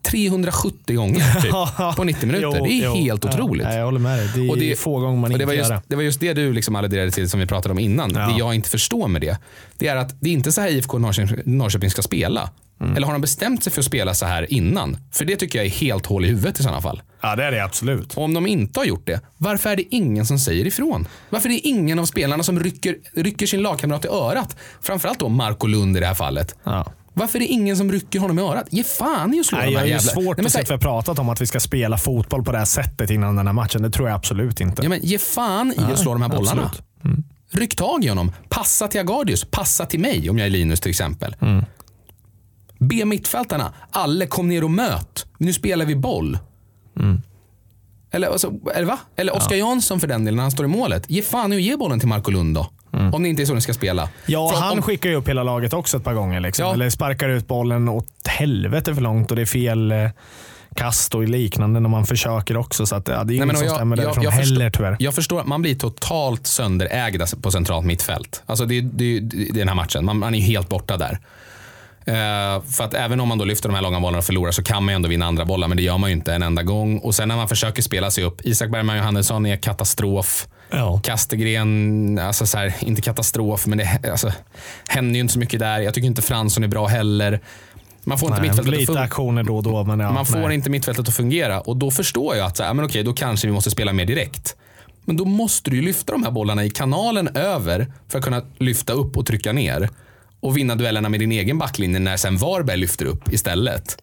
370 0.02 0.96
gånger 0.96 1.42
typ, 1.42 1.96
på 1.98 2.04
90 2.04 2.26
minuter. 2.28 2.58
Jo, 2.60 2.66
det 2.66 2.72
är 2.72 2.86
jo. 2.86 2.96
helt 2.96 3.24
Ja, 3.26 3.30
otroligt. 3.30 3.68
nej, 3.68 3.78
jag 3.78 3.86
håller 3.86 4.00
med 4.00 4.20
dig. 4.20 4.30
Det 4.36 4.42
är 4.46 4.50
Och 4.52 4.58
det- 4.58 4.80
få 4.80 5.00
gånger 5.00 5.20
man 5.20 5.30
det, 5.30 5.34
inte 5.34 5.46
var 5.46 5.54
just, 5.54 5.70
gör 5.70 5.76
det. 5.76 5.82
det 5.88 5.96
var 5.96 6.04
just 6.04 6.20
det 6.20 6.34
du 6.34 6.54
liksom 6.54 6.76
alluderade 6.76 7.12
till 7.12 7.30
som 7.30 7.40
vi 7.40 7.46
pratade 7.46 7.72
om 7.72 7.80
innan. 7.80 8.12
Ja. 8.16 8.20
Det 8.28 8.38
jag 8.38 8.56
inte 8.56 8.70
förstår 8.70 9.08
med 9.08 9.22
det, 9.22 9.38
det 9.78 9.88
är 9.88 9.96
att 9.96 10.16
det 10.22 10.30
är 10.30 10.34
inte 10.34 10.52
så 10.52 10.62
här 10.62 10.70
IFK 10.70 10.98
Norrköping, 10.98 11.38
Norrköping 11.58 11.90
ska 11.90 12.02
spela. 12.02 12.50
Mm. 12.82 12.96
Eller 12.96 13.08
har 13.08 13.14
de 13.14 13.22
bestämt 13.22 13.64
sig 13.64 13.74
för 13.74 13.82
att 13.82 13.86
spela 13.86 14.14
så 14.14 14.26
här 14.26 14.54
innan? 14.54 14.98
För 15.12 15.26
det 15.26 15.36
tycker 15.36 15.60
jag 15.60 15.66
är 15.66 15.70
helt 15.70 16.06
hål 16.06 16.26
i 16.26 16.28
huvudet 16.28 16.60
i 16.60 16.64
sådana 16.64 16.82
fall. 16.82 17.02
Ja, 17.22 17.36
det 17.36 17.44
är 17.44 17.52
det 17.52 17.64
absolut. 17.64 18.14
Och 18.18 18.24
om 18.24 18.34
de 18.34 18.48
inte 18.48 18.80
har 18.80 18.86
gjort 18.86 19.08
det, 19.08 19.22
varför 19.38 19.70
är 19.70 19.76
det 19.76 19.96
ingen 19.96 20.26
som 20.26 20.40
säger 20.40 20.68
ifrån? 20.68 21.08
Varför 21.30 21.50
är 21.50 21.54
det 21.54 21.68
ingen 21.68 22.00
av 22.00 22.06
spelarna 22.06 22.44
som 22.44 22.60
rycker, 22.60 22.96
rycker 23.16 23.48
sin 23.48 23.62
lagkamrat 23.62 24.06
i 24.06 24.08
örat? 24.08 24.56
Framförallt 24.82 25.20
då 25.20 25.30
Marco 25.30 25.68
Lund 25.68 25.98
i 25.98 26.00
det 26.00 26.06
här 26.06 26.14
fallet. 26.14 26.56
Ja. 26.64 26.94
Varför 27.14 27.38
är 27.38 27.40
det 27.40 27.48
ingen 27.48 27.78
som 27.78 27.92
rycker 27.92 28.20
honom 28.20 28.40
i 28.40 28.42
örat? 28.42 28.68
Ge 28.70 28.84
fan 28.84 29.34
i 29.34 29.40
att 29.40 29.46
slå 29.46 29.58
Nej, 29.58 29.68
de 29.68 29.76
här 29.76 29.84
är 29.84 29.86
ju 29.86 29.92
jävla... 29.92 30.12
svårt 30.12 30.24
Nej, 30.24 30.34
men 30.38 30.46
att 30.46 30.52
se 30.52 30.66
för 30.66 30.74
jag 30.74 30.78
har 30.78 30.82
pratat 30.82 31.20
om 31.20 31.30
att 31.30 31.42
vi 31.42 31.46
ska 31.46 31.60
spela 31.60 31.98
fotboll 31.98 32.44
på 32.44 32.52
det 32.52 32.58
här 32.58 32.66
sättet 32.66 33.10
innan 33.10 33.36
den 33.36 33.48
här 33.48 33.54
matchen. 33.54 33.82
Det 33.82 33.92
tror 33.92 34.08
jag 34.08 34.16
absolut 34.16 34.62
inte. 34.62 34.84
Ja, 34.84 34.90
men 34.90 35.00
ge 35.02 35.18
fan 35.18 35.74
i 35.78 35.94
att 35.94 36.00
slå 36.00 36.14
de 36.14 36.22
här 36.22 36.30
bollarna. 36.30 36.72
Mm. 37.06 37.24
Ryck 37.52 37.76
tag 37.76 38.06
i 38.06 38.08
honom. 38.08 38.32
Passa 38.50 38.88
till 38.88 39.00
Agardius. 39.00 39.46
Passa 39.52 39.86
till 39.86 40.00
mig 40.00 40.30
om 40.30 40.38
jag 40.38 40.46
är 40.46 40.50
Linus 40.50 40.82
till 40.82 40.90
exempel. 40.90 41.36
Mm. 41.42 41.66
Be 42.80 43.06
mittfältarna, 43.06 43.74
alla 43.92 44.26
kom 44.28 44.48
ner 44.48 44.64
och 44.64 44.72
möt. 44.72 45.26
Nu 45.38 45.54
spelar 45.54 45.86
vi 45.86 45.96
boll. 45.96 46.38
Eller, 48.12 48.28
alltså, 48.28 48.54
eller 48.76 48.86
va? 48.88 49.00
Eller 49.16 49.36
Oskar 49.36 49.56
Jansson 49.56 50.00
för 50.00 50.08
den 50.08 50.26
delen, 50.26 50.36
när 50.36 50.44
han 50.44 50.52
står 50.52 50.66
i 50.66 50.70
målet. 50.70 51.04
Ge 51.08 51.22
fan 51.22 51.52
att 51.54 51.62
ge 51.62 51.76
bollen 51.78 52.00
till 52.00 52.08
Marco 52.08 52.32
Lund 52.32 52.56
då. 52.56 52.70
Om 53.14 53.24
det 53.24 53.30
inte 53.30 53.42
är 53.42 53.46
så 53.46 53.54
ni 53.54 53.62
ska 53.62 53.74
spela. 53.74 54.10
Ja, 54.26 54.50
För 54.50 54.60
han 54.62 54.78
om, 54.78 54.82
skickar 54.82 55.10
ju 55.10 55.16
upp 55.16 55.30
hela 55.30 55.44
laget 55.44 55.74
också 55.74 55.98
ett 55.98 56.04
par 56.04 56.14
gånger. 56.14 56.40
Liksom. 56.40 56.66
Ja. 56.66 56.74
Eller 56.74 56.90
sparkar 56.90 57.30
ut 57.30 57.48
bollen 57.48 57.90
åt 57.90 58.28
helvete 58.28 58.96
för 58.96 59.02
långt 59.02 59.30
och 59.32 59.36
det 59.36 59.42
är 59.42 59.46
fel 59.46 59.92
eh, 59.92 60.10
kast 60.76 61.16
och 61.16 61.24
liknande 61.28 61.80
när 61.80 61.90
man 61.90 62.06
försöker 62.06 62.58
också. 62.58 62.86
Så 62.86 62.96
att, 62.96 63.08
ja, 63.08 63.24
det 63.24 63.34
är 63.34 63.36
inget 63.44 63.58
som 63.58 63.66
jag- 63.68 63.76
stämmer 63.76 63.98
jag- 63.98 64.06
därifrån 64.06 64.24
jag 64.24 64.32
heller 64.32 64.70
förstår- 64.70 64.70
tyvärr. 64.78 64.96
Jag 65.00 65.16
förstår 65.16 65.40
att 65.42 65.48
man 65.48 65.62
blir 65.62 65.76
totalt 65.76 66.48
sönderägda 66.48 67.26
på 67.42 67.52
centralt 67.52 67.86
mittfält. 67.86 68.44
Alltså 68.46 68.66
det, 68.66 68.82
det, 68.82 69.20
det 69.20 69.50
är 69.50 69.54
den 69.54 69.68
här 69.68 69.76
matchen. 69.76 70.06
Man, 70.06 70.18
man 70.18 70.34
är 70.36 70.40
ju 70.40 70.44
helt 70.46 70.70
borta 70.70 70.98
där. 70.98 71.20
Eh, 72.10 72.62
för 72.62 72.84
att 72.84 72.94
även 72.94 73.20
om 73.20 73.28
man 73.28 73.38
då 73.38 73.46
lyfter 73.46 73.70
de 73.70 73.76
här 73.76 73.82
långa 73.82 74.00
bollarna 74.00 74.18
och 74.18 74.26
förlorar 74.26 74.52
så 74.52 74.64
kan 74.64 74.84
man 74.84 74.94
ju 74.94 74.96
ändå 74.96 75.10
vinna 75.10 75.26
andra 75.26 75.46
bollar. 75.46 75.68
Men 75.68 75.78
det 75.78 75.84
gör 75.84 75.98
man 75.98 76.10
ju 76.10 76.16
inte 76.16 76.34
en 76.34 76.44
enda 76.44 76.64
gång. 76.64 76.98
Och 76.98 77.16
sen 77.16 77.28
när 77.28 77.36
man 77.36 77.48
försöker 77.48 77.82
spela 77.82 78.12
sig 78.12 78.24
upp. 78.24 78.46
Isak 78.46 78.70
Bergman 78.70 78.98
Johannesson 78.98 79.46
är 79.46 79.58
katastrof. 79.58 80.48
Ja. 80.70 81.00
Kastegren, 81.04 82.20
alltså 82.20 82.46
så 82.46 82.58
här, 82.58 82.74
inte 82.80 83.02
katastrof, 83.02 83.68
men 83.68 83.78
det 83.78 84.12
alltså, 84.12 84.32
händer 84.88 85.14
ju 85.14 85.20
inte 85.20 85.34
så 85.34 85.40
mycket 85.40 85.60
där. 85.60 85.80
Jag 85.80 85.94
tycker 85.94 86.08
inte 86.08 86.22
Fransson 86.22 86.64
är 86.64 86.68
bra 86.68 86.88
heller. 86.88 87.40
Man 88.04 88.18
får 88.18 88.30
inte 88.30 88.42
Nej, 88.42 88.50
mittfältet 88.50 88.90
att 88.90 88.98
aktioner 88.98 89.44
då 89.44 89.62
då. 89.62 89.84
Men 89.84 90.00
ja, 90.00 90.12
Man 90.12 90.26
får 90.26 90.40
nej. 90.40 90.56
inte 90.56 90.70
mittfältet 90.70 91.08
att 91.08 91.16
fungera 91.16 91.62
och 91.62 91.78
då 91.78 91.92
förstår 91.92 92.36
jag 92.36 92.46
att 92.46 92.58
så 92.58 92.64
här, 92.64 92.74
men 92.74 92.86
okej, 92.86 93.04
då 93.04 93.14
kanske 93.14 93.48
vi 93.48 93.54
måste 93.54 93.72
spela 93.72 93.94
mer 93.94 94.06
direkt. 94.06 94.56
Men 95.06 95.18
då 95.18 95.26
måste 95.26 95.70
du 95.70 95.76
ju 95.76 95.82
lyfta 95.82 96.12
de 96.12 96.24
här 96.24 96.32
bollarna 96.32 96.66
i 96.66 96.70
kanalen 96.70 97.28
över 97.28 97.88
för 98.08 98.18
att 98.18 98.24
kunna 98.24 98.42
lyfta 98.58 98.94
upp 98.94 99.18
och 99.18 99.26
trycka 99.26 99.54
ner. 99.54 99.90
Och 100.40 100.58
vinna 100.58 100.76
duellerna 100.76 101.10
med 101.10 101.20
din 101.20 101.32
egen 101.32 101.58
backlinje 101.58 102.00
när 102.00 102.18
sen 102.18 102.38
Varberg 102.38 102.78
lyfter 102.78 103.06
upp 103.06 103.34
istället. 103.34 103.98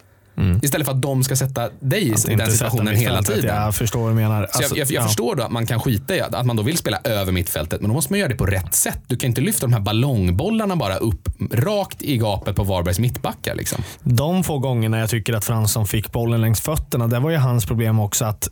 Istället 0.63 0.87
för 0.87 0.95
att 0.95 1.03
de 1.03 1.25
ska 1.25 1.37
sätta 1.37 1.69
dig 1.81 2.03
i 2.03 2.05
Mm. 2.07 2.15
Att 2.15 2.23
den 2.23 2.33
inte 2.33 2.45
sätta 2.47 2.71
situationen 2.71 2.97
hela 2.97 3.23
tiden. 3.23 3.57
Jag 3.57 3.75
förstår 3.75 4.01
vad 4.01 4.11
du 4.11 4.15
menar. 4.15 4.43
Så 4.43 4.49
jag, 4.53 4.63
Alltså, 4.63 4.77
jag, 4.77 4.91
jag 4.91 5.03
ja. 5.03 5.07
förstår 5.07 5.35
då 5.35 5.43
att 5.43 5.51
man 5.51 5.67
kan 5.67 5.81
skita 5.81 6.17
i 6.17 6.21
att, 6.21 6.35
att 6.35 6.47
man 6.47 6.57
då 6.57 6.63
vill 6.63 6.77
spela 6.77 6.99
över 7.05 7.33
mittfältet, 7.33 7.81
men 7.81 7.91
då 7.91 7.95
måste 7.95 8.13
man 8.13 8.21
göra 8.21 8.29
det 8.29 8.35
på 8.35 8.47
rätt 8.47 8.75
sätt. 8.75 8.99
Du 9.07 9.17
kan 9.17 9.29
inte 9.29 9.41
lyfta 9.41 9.67
de 9.67 9.73
här 9.73 9.81
ballongbollarna 9.81 10.77
bara 10.77 10.97
upp 10.97 11.29
rakt 11.53 12.03
i 12.03 12.17
gapet 12.19 12.57
på 12.57 12.65
Varbergs 12.65 12.99
mittbackar. 12.99 13.55
Liksom. 13.55 13.83
De 14.03 14.45
få 14.45 14.59
gångerna 14.59 14.99
jag 14.99 15.11
tycker 15.11 15.33
att 15.33 15.45
Fransson 15.45 15.87
fick 15.87 16.13
bollen 16.13 16.41
längs 16.41 16.61
fötterna, 16.61 17.07
det 17.07 17.19
var 17.19 17.31
ju 17.31 17.37
hans 17.37 17.67
problem 17.67 18.01
också 18.01 18.25
att 18.25 18.49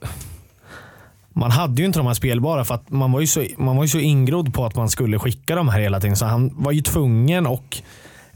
man 1.37 1.51
hade 1.51 1.83
ju 1.83 1.87
inte 1.87 1.99
de 1.99 2.07
här 2.07 2.15
spelbara 2.15 2.65
för 2.65 2.75
att 2.75 2.91
man 2.91 3.13
var 3.13 3.21
ju 3.21 3.27
så, 3.27 3.45
man 3.59 3.77
var 3.77 3.85
ju 3.85 3.89
så 3.89 3.99
ingrodd 3.99 4.55
på 4.55 4.67
att 4.67 4.77
man 4.77 4.89
skulle 4.89 5.19
skicka 5.19 5.55
de 5.55 5.69
här 5.69 5.81
hela 5.81 6.01
tiden. 6.01 6.17
Så 6.17 6.27
han 6.27 6.51
var 6.55 6.73
ju 6.73 6.81
tvungen 6.81 7.47
och 7.47 7.83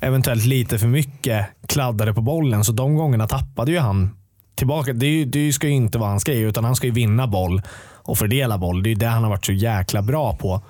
eventuellt 0.01 0.45
lite 0.45 0.79
för 0.79 0.87
mycket 0.87 1.47
kladdade 1.67 2.15
på 2.15 2.21
bollen. 2.21 2.65
Så 2.65 2.73
de 2.73 2.95
gångerna 2.95 3.27
tappade 3.27 3.73
ju 3.73 3.79
han 3.79 4.17
tillbaka. 4.55 4.93
Det, 4.93 5.07
ju, 5.07 5.25
det 5.25 5.53
ska 5.53 5.67
ju 5.67 5.73
inte 5.73 5.99
vara 5.99 6.11
hans 6.11 6.25
grej, 6.25 6.41
utan 6.41 6.65
han 6.65 6.77
ska 6.77 6.87
ju 6.87 6.93
vinna 6.93 7.27
boll 7.27 7.63
och 7.93 8.19
fördela 8.19 8.59
boll. 8.59 8.83
Det 8.83 8.89
är 8.89 8.91
ju 8.91 8.99
det 8.99 9.07
han 9.07 9.23
har 9.23 9.31
varit 9.31 9.47
så 9.47 9.53
jäkla 9.53 10.03
bra 10.03 10.37
på. 10.37 10.63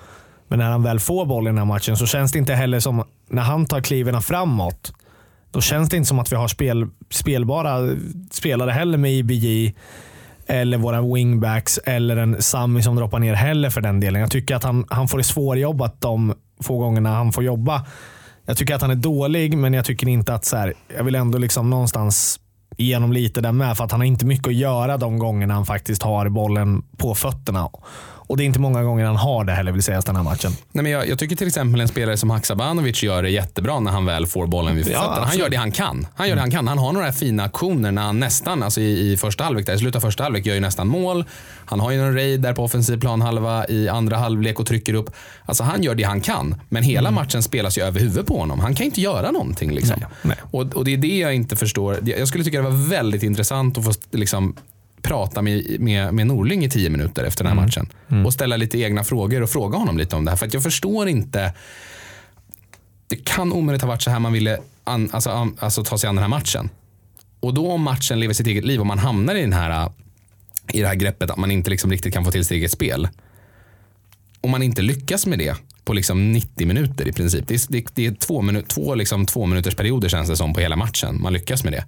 Men 0.47 0.59
när 0.59 0.69
han 0.69 0.83
väl 0.83 0.99
får 0.99 1.25
boll 1.25 1.43
i 1.43 1.49
den 1.49 1.57
här 1.57 1.65
matchen 1.65 1.97
så 1.97 2.05
känns 2.05 2.31
det 2.31 2.39
inte 2.39 2.53
heller 2.53 2.79
som, 2.79 3.03
när 3.29 3.41
han 3.41 3.65
tar 3.65 3.81
kliven 3.81 4.21
framåt, 4.21 4.93
då 5.51 5.61
känns 5.61 5.89
det 5.89 5.97
inte 5.97 6.07
som 6.07 6.19
att 6.19 6.31
vi 6.31 6.35
har 6.35 6.47
spel, 6.47 6.87
spelbara 7.09 7.95
spelare 8.31 8.71
heller 8.71 8.97
med 8.97 9.11
IBJ 9.11 9.73
eller 10.49 10.77
våra 10.77 11.01
wingbacks 11.01 11.77
eller 11.77 12.17
en 12.17 12.41
Sami 12.41 12.83
som 12.83 12.95
droppar 12.95 13.19
ner 13.19 13.33
heller 13.33 13.69
för 13.69 13.81
den 13.81 13.99
delen. 13.99 14.21
Jag 14.21 14.31
tycker 14.31 14.55
att 14.55 14.63
han, 14.63 14.85
han 14.89 15.07
får 15.07 15.17
det 15.17 15.23
svårjobbat 15.23 16.01
de 16.01 16.33
få 16.59 16.77
gångerna 16.77 17.15
han 17.15 17.31
får 17.31 17.43
jobba. 17.43 17.85
Jag 18.45 18.57
tycker 18.57 18.75
att 18.75 18.81
han 18.81 18.91
är 18.91 18.95
dålig, 18.95 19.57
men 19.57 19.73
jag 19.73 19.85
tycker 19.85 20.07
inte 20.07 20.33
att 20.33 20.45
så 20.45 20.57
här, 20.57 20.73
jag 20.97 21.03
vill 21.03 21.15
ändå 21.15 21.37
liksom 21.37 21.69
någonstans 21.69 22.39
igenom 22.77 23.13
lite 23.13 23.41
där 23.41 23.51
med, 23.51 23.77
för 23.77 23.83
att 23.83 23.91
han 23.91 24.01
har 24.01 24.05
inte 24.05 24.25
mycket 24.25 24.47
att 24.47 24.53
göra 24.53 24.97
de 24.97 25.19
gångerna 25.19 25.53
han 25.53 25.65
faktiskt 25.65 26.03
har 26.03 26.29
bollen 26.29 26.83
på 26.97 27.15
fötterna. 27.15 27.69
Och 28.29 28.37
det 28.37 28.43
är 28.43 28.45
inte 28.45 28.59
många 28.59 28.83
gånger 28.83 29.05
han 29.05 29.15
har 29.15 29.43
det 29.43 29.51
heller, 29.53 29.71
vill 29.71 29.83
sägas 29.83 30.05
den 30.05 30.15
här 30.15 30.23
matchen. 30.23 30.51
Nej, 30.71 30.83
men 30.83 30.91
jag, 30.91 31.07
jag 31.09 31.19
tycker 31.19 31.35
till 31.35 31.47
exempel 31.47 31.81
en 31.81 31.87
spelare 31.87 32.17
som 32.17 32.29
Haksabanovic 32.29 33.03
gör 33.03 33.23
det 33.23 33.29
jättebra 33.29 33.79
när 33.79 33.91
han 33.91 34.05
väl 34.05 34.27
får 34.27 34.47
bollen 34.47 34.75
vid 34.75 34.85
Ja, 34.87 34.89
fötterna. 34.89 35.07
han 35.13 35.23
absolut. 35.23 35.39
gör 35.43 35.49
det 35.49 35.57
han 35.57 35.71
kan. 35.71 36.07
Han 36.15 36.27
gör 36.29 36.35
det 36.35 36.41
han 36.41 36.51
kan. 36.51 36.67
Han 36.67 36.77
har 36.77 36.91
några 36.93 37.11
fina 37.11 37.43
aktioner 37.43 37.91
när 37.91 38.01
han 38.01 38.19
nästan, 38.19 38.63
alltså 38.63 38.81
i, 38.81 39.11
i 39.11 39.17
första 39.17 39.43
halvlek, 39.43 39.65
där, 39.65 39.73
i 39.75 39.77
slutet 39.79 39.95
av 39.95 39.99
första 40.07 40.23
halvlek, 40.23 40.45
gör 40.45 40.53
ju 40.55 40.59
nästan 40.61 40.87
mål. 40.87 41.25
Han 41.65 41.79
har 41.79 41.91
ju 41.91 42.01
en 42.07 42.13
raid 42.15 42.41
där 42.41 42.53
på 42.53 42.63
offensiv 42.63 42.99
planhalva 42.99 43.67
i 43.67 43.89
andra 43.89 44.17
halvlek 44.17 44.59
och 44.59 44.65
trycker 44.65 44.93
upp. 44.93 45.09
Alltså 45.45 45.63
han 45.63 45.83
gör 45.83 45.95
det 45.95 46.03
han 46.03 46.21
kan. 46.21 46.55
Men 46.69 46.83
hela 46.83 47.11
matchen 47.11 47.43
spelas 47.43 47.77
ju 47.77 47.81
över 47.81 47.99
huvudet 47.99 48.25
på 48.27 48.39
honom. 48.39 48.59
Han 48.59 48.75
kan 48.75 48.85
inte 48.85 49.01
göra 49.01 49.31
någonting. 49.31 49.71
Liksom. 49.71 49.95
Nej, 49.99 50.09
nej. 50.21 50.37
Och, 50.51 50.75
och 50.75 50.85
det 50.85 50.93
är 50.93 50.97
det 50.97 51.17
jag 51.17 51.35
inte 51.35 51.55
förstår. 51.55 51.99
Jag 52.05 52.27
skulle 52.27 52.43
tycka 52.43 52.57
det 52.57 52.69
var 52.69 52.89
väldigt 52.89 53.23
intressant 53.23 53.77
att 53.77 53.85
få 53.85 53.91
liksom, 54.11 54.55
prata 55.01 55.41
med, 55.41 55.79
med, 55.79 56.13
med 56.13 56.27
Norling 56.27 56.65
i 56.65 56.69
tio 56.69 56.89
minuter 56.89 57.23
efter 57.23 57.43
den 57.43 57.57
här 57.57 57.65
matchen. 57.65 57.89
Och 58.25 58.33
ställa 58.33 58.57
lite 58.57 58.79
egna 58.79 59.03
frågor 59.03 59.41
och 59.41 59.49
fråga 59.49 59.77
honom 59.77 59.97
lite 59.97 60.15
om 60.15 60.25
det 60.25 60.31
här. 60.31 60.37
För 60.37 60.45
att 60.45 60.53
jag 60.53 60.63
förstår 60.63 61.07
inte. 61.07 61.53
Det 63.07 63.15
kan 63.15 63.53
omöjligt 63.53 63.81
ha 63.81 63.87
varit 63.89 64.01
så 64.01 64.09
här 64.09 64.19
man 64.19 64.33
ville 64.33 64.57
an, 64.83 65.09
alltså, 65.13 65.29
an, 65.29 65.57
alltså, 65.59 65.83
ta 65.83 65.97
sig 65.97 66.07
an 66.07 66.15
den 66.15 66.23
här 66.23 66.29
matchen. 66.29 66.69
Och 67.39 67.53
då 67.53 67.71
om 67.71 67.81
matchen 67.81 68.19
lever 68.19 68.33
sitt 68.33 68.47
eget 68.47 68.65
liv 68.65 68.79
och 68.79 68.85
man 68.85 68.99
hamnar 68.99 69.35
i, 69.35 69.41
den 69.41 69.53
här, 69.53 69.91
i 70.73 70.81
det 70.81 70.87
här 70.87 70.95
greppet 70.95 71.31
att 71.31 71.37
man 71.37 71.51
inte 71.51 71.69
liksom 71.69 71.91
riktigt 71.91 72.13
kan 72.13 72.25
få 72.25 72.31
till 72.31 72.45
sitt 72.45 72.51
eget 72.51 72.71
spel. 72.71 73.07
Om 74.41 74.51
man 74.51 74.63
inte 74.63 74.81
lyckas 74.81 75.25
med 75.25 75.39
det 75.39 75.55
på 75.83 75.93
liksom 75.93 76.31
90 76.31 76.67
minuter 76.67 77.07
i 77.07 77.11
princip. 77.11 77.47
Det 77.47 77.53
är, 77.53 77.61
det, 77.69 77.85
det 77.93 78.05
är 78.05 78.11
två, 78.11 78.41
minu, 78.41 78.61
två, 78.61 78.95
liksom 78.95 79.25
två 79.25 79.45
minuters 79.45 79.75
perioder 79.75 80.09
känns 80.09 80.29
det 80.29 80.37
som 80.37 80.53
på 80.53 80.59
hela 80.59 80.75
matchen. 80.75 81.21
Man 81.21 81.33
lyckas 81.33 81.63
med 81.63 81.73
det. 81.73 81.85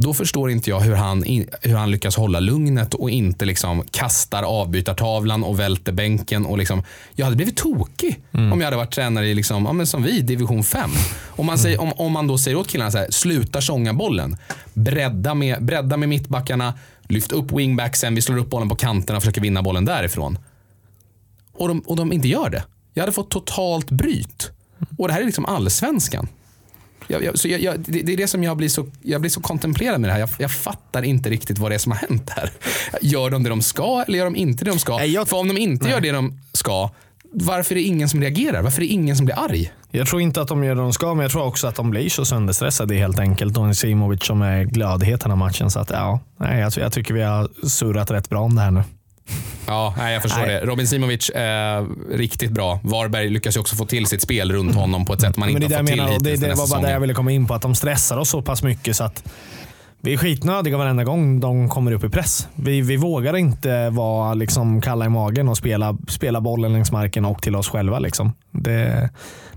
Då 0.00 0.14
förstår 0.14 0.50
inte 0.50 0.70
jag 0.70 0.80
hur 0.80 0.94
han, 0.94 1.24
hur 1.62 1.74
han 1.74 1.90
lyckas 1.90 2.16
hålla 2.16 2.40
lugnet 2.40 2.94
och 2.94 3.10
inte 3.10 3.44
liksom 3.44 3.82
kastar 3.90 4.42
avbytartavlan 4.42 5.44
och 5.44 5.60
välter 5.60 5.92
bänken. 5.92 6.46
Och 6.46 6.58
liksom, 6.58 6.82
jag 7.14 7.24
hade 7.24 7.36
blivit 7.36 7.56
tokig 7.56 8.20
om 8.32 8.60
jag 8.60 8.64
hade 8.64 8.76
varit 8.76 8.92
tränare 8.94 9.26
i, 9.26 9.34
liksom, 9.34 9.64
ja, 9.64 9.72
men 9.72 9.86
som 9.86 10.02
vi, 10.02 10.20
division 10.20 10.64
5. 10.64 10.90
Om 11.26 11.46
man, 11.46 11.58
säger, 11.58 11.80
om, 11.80 11.92
om 11.92 12.12
man 12.12 12.26
då 12.26 12.38
säger 12.38 12.56
åt 12.56 12.68
killarna 12.68 12.90
så 12.90 12.98
här, 12.98 13.10
sluta 13.10 13.60
tjonga 13.60 13.94
bollen. 13.94 14.36
Bredda 14.74 15.34
med, 15.34 15.64
bredda 15.64 15.96
med 15.96 16.08
mittbackarna, 16.08 16.74
lyft 17.02 17.32
upp 17.32 17.52
wingbacksen, 17.52 18.14
vi 18.14 18.22
slår 18.22 18.38
upp 18.38 18.50
bollen 18.50 18.68
på 18.68 18.76
kanterna 18.76 19.16
och 19.16 19.22
försöker 19.22 19.40
vinna 19.40 19.62
bollen 19.62 19.84
därifrån. 19.84 20.38
Och 21.52 21.68
de, 21.68 21.80
och 21.80 21.96
de 21.96 22.12
inte 22.12 22.28
gör 22.28 22.50
det. 22.50 22.64
Jag 22.94 23.02
hade 23.02 23.12
fått 23.12 23.30
totalt 23.30 23.90
bryt. 23.90 24.50
Och 24.98 25.08
det 25.08 25.14
här 25.14 25.20
är 25.20 25.26
liksom 25.26 25.46
allsvenskan. 25.46 26.28
Jag, 27.10 27.24
jag, 27.24 27.38
så 27.38 27.48
jag, 27.48 27.80
det, 27.80 28.02
det 28.02 28.12
är 28.12 28.16
det 28.16 28.26
som 28.28 28.42
jag 28.44 28.56
blir 28.56 28.68
så, 28.68 28.86
jag 29.02 29.20
blir 29.20 29.30
så 29.30 29.40
kontemplerad 29.40 30.00
med 30.00 30.10
det 30.10 30.14
här. 30.14 30.28
Jag, 30.38 30.50
fattar 30.50 31.02
inte 31.02 31.30
riktigt 31.30 31.58
vad 31.58 31.70
det 31.70 31.74
är 31.74 31.78
som 31.78 31.92
har 31.92 31.98
hänt 31.98 32.30
här. 32.36 32.50
Gör 33.02 33.30
de 33.30 33.42
det 33.42 33.48
de 33.50 33.62
ska 33.62 34.04
eller 34.08 34.18
gör 34.18 34.24
de 34.24 34.36
inte 34.36 34.64
det 34.64 34.70
de 34.70 34.78
ska? 34.78 34.96
Nej, 34.96 35.10
jag- 35.10 35.28
För 35.28 35.36
om 35.36 35.48
de 35.48 35.58
inte 35.58 35.88
gör 35.88 36.00
det 36.00 36.12
de 36.12 36.40
ska, 36.52 36.90
varför 37.32 37.74
är 37.74 37.76
det 37.76 37.82
ingen 37.84 38.08
som 38.08 38.20
reagerar? 38.20 38.62
Varför 38.62 38.82
är 38.82 38.86
det 38.86 38.92
ingen 38.92 39.16
som 39.16 39.26
blir 39.26 39.38
arg? 39.38 39.72
Jag 39.90 40.06
tror 40.06 40.22
inte 40.22 40.40
att 40.42 40.48
de 40.48 40.64
gör 40.64 40.74
det 40.74 40.80
de 40.80 40.92
ska, 40.92 41.14
men 41.14 41.22
jag 41.22 41.30
tror 41.32 41.44
också 41.44 41.66
att 41.66 41.74
de 41.74 41.90
blir 41.90 42.08
så 42.08 42.24
sönderstressade 42.24 42.94
helt 42.94 43.18
enkelt. 43.18 43.56
Och 43.58 43.76
Simovic 43.76 44.24
som 44.24 44.42
är 44.42 44.64
glödhet 44.64 45.20
den 45.20 45.30
här 45.30 45.36
matchen. 45.36 45.70
Så 45.70 45.80
att, 45.80 45.90
ja, 45.90 46.20
nej, 46.40 46.60
jag, 46.60 46.72
jag 46.76 46.92
tycker 46.92 47.14
vi 47.14 47.22
har 47.22 47.48
surrat 47.68 48.10
rätt 48.10 48.28
bra 48.28 48.40
om 48.40 48.54
det 48.54 48.60
här 48.62 48.70
nu. 48.70 48.82
Ja, 49.66 49.94
nej, 49.98 50.12
jag 50.12 50.22
förstår 50.22 50.40
Nej. 50.40 50.48
det. 50.48 50.66
Robin 50.66 50.86
Simovic, 50.86 51.30
eh, 51.30 51.86
riktigt 52.10 52.50
bra. 52.50 52.80
Varberg 52.82 53.30
lyckas 53.30 53.56
ju 53.56 53.60
också 53.60 53.76
få 53.76 53.86
till 53.86 54.06
sitt 54.06 54.22
spel 54.22 54.52
runt 54.52 54.74
honom 54.74 55.04
på 55.04 55.12
ett 55.12 55.20
sätt 55.20 55.36
man 55.36 55.48
inte 55.48 55.60
det, 55.60 55.74
är 55.74 55.76
har 55.76 55.82
det, 55.82 55.86
fått 55.86 55.86
till 55.86 55.96
menar, 55.96 56.08
det, 56.08 56.14
hittills 56.14 56.40
det 56.40 56.46
här 56.46 56.54
var 56.54 56.68
bara 56.68 56.80
det 56.80 56.90
jag 56.90 57.00
ville 57.00 57.14
komma 57.14 57.32
in 57.32 57.46
på. 57.46 57.54
Att 57.54 57.62
de 57.62 57.74
stressar 57.74 58.16
oss 58.16 58.30
så 58.30 58.42
pass 58.42 58.62
mycket 58.62 58.96
så 58.96 59.04
att 59.04 59.24
vi 60.00 60.12
är 60.12 60.16
skitnödiga 60.16 60.76
varenda 60.76 61.04
gång 61.04 61.40
de 61.40 61.68
kommer 61.68 61.92
upp 61.92 62.04
i 62.04 62.08
press. 62.08 62.48
Vi, 62.54 62.80
vi 62.80 62.96
vågar 62.96 63.36
inte 63.36 63.90
vara 63.90 64.34
liksom 64.34 64.80
kalla 64.80 65.04
i 65.04 65.08
magen 65.08 65.48
och 65.48 65.56
spela, 65.56 65.98
spela 66.08 66.40
bollen 66.40 66.72
längs 66.72 66.92
marken 66.92 67.24
och 67.24 67.42
till 67.42 67.56
oss 67.56 67.68
själva. 67.68 67.98
Liksom. 67.98 68.32
Det, 68.50 69.10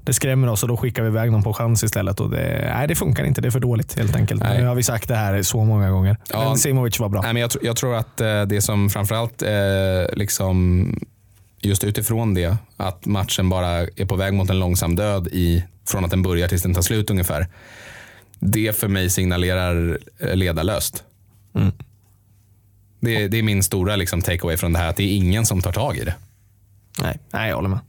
det 0.04 0.14
skrämmer 0.14 0.48
oss 0.48 0.64
och 0.64 0.70
då 0.70 0.78
skickar 0.78 1.04
vi 1.04 1.10
iväg 1.10 1.32
dem 1.32 1.44
på 1.44 1.54
chans 1.54 1.84
istället. 1.84 2.20
Och 2.20 2.30
det, 2.30 2.72
nej, 2.76 2.88
det 2.88 2.96
funkar 2.96 3.24
inte. 3.24 3.42
Det 3.42 3.48
är 3.48 3.52
för 3.52 3.60
dåligt 3.60 3.98
helt 3.98 4.16
enkelt. 4.16 4.44
Nej. 4.44 4.62
Nu 4.62 4.68
har 4.68 4.76
vi 4.76 4.84
sagt 4.84 5.08
det 5.08 5.16
här 5.16 5.44
så 5.44 5.64
många 5.64 5.92
gånger. 5.92 6.18
Ja. 6.30 6.50
Men 6.50 6.58
Simovic 6.58 7.00
var 7.00 7.10
bra. 7.10 7.22
Nej, 7.22 7.34
men 7.34 7.42
jag, 7.42 7.52
jag 7.62 7.76
tror 7.76 7.96
att 7.96 8.22
eh, 8.22 8.42
det 8.42 8.62
som 8.62 8.90
framförallt 8.90 9.42
eh, 9.42 9.50
liksom, 10.14 10.86
just 11.62 11.84
utifrån 11.84 12.34
det, 12.34 12.58
att 12.78 13.06
matchen 13.06 13.50
bara 13.50 13.70
är 13.70 14.06
på 14.06 14.16
väg 14.16 14.34
mot 14.34 14.50
en 14.50 14.60
långsam 14.60 14.96
död 14.96 15.28
i, 15.28 15.64
från 15.88 16.06
att 16.06 16.12
den 16.12 16.22
börjar 16.22 16.48
tills 16.48 16.64
den 16.64 16.74
tar 16.74 16.82
slut 16.82 17.10
ungefär. 17.10 17.48
Det 18.40 18.78
för 18.78 18.88
mig 18.88 19.10
signalerar 19.10 20.00
eh, 20.20 20.36
ledarlöst. 20.36 21.04
Mm. 21.56 21.72
Det, 23.00 23.28
det 23.28 23.38
är 23.38 23.44
min 23.44 23.64
stora 23.64 23.96
liksom, 23.96 24.22
takeaway 24.22 24.58
från 24.58 24.74
det 24.74 24.80
här, 24.80 24.90
att 24.90 24.96
det 24.96 25.04
är 25.04 25.16
ingen 25.16 25.46
som 25.46 25.62
tar 25.62 25.72
tag 25.72 25.98
i 25.98 26.06
det. 26.06 26.16
Nej, 27.02 27.20
nej, 27.32 27.50
jag 27.50 27.56
håller 27.56 27.70
med. 27.70 27.80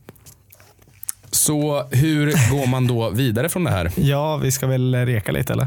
Så 1.43 1.87
hur 1.91 2.51
går 2.51 2.67
man 2.67 2.87
då 2.87 3.11
vidare 3.11 3.49
från 3.49 3.65
det 3.65 3.71
här? 3.71 3.91
Ja, 3.97 4.37
vi 4.37 4.51
ska 4.51 4.67
väl 4.67 4.95
reka 4.95 5.33
lite 5.33 5.53
eller? 5.53 5.67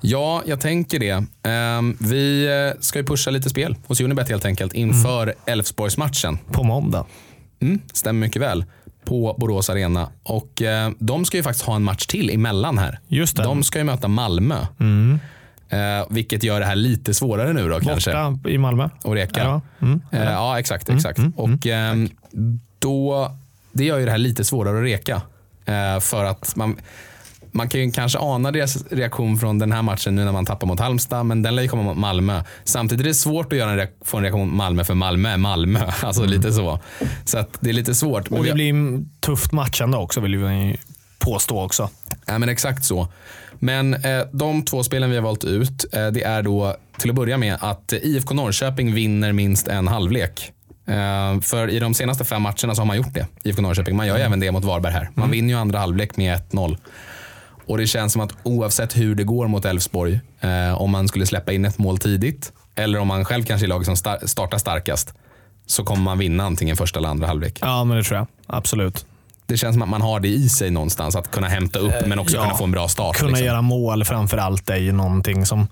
Ja, 0.00 0.42
jag 0.46 0.60
tänker 0.60 0.98
det. 0.98 1.24
Ehm, 1.50 1.96
vi 2.00 2.46
eh, 2.46 2.80
ska 2.80 2.98
ju 2.98 3.04
pusha 3.04 3.30
lite 3.30 3.50
spel 3.50 3.76
hos 3.86 4.00
Unibet 4.00 4.28
helt 4.28 4.44
enkelt 4.44 4.72
inför 4.72 5.34
Elfsborgsmatchen. 5.46 6.38
På 6.52 6.62
måndag. 6.62 7.04
Mm, 7.60 7.80
stämmer 7.92 8.26
mycket 8.26 8.42
väl. 8.42 8.64
på 9.04 9.36
Borås 9.38 9.70
Arena. 9.70 10.08
Och 10.22 10.62
eh, 10.62 10.90
De 10.98 11.24
ska 11.24 11.36
ju 11.36 11.42
faktiskt 11.42 11.64
ha 11.66 11.76
en 11.76 11.82
match 11.82 12.06
till 12.06 12.30
emellan 12.30 12.78
här. 12.78 12.98
Just 13.08 13.36
det. 13.36 13.42
De 13.42 13.62
ska 13.62 13.78
ju 13.78 13.84
möta 13.84 14.08
Malmö. 14.08 14.66
Mm. 14.80 15.18
Eh, 15.68 16.06
vilket 16.10 16.42
gör 16.42 16.60
det 16.60 16.66
här 16.66 16.76
lite 16.76 17.14
svårare 17.14 17.52
nu 17.52 17.68
då 17.68 17.80
kanske. 17.80 18.10
Borta 18.10 18.48
i 18.48 18.58
Malmö. 18.58 18.88
Och 19.04 19.14
reka. 19.14 19.40
Ja. 19.40 19.60
Mm. 19.82 20.00
Eh, 20.12 20.22
ja, 20.22 20.58
exakt. 20.58 20.88
exakt. 20.88 21.18
och 21.36 21.66
ehm, 21.66 22.08
då, 22.78 23.30
Det 23.76 23.84
gör 23.84 23.98
ju 23.98 24.04
det 24.04 24.10
här 24.10 24.18
lite 24.18 24.44
svårare 24.44 24.78
att 24.78 24.84
reka. 24.84 25.22
Eh, 25.64 26.00
för 26.00 26.24
att 26.24 26.56
man, 26.56 26.76
man 27.52 27.68
kan 27.68 27.80
ju 27.80 27.90
kanske 27.90 28.18
ana 28.18 28.52
deras 28.52 28.84
reaktion 28.90 29.38
från 29.38 29.58
den 29.58 29.72
här 29.72 29.82
matchen 29.82 30.14
nu 30.14 30.24
när 30.24 30.32
man 30.32 30.46
tappar 30.46 30.66
mot 30.66 30.80
Halmstad, 30.80 31.26
men 31.26 31.42
den 31.42 31.54
lär 31.54 31.62
ju 31.62 31.68
komma 31.68 31.82
mot 31.82 31.96
Malmö. 31.96 32.42
Samtidigt 32.64 33.04
är 33.04 33.08
det 33.08 33.14
svårt 33.14 33.52
att 33.52 33.58
göra 33.58 33.82
en 33.82 33.88
få 34.04 34.16
en 34.16 34.22
reaktion 34.22 34.48
mot 34.48 34.56
Malmö, 34.56 34.84
för 34.84 34.94
Malmö 34.94 35.28
är 35.28 35.36
Malmö. 35.36 35.80
Alltså 36.02 36.24
lite 36.24 36.52
så. 36.52 36.80
Så 37.24 37.38
att 37.38 37.58
det 37.60 37.70
är 37.70 37.74
lite 37.74 37.94
svårt. 37.94 38.28
Och 38.28 38.44
det 38.44 38.52
blir 38.52 38.74
tufft 39.20 39.52
matchande 39.52 39.96
också 39.96 40.20
vill 40.20 40.36
vi 40.36 40.76
påstå 41.18 41.62
också. 41.62 41.90
Ja, 42.26 42.38
men 42.38 42.48
exakt 42.48 42.84
så. 42.84 43.08
Men 43.58 43.94
eh, 43.94 44.20
de 44.32 44.64
två 44.64 44.82
spelen 44.82 45.10
vi 45.10 45.16
har 45.16 45.22
valt 45.22 45.44
ut, 45.44 45.94
eh, 45.94 46.06
det 46.06 46.22
är 46.22 46.42
då 46.42 46.76
till 46.98 47.10
att 47.10 47.16
börja 47.16 47.38
med 47.38 47.56
att 47.60 47.92
eh, 47.92 47.98
IFK 48.02 48.34
Norrköping 48.34 48.94
vinner 48.94 49.32
minst 49.32 49.68
en 49.68 49.88
halvlek. 49.88 50.52
Eh, 50.86 51.40
för 51.40 51.70
i 51.70 51.78
de 51.78 51.94
senaste 51.94 52.24
fem 52.24 52.42
matcherna 52.42 52.74
så 52.74 52.80
har 52.80 52.84
man 52.84 52.96
gjort 52.96 53.14
det, 53.14 53.26
IFK 53.44 53.62
Norrköping. 53.62 53.96
Man 53.96 54.06
gör 54.06 54.16
ju 54.16 54.22
även 54.22 54.40
det 54.40 54.52
mot 54.52 54.64
Varberg 54.64 54.92
här. 54.92 55.10
Man 55.14 55.30
vinner 55.30 55.54
ju 55.54 55.60
andra 55.60 55.78
halvlek 55.78 56.16
med 56.16 56.40
1-0. 56.50 56.76
Och 57.66 57.78
det 57.78 57.86
känns 57.86 58.12
som 58.12 58.22
att 58.22 58.32
oavsett 58.42 58.96
hur 58.96 59.14
det 59.14 59.24
går 59.24 59.48
mot 59.48 59.64
Elfsborg, 59.64 60.20
eh, 60.40 60.82
om 60.82 60.90
man 60.90 61.08
skulle 61.08 61.26
släppa 61.26 61.52
in 61.52 61.64
ett 61.64 61.78
mål 61.78 61.98
tidigt, 61.98 62.52
eller 62.74 62.98
om 62.98 63.08
man 63.08 63.24
själv 63.24 63.44
kanske 63.44 63.66
är 63.66 63.68
laget 63.68 63.86
som 63.86 63.96
star- 63.96 64.26
startar 64.26 64.58
starkast, 64.58 65.14
så 65.66 65.84
kommer 65.84 66.02
man 66.02 66.18
vinna 66.18 66.44
antingen 66.44 66.76
första 66.76 66.98
eller 66.98 67.08
andra 67.08 67.26
halvlek. 67.26 67.58
Ja, 67.62 67.84
men 67.84 67.96
det 67.96 68.02
tror 68.02 68.18
jag. 68.18 68.26
Absolut. 68.46 69.06
Det 69.46 69.56
känns 69.56 69.74
som 69.74 69.82
att 69.82 69.88
man 69.88 70.02
har 70.02 70.20
det 70.20 70.28
i 70.28 70.48
sig 70.48 70.70
någonstans, 70.70 71.16
att 71.16 71.30
kunna 71.30 71.48
hämta 71.48 71.78
upp 71.78 72.06
men 72.06 72.18
också 72.18 72.36
ja. 72.36 72.42
kunna 72.42 72.54
få 72.54 72.64
en 72.64 72.70
bra 72.70 72.88
start. 72.88 73.16
Kunna 73.16 73.28
liksom. 73.28 73.46
göra 73.46 73.62
mål 73.62 74.04
framför 74.04 74.36
allt 74.36 74.70
är 74.70 74.76
ju 74.76 74.92
någonting 74.92 75.46
som 75.46 75.68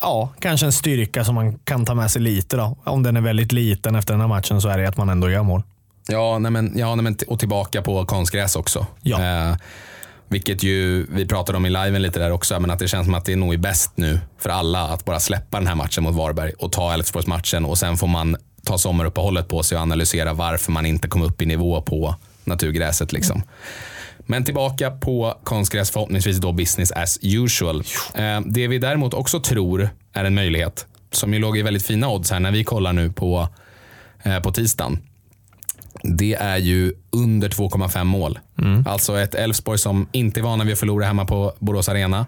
Ja, 0.00 0.32
kanske 0.40 0.66
en 0.66 0.72
styrka 0.72 1.24
som 1.24 1.34
man 1.34 1.58
kan 1.58 1.84
ta 1.84 1.94
med 1.94 2.10
sig 2.10 2.22
lite. 2.22 2.56
då. 2.56 2.76
Om 2.84 3.02
den 3.02 3.16
är 3.16 3.20
väldigt 3.20 3.52
liten 3.52 3.94
efter 3.94 4.14
den 4.14 4.20
här 4.20 4.28
matchen 4.28 4.60
så 4.60 4.68
är 4.68 4.78
det 4.78 4.88
att 4.88 4.96
man 4.96 5.08
ändå 5.08 5.30
gör 5.30 5.42
mål. 5.42 5.62
Ja, 6.08 6.38
nej 6.38 6.50
men, 6.50 6.72
ja 6.76 6.94
nej 6.94 7.02
men, 7.02 7.16
och 7.28 7.38
tillbaka 7.38 7.82
på 7.82 8.04
konstgräs 8.04 8.56
också. 8.56 8.86
Ja. 9.02 9.22
Eh, 9.22 9.56
vilket 10.28 10.62
ju, 10.62 11.06
vi 11.10 11.26
pratade 11.26 11.58
om 11.58 11.66
i 11.66 11.70
liven 11.70 12.02
lite 12.02 12.18
där 12.18 12.30
också, 12.30 12.60
men 12.60 12.70
att 12.70 12.78
det 12.78 12.88
känns 12.88 13.04
som 13.04 13.14
att 13.14 13.24
det 13.24 13.32
är 13.32 13.36
nog 13.36 13.54
är 13.54 13.58
bäst 13.58 13.92
nu 13.94 14.20
för 14.38 14.50
alla 14.50 14.82
att 14.88 15.04
bara 15.04 15.20
släppa 15.20 15.58
den 15.58 15.66
här 15.66 15.74
matchen 15.74 16.04
mot 16.04 16.14
Varberg 16.14 16.52
och 16.58 16.72
ta 16.72 16.94
Elfsborgsmatchen 16.94 17.64
och 17.64 17.78
sen 17.78 17.96
får 17.96 18.06
man 18.06 18.36
ta 18.64 18.78
sommaruppehållet 18.78 19.48
på 19.48 19.62
sig 19.62 19.76
och 19.76 19.82
analysera 19.82 20.32
varför 20.32 20.72
man 20.72 20.86
inte 20.86 21.08
kom 21.08 21.22
upp 21.22 21.42
i 21.42 21.46
nivå 21.46 21.82
på 21.82 22.14
naturgräset. 22.44 23.12
Liksom. 23.12 23.42
Men 24.26 24.44
tillbaka 24.44 24.90
på 24.90 25.34
konstgräs, 25.44 25.90
förhoppningsvis 25.90 26.36
då 26.36 26.52
business 26.52 26.92
as 26.92 27.18
usual. 27.22 27.82
Eh, 28.14 28.40
det 28.46 28.68
vi 28.68 28.78
däremot 28.78 29.14
också 29.14 29.40
tror 29.40 29.88
är 30.12 30.24
en 30.24 30.34
möjlighet, 30.34 30.86
som 31.12 31.34
ju 31.34 31.40
låg 31.40 31.58
i 31.58 31.62
väldigt 31.62 31.86
fina 31.86 32.08
odds 32.08 32.30
här 32.30 32.40
när 32.40 32.52
vi 32.52 32.64
kollar 32.64 32.92
nu 32.92 33.12
på, 33.12 33.48
eh, 34.22 34.40
på 34.40 34.52
tisdagen. 34.52 34.98
Det 36.02 36.34
är 36.34 36.56
ju 36.56 36.92
under 37.10 37.48
2,5 37.48 38.04
mål. 38.04 38.38
Alltså 38.86 39.18
ett 39.18 39.34
Elfsborg 39.34 39.78
som 39.78 40.08
inte 40.12 40.40
är 40.40 40.42
vana 40.42 40.64
vid 40.64 40.72
att 40.72 40.78
förlora 40.78 41.06
hemma 41.06 41.24
på 41.24 41.52
Borås 41.58 41.88
Arena. 41.88 42.26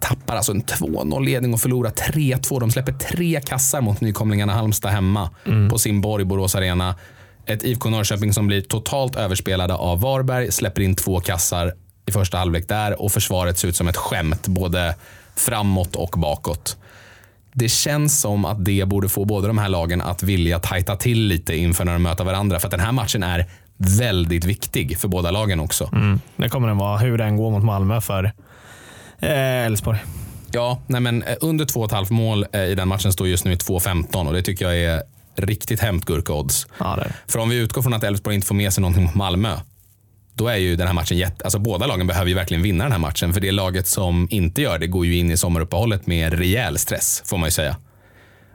Tappar 0.00 0.36
alltså 0.36 0.52
en 0.52 0.62
2-0 0.62 1.24
ledning 1.24 1.54
och 1.54 1.60
förlorar 1.60 1.90
3-2. 1.90 2.60
De 2.60 2.70
släpper 2.70 2.92
tre 2.92 3.40
kassar 3.40 3.80
mot 3.80 4.00
nykomlingarna 4.00 4.52
Halmstad 4.52 4.90
hemma 4.90 5.30
på 5.70 5.78
sin 5.78 6.00
borg 6.00 6.24
Borås 6.24 6.54
Arena. 6.54 6.94
Ett 7.48 7.64
IFK 7.64 7.90
Norrköping 7.90 8.32
som 8.32 8.46
blir 8.46 8.60
totalt 8.60 9.16
överspelade 9.16 9.74
av 9.74 10.00
Varberg, 10.00 10.52
släpper 10.52 10.82
in 10.82 10.94
två 10.94 11.20
kassar 11.20 11.72
i 12.06 12.12
första 12.12 12.38
halvlek 12.38 12.68
där 12.68 13.02
och 13.02 13.12
försvaret 13.12 13.58
ser 13.58 13.68
ut 13.68 13.76
som 13.76 13.88
ett 13.88 13.96
skämt 13.96 14.48
både 14.48 14.94
framåt 15.36 15.96
och 15.96 16.14
bakåt. 16.18 16.76
Det 17.52 17.68
känns 17.68 18.20
som 18.20 18.44
att 18.44 18.64
det 18.64 18.88
borde 18.88 19.08
få 19.08 19.24
båda 19.24 19.48
de 19.48 19.58
här 19.58 19.68
lagen 19.68 20.00
att 20.02 20.22
vilja 20.22 20.58
tajta 20.58 20.96
till 20.96 21.26
lite 21.26 21.56
inför 21.56 21.84
när 21.84 21.92
de 21.92 22.02
möter 22.02 22.24
varandra. 22.24 22.58
För 22.58 22.66
att 22.66 22.70
den 22.70 22.80
här 22.80 22.92
matchen 22.92 23.22
är 23.22 23.46
väldigt 23.76 24.44
viktig 24.44 24.98
för 24.98 25.08
båda 25.08 25.30
lagen 25.30 25.60
också. 25.60 25.90
Mm. 25.92 26.20
Det 26.36 26.48
kommer 26.48 26.68
den 26.68 26.78
vara, 26.78 26.98
hur 26.98 27.18
den 27.18 27.36
går 27.36 27.50
mot 27.50 27.64
Malmö 27.64 28.00
för 28.00 28.24
eh, 29.18 29.66
Elfsborg. 29.66 29.98
Ja, 30.50 30.78
nej 30.86 31.00
men 31.00 31.22
eh, 31.22 31.36
under 31.40 31.64
2,5 31.64 32.12
mål 32.12 32.46
eh, 32.52 32.64
i 32.64 32.74
den 32.74 32.88
matchen 32.88 33.12
står 33.12 33.28
just 33.28 33.44
nu 33.44 33.52
i 33.52 33.56
2,15 33.56 34.26
och 34.26 34.32
det 34.32 34.42
tycker 34.42 34.64
jag 34.64 34.76
är 34.78 35.02
riktigt 35.38 35.80
hämtgurka-odds. 35.80 36.66
Ja. 36.78 37.04
För 37.26 37.38
om 37.38 37.48
vi 37.48 37.56
utgår 37.56 37.82
från 37.82 37.94
att 37.94 38.04
Elfsborg 38.04 38.34
inte 38.34 38.46
får 38.46 38.54
med 38.54 38.72
sig 38.72 38.80
någonting 38.80 39.04
mot 39.04 39.14
Malmö, 39.14 39.56
då 40.34 40.48
är 40.48 40.56
ju 40.56 40.76
den 40.76 40.86
här 40.86 40.94
matchen 40.94 41.18
jätte... 41.18 41.44
Alltså 41.44 41.58
båda 41.58 41.86
lagen 41.86 42.06
behöver 42.06 42.28
ju 42.28 42.34
verkligen 42.34 42.62
vinna 42.62 42.84
den 42.84 42.92
här 42.92 42.98
matchen. 42.98 43.32
För 43.32 43.40
det 43.40 43.52
laget 43.52 43.86
som 43.86 44.28
inte 44.30 44.62
gör 44.62 44.78
det 44.78 44.86
går 44.86 45.06
ju 45.06 45.16
in 45.16 45.30
i 45.30 45.36
sommaruppehållet 45.36 46.06
med 46.06 46.32
rejäl 46.32 46.78
stress, 46.78 47.22
får 47.26 47.38
man 47.38 47.46
ju 47.46 47.50
säga. 47.50 47.76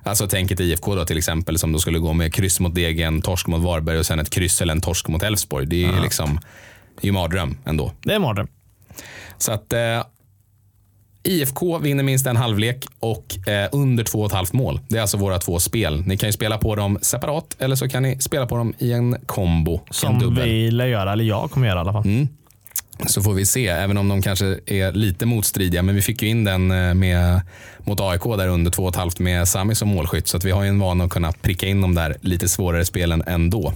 Alltså 0.03 0.27
tänk 0.27 0.51
ett 0.51 0.59
IFK 0.59 0.95
då 0.95 1.05
till 1.05 1.17
exempel 1.17 1.57
som 1.57 1.71
då 1.71 1.79
skulle 1.79 1.99
gå 1.99 2.13
med 2.13 2.33
kryss 2.33 2.59
mot 2.59 2.75
Degen, 2.75 3.21
torsk 3.21 3.47
mot 3.47 3.61
Varberg 3.61 3.99
och 3.99 4.05
sen 4.05 4.19
ett 4.19 4.29
kryss 4.29 4.61
eller 4.61 4.73
en 4.73 4.81
torsk 4.81 5.07
mot 5.07 5.23
Elfsborg. 5.23 5.65
Det 5.65 5.83
är 5.85 5.93
ju 5.93 6.01
liksom, 6.01 6.39
det 6.95 7.03
är 7.03 7.05
ju 7.05 7.11
mardröm 7.11 7.57
ändå. 7.65 7.91
Det 8.03 8.13
är 8.13 8.19
mardröm. 8.19 8.47
Så 9.37 9.51
att 9.51 9.73
eh, 9.73 9.79
IFK 11.23 11.77
vinner 11.77 12.03
minst 12.03 12.27
en 12.27 12.37
halvlek 12.37 12.85
och 12.99 13.47
eh, 13.47 13.69
under 13.71 14.03
2,5 14.03 14.55
mål. 14.55 14.79
Det 14.87 14.97
är 14.97 15.01
alltså 15.01 15.17
våra 15.17 15.39
två 15.39 15.59
spel. 15.59 16.03
Ni 16.05 16.17
kan 16.17 16.29
ju 16.29 16.33
spela 16.33 16.57
på 16.57 16.75
dem 16.75 16.99
separat 17.01 17.55
eller 17.59 17.75
så 17.75 17.89
kan 17.89 18.03
ni 18.03 18.19
spela 18.19 18.45
på 18.45 18.57
dem 18.57 18.73
i 18.77 18.93
en 18.93 19.15
kombo. 19.25 19.73
en 19.87 19.93
Som 19.93 20.19
dubbel. 20.19 20.49
vi 20.49 20.71
lär 20.71 20.85
göra, 20.85 21.13
eller 21.13 21.23
jag 21.23 21.51
kommer 21.51 21.67
göra 21.67 21.79
i 21.79 21.81
alla 21.81 21.93
fall. 21.93 22.05
Mm. 22.05 22.27
Så 23.07 23.21
får 23.21 23.33
vi 23.33 23.45
se, 23.45 23.67
även 23.67 23.97
om 23.97 24.09
de 24.09 24.21
kanske 24.21 24.45
är 24.65 24.91
lite 24.91 25.25
motstridiga. 25.25 25.81
Men 25.81 25.95
vi 25.95 26.01
fick 26.01 26.21
ju 26.21 26.27
in 26.29 26.43
den 26.43 26.71
eh, 26.71 26.93
med, 26.93 27.41
mot 27.79 27.99
AIK 28.01 28.23
där 28.23 28.47
under 28.47 28.71
2,5 28.71 29.21
med 29.21 29.47
Sami 29.47 29.75
som 29.75 29.89
målskytt. 29.89 30.27
Så 30.27 30.37
att 30.37 30.43
vi 30.43 30.51
har 30.51 30.63
ju 30.63 30.69
en 30.69 30.79
vana 30.79 31.03
att 31.03 31.09
kunna 31.09 31.31
pricka 31.31 31.67
in 31.67 31.81
de 31.81 31.95
där 31.95 32.15
lite 32.21 32.49
svårare 32.49 32.85
spelen 32.85 33.23
ändå. 33.27 33.73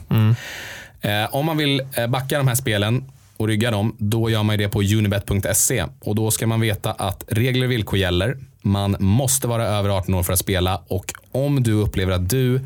Eh, 1.01 1.35
om 1.35 1.45
man 1.45 1.57
vill 1.57 1.81
eh, 1.93 2.07
backa 2.07 2.37
de 2.37 2.47
här 2.47 2.55
spelen 2.55 3.03
och 3.37 3.47
rygga 3.47 3.71
dem, 3.71 3.95
då 3.99 4.29
gör 4.29 4.43
man 4.43 4.57
det 4.57 4.69
på 4.69 4.81
unibet.se. 4.81 5.85
Och 6.01 6.15
då 6.15 6.31
ska 6.31 6.47
man 6.47 6.59
veta 6.59 6.91
att 6.91 7.23
regler 7.27 7.65
och 7.65 7.71
villkor 7.71 7.99
gäller. 7.99 8.37
Man 8.61 8.95
måste 8.99 9.47
vara 9.47 9.67
över 9.67 9.89
18 9.89 10.15
år 10.15 10.23
för 10.23 10.33
att 10.33 10.39
spela 10.39 10.81
och 10.87 11.13
om 11.31 11.63
du 11.63 11.73
upplever 11.73 12.11
att 12.11 12.29
du 12.29 12.61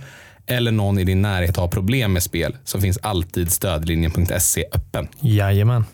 eller 0.45 0.71
någon 0.71 0.99
i 0.99 1.03
din 1.03 1.21
närhet 1.21 1.57
har 1.57 1.67
problem 1.67 2.13
med 2.13 2.23
spel 2.23 2.55
så 2.63 2.81
finns 2.81 2.99
alltid 3.01 3.51
stödlinjen.se 3.51 4.65
öppen. 4.73 5.07
Jajamän. 5.19 5.86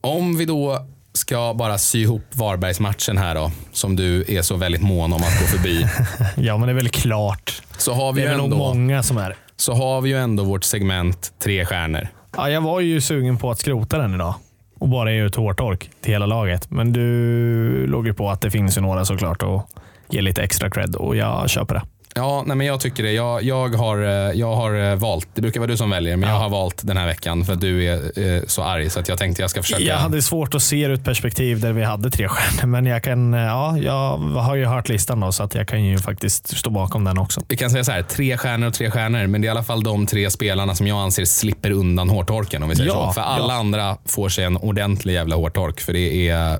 Om 0.00 0.36
vi 0.36 0.44
då 0.44 0.86
ska 1.26 1.54
bara 1.54 1.78
sy 1.78 2.02
ihop 2.02 2.22
Varbergsmatchen 2.32 3.18
här 3.18 3.34
då, 3.34 3.50
som 3.72 3.96
du 3.96 4.24
är 4.28 4.42
så 4.42 4.56
väldigt 4.56 4.82
mån 4.82 5.12
om 5.12 5.22
att 5.22 5.40
gå 5.40 5.46
förbi, 5.46 5.86
Ja, 6.36 6.56
men 6.56 6.66
det 6.66 6.72
är 6.72 6.74
väl 6.74 6.88
klart. 6.88 7.62
så 7.78 7.92
har 7.92 8.12
vi 8.12 8.20
Det 8.20 8.26
är 8.26 8.30
väl 8.30 8.36
nog 8.36 8.44
ändå, 8.44 8.56
många 8.56 9.02
som 9.02 9.16
är. 9.16 9.36
så 9.56 9.72
har 9.74 10.00
vi 10.00 10.10
ju 10.10 10.16
ändå 10.18 10.44
vårt 10.44 10.64
segment 10.64 11.32
tre 11.42 11.64
stjärnor. 11.66 12.08
Ja, 12.36 12.50
jag 12.50 12.60
var 12.60 12.80
ju 12.80 13.00
sugen 13.00 13.36
på 13.38 13.50
att 13.50 13.58
skrota 13.58 13.98
den 13.98 14.14
idag 14.14 14.34
och 14.78 14.88
bara 14.88 15.12
ge 15.12 15.22
ut 15.22 15.34
hårtork 15.36 15.90
till 16.00 16.12
hela 16.12 16.26
laget. 16.26 16.70
Men 16.70 16.92
du 16.92 17.86
låg 17.86 18.06
ju 18.06 18.14
på 18.14 18.30
att 18.30 18.40
det 18.40 18.50
finns 18.50 18.76
ju 18.76 18.80
några 18.80 19.04
såklart 19.04 19.42
och 19.42 19.68
ge 20.10 20.20
lite 20.20 20.42
extra 20.42 20.70
cred 20.70 20.94
och 20.96 21.16
jag 21.16 21.50
köper 21.50 21.74
det. 21.74 21.82
Ja, 22.16 22.42
nej 22.46 22.56
men 22.56 22.66
jag 22.66 22.80
tycker 22.80 23.02
det. 23.02 23.12
Jag, 23.12 23.42
jag, 23.42 23.68
har, 23.68 24.02
eh, 24.02 24.08
jag 24.32 24.54
har 24.54 24.90
eh, 24.90 24.94
valt, 24.96 25.28
det 25.34 25.42
brukar 25.42 25.60
vara 25.60 25.70
du 25.70 25.76
som 25.76 25.90
väljer, 25.90 26.16
men 26.16 26.28
jag 26.30 26.36
har 26.36 26.48
valt 26.48 26.86
den 26.86 26.96
här 26.96 27.06
veckan 27.06 27.44
för 27.44 27.52
att 27.52 27.60
du 27.60 27.84
är 27.84 28.18
eh, 28.36 28.42
så 28.46 28.62
arg 28.62 28.90
så 28.90 29.00
att 29.00 29.08
jag 29.08 29.18
tänkte 29.18 29.42
jag 29.42 29.50
ska 29.50 29.62
försöka. 29.62 29.82
Jag 29.82 29.96
hade 29.96 30.22
svårt 30.22 30.54
att 30.54 30.62
se 30.62 30.82
ur 30.82 30.92
ett 30.92 31.04
perspektiv 31.04 31.60
där 31.60 31.72
vi 31.72 31.84
hade 31.84 32.10
tre 32.10 32.28
stjärnor, 32.28 32.66
men 32.66 32.86
jag, 32.86 33.02
kan, 33.02 33.32
ja, 33.32 33.78
jag 33.78 34.16
har 34.18 34.54
ju 34.54 34.64
hört 34.64 34.88
listan 34.88 35.20
då, 35.20 35.32
så 35.32 35.42
att 35.42 35.54
jag 35.54 35.68
kan 35.68 35.84
ju 35.84 35.98
faktiskt 35.98 36.56
stå 36.58 36.70
bakom 36.70 37.04
den 37.04 37.18
också. 37.18 37.40
Vi 37.48 37.56
kan 37.56 37.70
säga 37.70 37.84
så 37.84 37.92
här, 37.92 38.02
tre 38.02 38.36
stjärnor 38.36 38.66
och 38.68 38.74
tre 38.74 38.90
stjärnor, 38.90 39.26
men 39.26 39.40
det 39.40 39.44
är 39.44 39.48
i 39.48 39.50
alla 39.50 39.62
fall 39.62 39.82
de 39.82 40.06
tre 40.06 40.30
spelarna 40.30 40.74
som 40.74 40.86
jag 40.86 40.98
anser 40.98 41.24
slipper 41.24 41.70
undan 41.70 42.08
hårtorken. 42.10 42.62
Om 42.62 42.68
vi 42.68 42.76
säger 42.76 42.90
Ja, 42.90 43.06
så. 43.06 43.12
För 43.12 43.20
alla 43.20 43.54
ja. 43.54 43.58
andra 43.60 43.96
får 44.04 44.28
sig 44.28 44.44
en 44.44 44.56
ordentlig 44.56 45.14
jävla 45.14 45.36
hårtork, 45.36 45.80
för 45.80 45.92
det 45.92 46.28
är 46.28 46.58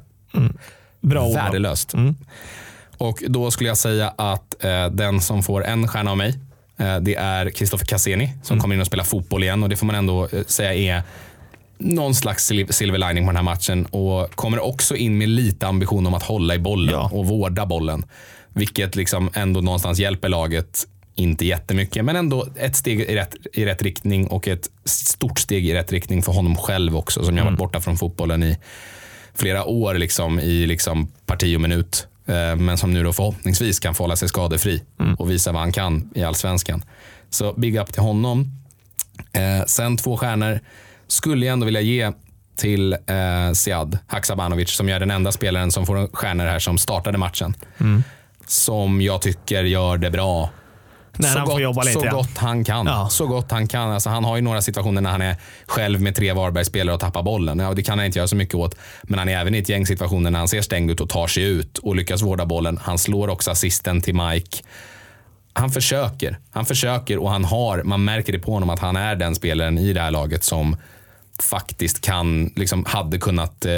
Bra 1.00 1.26
ord. 1.26 1.34
värdelöst. 1.34 1.94
Mm. 1.94 2.14
Och 2.98 3.22
då 3.28 3.50
skulle 3.50 3.68
jag 3.68 3.76
säga 3.78 4.08
att 4.18 4.64
eh, 4.64 4.86
den 4.86 5.20
som 5.20 5.42
får 5.42 5.64
en 5.64 5.88
stjärna 5.88 6.10
av 6.10 6.16
mig, 6.16 6.34
eh, 6.78 6.96
det 6.96 7.14
är 7.14 7.50
Kristoffer 7.50 7.86
Cassini 7.86 8.32
som 8.42 8.54
Mm. 8.54 8.62
kommer 8.62 8.74
in 8.74 8.80
och 8.80 8.86
spelar 8.86 9.04
fotboll 9.04 9.42
igen. 9.42 9.62
Och 9.62 9.68
det 9.68 9.76
får 9.76 9.86
man 9.86 9.96
ändå 9.96 10.28
eh, 10.32 10.44
säga 10.46 10.74
är 10.96 11.02
någon 11.78 12.14
slags 12.14 12.50
sil- 12.50 12.72
silver 12.72 12.98
lining 12.98 13.24
på 13.24 13.28
den 13.30 13.36
här 13.36 13.42
matchen. 13.42 13.86
Och 13.86 14.34
kommer 14.34 14.64
också 14.64 14.96
in 14.96 15.18
med 15.18 15.28
lite 15.28 15.66
ambition 15.66 16.06
om 16.06 16.14
att 16.14 16.22
hålla 16.22 16.54
i 16.54 16.58
bollen 16.58 16.94
Ja. 16.94 17.10
och 17.12 17.26
vårda 17.26 17.66
bollen. 17.66 18.04
Vilket 18.52 18.96
liksom 18.96 19.30
ändå 19.34 19.60
någonstans 19.60 19.98
hjälper 19.98 20.28
laget. 20.28 20.86
Inte 21.18 21.46
jättemycket, 21.46 22.04
men 22.04 22.16
ändå 22.16 22.46
ett 22.56 22.76
steg 22.76 23.00
i 23.00 23.14
rätt, 23.16 23.34
i 23.52 23.64
rätt 23.64 23.82
riktning 23.82 24.26
och 24.26 24.48
ett 24.48 24.70
stort 24.84 25.38
steg 25.38 25.66
i 25.68 25.74
rätt 25.74 25.92
riktning 25.92 26.22
för 26.22 26.32
honom 26.32 26.56
själv 26.56 26.96
också. 26.96 27.24
Som 27.24 27.36
jag 27.36 27.44
varit 27.44 27.58
borta 27.58 27.80
från 27.80 27.96
fotbollen 27.96 28.42
i 28.42 28.56
flera 29.34 29.64
år 29.64 29.94
liksom, 29.94 30.40
i 30.40 30.66
liksom 30.66 31.08
parti 31.26 31.56
och 31.56 31.60
minut. 31.60 32.06
Eh, 32.26 32.56
Men 32.56 32.78
som 32.78 32.92
nu 32.92 33.02
då 33.04 33.12
förhoppningsvis 33.12 33.80
kan 33.80 33.94
få 33.94 34.02
hålla 34.04 34.16
sig 34.16 34.28
skadefri 34.28 34.82
och 35.18 35.30
visa 35.30 35.52
vad 35.52 35.60
han 35.62 35.72
kan 35.72 36.10
i 36.14 36.22
allsvenskan. 36.24 36.84
Så 37.30 37.52
big 37.52 37.76
up 37.76 37.92
till 37.92 38.02
honom. 38.02 38.52
Eh, 39.32 39.64
sen 39.66 39.96
två 39.96 40.16
stjärnor 40.16 40.60
skulle 41.06 41.46
jag 41.46 41.52
ändå 41.52 41.64
vilja 41.66 41.80
ge 41.80 42.12
till 42.56 42.92
eh, 42.92 43.52
Siad 43.54 43.98
Haksabanovic 44.06 44.70
som 44.70 44.88
är 44.88 45.00
den 45.00 45.10
enda 45.10 45.32
spelaren 45.32 45.70
som 45.72 45.86
får 45.86 46.08
stjärnor 46.16 46.44
här 46.44 46.58
som 46.58 46.78
startade 46.78 47.18
matchen. 47.18 47.54
Som 48.46 49.00
jag 49.00 49.22
tycker 49.22 49.64
gör 49.64 49.96
det 49.98 50.10
bra. 50.10 50.50
När 51.18 51.28
så 51.28 51.38
han 51.38 51.46
gott, 51.46 51.54
får 51.54 51.62
jobba 51.62 51.82
lite. 51.82 52.00
Så 52.00 52.16
gott 52.16 52.38
han 52.38 52.64
kan. 52.64 52.86
Ja. 52.86 53.08
Så 53.08 53.26
gott 53.26 53.50
han 53.50 53.68
kan. 53.68 53.90
Alltså, 53.90 54.10
han 54.10 54.24
har 54.24 54.36
ju 54.36 54.42
några 54.42 54.62
situationer 54.62 55.00
när 55.00 55.10
han 55.10 55.22
är 55.22 55.36
själv 55.66 56.00
med 56.00 56.14
tre 56.14 56.32
Varbergsspelare 56.32 56.94
och 56.94 57.00
tappar 57.00 57.22
bollen. 57.22 57.58
Ja, 57.58 57.74
det 57.74 57.82
kan 57.82 57.98
han 57.98 58.06
inte 58.06 58.18
göra 58.18 58.28
så 58.28 58.36
mycket 58.36 58.54
åt. 58.54 58.74
Men 59.02 59.18
han 59.18 59.28
är 59.28 59.40
även 59.40 59.54
i 59.54 59.58
ett 59.58 59.68
gäng 59.68 59.86
situationer 59.86 60.30
när 60.30 60.38
han 60.38 60.48
ser 60.48 60.62
stängd 60.62 60.90
ut 60.90 61.00
och 61.00 61.08
tar 61.08 61.26
sig 61.26 61.42
ut 61.42 61.78
och 61.78 61.96
lyckas 61.96 62.22
vårda 62.22 62.46
bollen. 62.46 62.78
Han 62.82 62.98
slår 62.98 63.28
också 63.28 63.50
assisten 63.50 64.00
till 64.00 64.14
Mike. 64.14 64.62
Han 65.52 65.70
försöker. 65.70 66.38
Han 66.50 66.66
försöker 66.66 67.18
och 67.18 67.30
han 67.30 67.44
har, 67.44 67.82
man 67.82 68.04
märker 68.04 68.32
det 68.32 68.38
på 68.38 68.52
honom 68.52 68.70
att 68.70 68.78
han 68.78 68.96
är 68.96 69.16
den 69.16 69.34
spelaren 69.34 69.78
i 69.78 69.92
det 69.92 70.00
här 70.00 70.10
laget 70.10 70.44
som 70.44 70.76
faktiskt 71.42 72.00
kan, 72.00 72.52
liksom, 72.56 72.84
hade 72.84 73.18
kunnat 73.18 73.64
eh, 73.64 73.72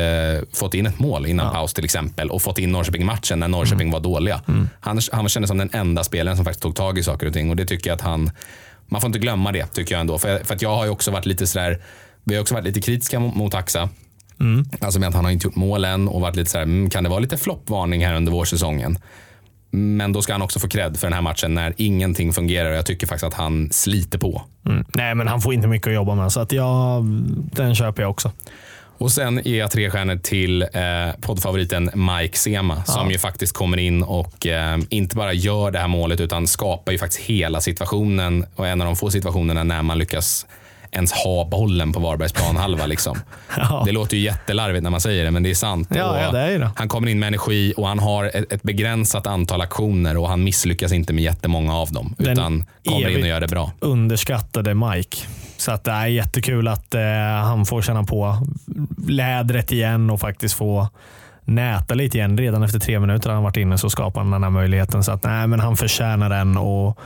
fått 0.52 0.74
in 0.74 0.86
ett 0.86 0.98
mål 0.98 1.26
innan 1.26 1.52
paus 1.52 1.74
till 1.74 1.84
exempel 1.84 2.30
och 2.30 2.42
fått 2.42 2.58
in 2.58 2.72
Norrköping 2.72 3.02
i 3.02 3.04
matchen 3.04 3.38
när 3.38 3.48
Norrköping 3.48 3.90
var 3.90 4.00
dåliga. 4.00 4.40
Han, 4.80 5.00
han 5.12 5.28
kändes 5.28 5.48
som 5.48 5.58
den 5.58 5.70
enda 5.72 6.04
spelaren 6.04 6.36
som 6.36 6.44
faktiskt 6.44 6.62
tog 6.62 6.76
tag 6.76 6.98
i 6.98 7.02
saker 7.02 7.26
och 7.26 7.32
ting 7.32 7.50
och 7.50 7.56
det 7.56 7.66
tycker 7.66 7.90
jag 7.90 7.94
att 7.94 8.00
han, 8.00 8.30
man 8.86 9.00
får 9.00 9.08
inte 9.08 9.18
glömma 9.18 9.52
det 9.52 9.66
tycker 9.66 9.94
jag 9.94 10.00
ändå. 10.00 10.18
För, 10.18 10.44
för 10.44 10.54
att 10.54 10.62
jag 10.62 10.74
har 10.74 10.84
ju 10.84 10.90
också 10.90 11.10
varit 11.10 11.26
lite 11.26 11.46
sådär, 11.46 11.82
vi 12.24 12.34
har 12.34 12.42
också 12.42 12.54
varit 12.54 12.64
lite 12.64 12.80
kritiska 12.80 13.20
mot, 13.20 13.34
mot 13.34 13.54
Axa. 13.54 13.88
Alltså 14.80 15.00
med 15.00 15.08
att 15.08 15.14
han 15.14 15.24
har 15.24 15.32
inte 15.32 15.46
gjort 15.46 15.56
målen 15.56 16.08
och 16.08 16.20
varit 16.20 16.36
lite 16.36 16.50
sådär, 16.50 16.64
mm, 16.64 16.90
kan 16.90 17.04
det 17.04 17.10
vara 17.10 17.20
lite 17.20 17.36
floppvarning 17.36 18.06
här 18.06 18.14
under 18.14 18.32
vårsäsongen? 18.32 18.98
Men 19.70 20.12
då 20.12 20.22
ska 20.22 20.32
han 20.32 20.42
också 20.42 20.60
få 20.60 20.68
cred 20.68 20.96
för 20.96 21.06
den 21.06 21.12
här 21.12 21.22
matchen 21.22 21.54
när 21.54 21.74
ingenting 21.76 22.32
fungerar 22.32 22.70
jag 22.70 22.86
tycker 22.86 23.06
faktiskt 23.06 23.24
att 23.24 23.34
han 23.34 23.68
sliter 23.72 24.18
på. 24.18 24.42
Mm. 24.66 24.84
Nej, 24.92 25.14
men 25.14 25.28
han 25.28 25.40
får 25.40 25.54
inte 25.54 25.68
mycket 25.68 25.86
att 25.86 25.94
jobba 25.94 26.14
med, 26.14 26.32
så 26.32 26.40
att 26.40 26.52
jag, 26.52 27.04
den 27.52 27.74
köper 27.74 28.02
jag 28.02 28.10
också. 28.10 28.32
Och 28.98 29.12
sen 29.12 29.40
ger 29.44 29.58
jag 29.58 29.70
tre 29.70 29.90
stjärnor 29.90 30.16
till 30.16 30.62
eh, 30.62 30.68
poddfavoriten 31.20 31.90
Mike 31.94 32.38
Sema 32.38 32.84
som 32.84 33.10
ju 33.10 33.18
faktiskt 33.18 33.52
kommer 33.52 33.76
in 33.76 34.02
och 34.02 34.46
eh, 34.46 34.78
inte 34.88 35.16
bara 35.16 35.32
gör 35.32 35.70
det 35.70 35.78
här 35.78 35.88
målet 35.88 36.20
utan 36.20 36.46
skapar 36.46 36.92
ju 36.92 36.98
faktiskt 36.98 37.22
hela 37.22 37.60
situationen 37.60 38.46
och 38.54 38.68
en 38.68 38.80
av 38.80 38.86
de 38.86 38.96
få 38.96 39.10
situationerna 39.10 39.64
när 39.64 39.82
man 39.82 39.98
lyckas 39.98 40.46
ens 40.92 41.12
ha 41.12 41.48
bollen 41.50 41.92
på 41.92 42.00
Varbergs 42.00 42.32
planhalva. 42.32 42.86
Liksom. 42.86 43.16
Ja. 43.56 43.82
Det 43.86 43.92
låter 43.92 44.16
ju 44.16 44.22
jättelarvigt 44.22 44.82
när 44.82 44.90
man 44.90 45.00
säger 45.00 45.24
det, 45.24 45.30
men 45.30 45.42
det 45.42 45.50
är 45.50 45.54
sant. 45.54 45.88
Ja, 45.90 46.20
ja, 46.20 46.30
det 46.32 46.38
är 46.40 46.58
det. 46.58 46.70
Han 46.76 46.88
kommer 46.88 47.08
in 47.08 47.18
med 47.18 47.26
energi 47.26 47.74
och 47.76 47.88
han 47.88 47.98
har 47.98 48.24
ett, 48.24 48.52
ett 48.52 48.62
begränsat 48.62 49.26
antal 49.26 49.60
aktioner 49.60 50.16
och 50.16 50.28
han 50.28 50.44
misslyckas 50.44 50.92
inte 50.92 51.12
med 51.12 51.24
jättemånga 51.24 51.74
av 51.76 51.92
dem. 51.92 52.14
Den 52.18 52.32
utan 52.32 52.64
kommer 52.86 53.08
in 53.08 53.22
och 53.22 53.28
gör 53.28 53.40
det 53.40 53.48
bra. 53.48 53.72
underskattade 53.80 54.74
Mike. 54.74 55.16
Så 55.56 55.72
att 55.72 55.84
det 55.84 55.90
är 55.90 56.06
jättekul 56.06 56.68
att 56.68 56.94
eh, 56.94 57.00
han 57.42 57.66
får 57.66 57.82
känna 57.82 58.04
på 58.04 58.46
lädret 59.08 59.72
igen 59.72 60.10
och 60.10 60.20
faktiskt 60.20 60.54
få 60.54 60.88
näta 61.44 61.94
lite 61.94 62.18
igen. 62.18 62.38
Redan 62.38 62.62
efter 62.62 62.78
tre 62.78 63.00
minuter 63.00 63.28
har 63.28 63.34
han 63.34 63.44
varit 63.44 63.56
inne 63.56 63.78
så 63.78 63.90
skapar 63.90 64.20
han 64.20 64.30
den 64.30 64.42
här 64.42 64.50
möjligheten. 64.50 65.04
Så 65.04 65.12
att 65.12 65.24
nej, 65.24 65.46
men 65.46 65.60
han 65.60 65.76
förtjänar 65.76 66.28
den 66.28 66.56
och 66.56 66.98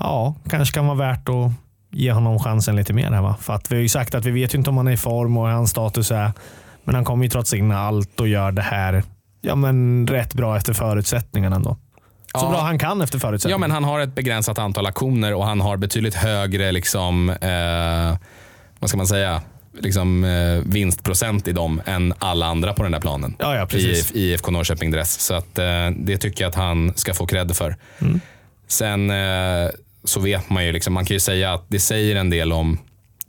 ja, 0.00 0.34
kanske 0.50 0.74
kan 0.74 0.86
vara 0.86 0.98
värt 0.98 1.28
att 1.28 1.52
ge 1.96 2.12
honom 2.12 2.38
chansen 2.38 2.76
lite 2.76 2.92
mer. 2.92 3.10
Här, 3.10 3.22
va? 3.22 3.36
För 3.40 3.52
att 3.54 3.72
vi 3.72 3.76
har 3.76 3.82
ju 3.82 3.88
sagt 3.88 4.14
att 4.14 4.24
vi 4.24 4.30
vet 4.30 4.54
ju 4.54 4.58
inte 4.58 4.70
om 4.70 4.76
han 4.76 4.88
är 4.88 4.92
i 4.92 4.96
form 4.96 5.36
och 5.36 5.46
hur 5.46 5.54
hans 5.54 5.70
status 5.70 6.10
är. 6.10 6.32
Men 6.84 6.94
han 6.94 7.04
kommer 7.04 7.24
ju 7.24 7.28
trots 7.30 7.54
in 7.54 7.72
allt 7.72 8.20
och 8.20 8.28
gör 8.28 8.52
det 8.52 8.62
här 8.62 9.02
ja, 9.40 9.54
men 9.54 10.06
rätt 10.06 10.34
bra 10.34 10.56
efter 10.56 10.72
förutsättningarna 10.72 11.56
ändå. 11.56 11.76
Så 12.34 12.44
Ja. 12.46 12.50
bra 12.50 12.60
han 12.60 12.78
kan 12.78 13.00
efter 13.02 13.16
Ja, 13.16 13.20
förutsättningarna. 13.20 13.60
men 13.60 13.70
han 13.70 13.84
har 13.84 14.00
ett 14.00 14.14
begränsat 14.14 14.58
antal 14.58 14.86
aktioner 14.86 15.34
och 15.34 15.44
han 15.46 15.60
har 15.60 15.76
betydligt 15.76 16.14
högre 16.14 16.72
liksom, 16.72 17.30
eh, 17.30 18.18
vad 18.78 18.88
ska 18.90 18.96
man 18.96 19.06
säga, 19.06 19.42
liksom, 19.80 20.24
eh, 20.24 20.62
vinstprocent 20.72 21.48
i 21.48 21.52
dem 21.52 21.82
än 21.86 22.14
alla 22.18 22.46
andra 22.46 22.72
på 22.72 22.82
den 22.82 22.92
där 22.92 23.00
planen. 23.00 23.36
Ja, 23.38 23.54
ja, 23.56 23.64
I, 23.64 23.66
precis. 23.66 24.12
i 24.12 24.20
IFK 24.32 24.50
Norrköping-dress. 24.50 25.20
Så 25.20 25.34
att, 25.34 25.58
eh, 25.58 25.90
det 25.96 26.16
tycker 26.18 26.44
jag 26.44 26.48
att 26.48 26.54
han 26.54 26.92
ska 26.96 27.14
få 27.14 27.26
cred 27.26 27.56
för. 27.56 27.76
Mm. 28.00 28.20
Sen 28.68 29.10
eh, 29.10 29.70
så 30.08 30.20
vet 30.20 30.50
man 30.50 30.64
ju, 30.64 30.72
liksom, 30.72 30.94
man 30.94 31.04
kan 31.04 31.14
ju 31.14 31.20
säga 31.20 31.52
att 31.54 31.64
det 31.68 31.80
säger 31.80 32.16
en 32.16 32.30
del 32.30 32.52
om 32.52 32.78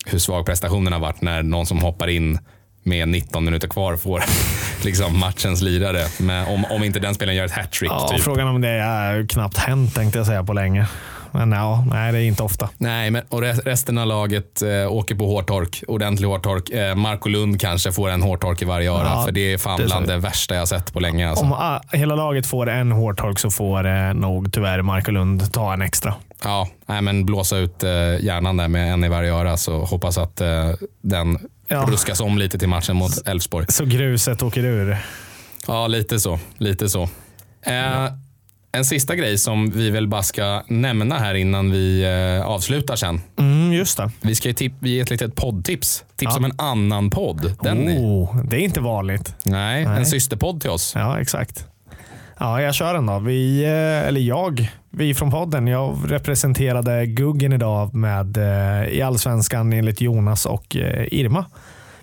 hur 0.06 0.20
svag 0.20 0.46
prestationen 0.46 0.94
har 0.94 1.00
varit 1.00 1.22
när 1.22 1.44
någon 1.44 1.66
som 1.66 1.80
hoppar 1.80 2.08
in 2.08 2.40
med 2.84 3.08
19 3.08 3.46
minuter 3.46 3.68
kvar 3.68 3.96
får 3.96 4.24
liksom, 4.84 5.20
matchens 5.20 5.62
lirare. 5.62 6.08
Men 6.20 6.48
om, 6.48 6.66
om 6.66 6.84
inte 6.84 7.00
den 7.00 7.16
spelaren 7.16 7.38
gör 7.38 7.46
ett 7.46 7.52
hattrick. 7.52 7.92
Ja, 7.92 8.08
typ. 8.08 8.24
Frågan 8.24 8.48
om 8.48 8.62
det 8.62 8.70
är 8.70 9.28
knappt 9.28 9.58
hänt 9.58 9.96
tänkte 9.96 10.20
jag 10.20 10.26
säga 10.26 10.44
på 10.44 10.54
länge. 10.54 10.88
Men 11.32 11.52
ja, 11.52 11.86
nej, 11.92 12.12
det 12.12 12.18
är 12.20 12.24
inte 12.24 12.44
ofta. 12.44 12.70
Nej, 12.78 13.12
men 13.12 13.24
och 13.30 13.42
re- 13.42 13.62
resten 13.66 13.98
av 13.98 14.08
laget 14.08 14.62
eh, 14.62 14.92
åker 14.92 15.16
på 15.16 15.26
hårtork. 15.28 15.84
Ordentlig 15.88 16.28
hårtork. 16.28 16.70
Eh, 16.70 16.96
Marco 16.96 17.30
Lund 17.30 17.62
kanske 17.62 17.92
får 17.92 18.10
en 18.10 18.22
hårtork 18.22 18.62
i 18.62 18.66
varje 18.66 18.92
öra. 18.92 19.04
Ja, 19.08 19.24
för 19.26 19.32
det 19.32 19.54
är 19.54 19.58
fan 19.58 19.80
det 19.80 19.86
bland 19.86 20.08
det 20.08 20.18
värsta 20.18 20.56
jag 20.56 20.68
sett 20.68 20.94
på 20.94 21.00
länge. 21.00 21.30
Alltså. 21.30 21.46
Om 21.46 21.54
ah, 21.54 21.82
hela 21.92 22.16
laget 22.16 22.46
får 22.46 22.70
en 22.70 22.92
hårtork 22.92 23.40
så 23.40 23.52
får 23.52 23.88
eh, 23.88 24.14
nog 24.14 24.54
tyvärr 24.54 24.82
Marko 24.82 25.12
Lund 25.12 25.54
ta 25.54 25.74
en 25.74 25.82
extra. 25.82 26.14
Ja, 26.44 26.68
nej, 26.86 27.02
men 27.02 27.26
blåsa 27.26 27.58
ut 27.58 27.84
eh, 27.84 27.90
hjärnan 28.26 28.58
där 28.58 28.68
med 28.68 28.94
en 28.94 29.04
i 29.04 29.10
varje 29.10 29.34
öra. 29.34 29.58
Så 29.58 29.86
hoppas 29.86 30.18
att 30.18 30.42
eh, 30.42 30.72
den 31.02 31.40
Ja. 31.70 31.86
ruskas 31.90 32.20
om 32.22 32.38
lite 32.38 32.60
till 32.60 32.70
matchen 32.70 32.96
mot 32.96 33.28
Elfsborg. 33.28 33.66
Så 33.70 33.86
gruset 33.86 34.44
åker 34.44 34.64
ur. 34.66 34.98
Ja, 35.68 35.88
lite 35.88 36.20
så. 36.20 36.40
Lite 36.58 36.90
så. 36.90 37.04
Eh, 37.66 38.06
en 38.78 38.86
sista 38.86 39.16
grej 39.16 39.38
som 39.38 39.70
vi 39.70 39.90
väl 39.90 40.08
bara 40.08 40.24
ska 40.24 40.64
nämna 40.68 41.18
här 41.20 41.36
innan 41.36 41.72
vi 41.72 42.04
eh, 42.40 42.48
avslutar 42.48 42.96
sen. 42.96 43.22
Mm, 43.40 43.74
just 43.74 43.98
det. 43.98 44.12
Vi 44.22 44.36
ska 44.36 44.50
ju 44.50 44.72
ge 44.80 45.00
ett 45.00 45.10
litet 45.10 45.36
poddtips. 45.36 46.04
Tips 46.16 46.32
Ja. 46.32 46.38
om 46.38 46.46
en 46.46 46.52
annan 46.58 47.10
podd. 47.10 47.54
Den 47.62 47.88
är, 47.88 47.98
Oh, 48.00 48.44
det 48.44 48.56
är 48.58 48.60
inte 48.60 48.80
vanligt. 48.80 49.36
nej, 49.44 49.86
Nej. 49.86 49.98
en 50.00 50.06
systerpodd 50.06 50.62
till 50.62 50.70
oss. 50.70 50.94
Ja, 50.96 51.20
exakt. 51.22 51.66
Ja, 52.40 52.62
jag 52.62 52.76
kör 52.76 52.94
den 52.94 53.06
då. 53.06 53.20
Vi, 53.20 53.64
eh, 53.64 54.08
eller 54.08 54.22
jag, 54.22 54.72
vi 54.90 55.14
från 55.16 55.32
podden. 55.32 55.68
Jag 55.68 55.98
representerade 56.08 57.06
Guggen 57.06 57.54
idag 57.54 57.94
med, 57.96 58.38
eh, 58.38 58.88
i 58.90 59.02
Allsvenskan 59.02 59.74
enligt 59.74 60.02
Jonas 60.02 60.46
och 60.46 60.76
Irma. 61.12 61.46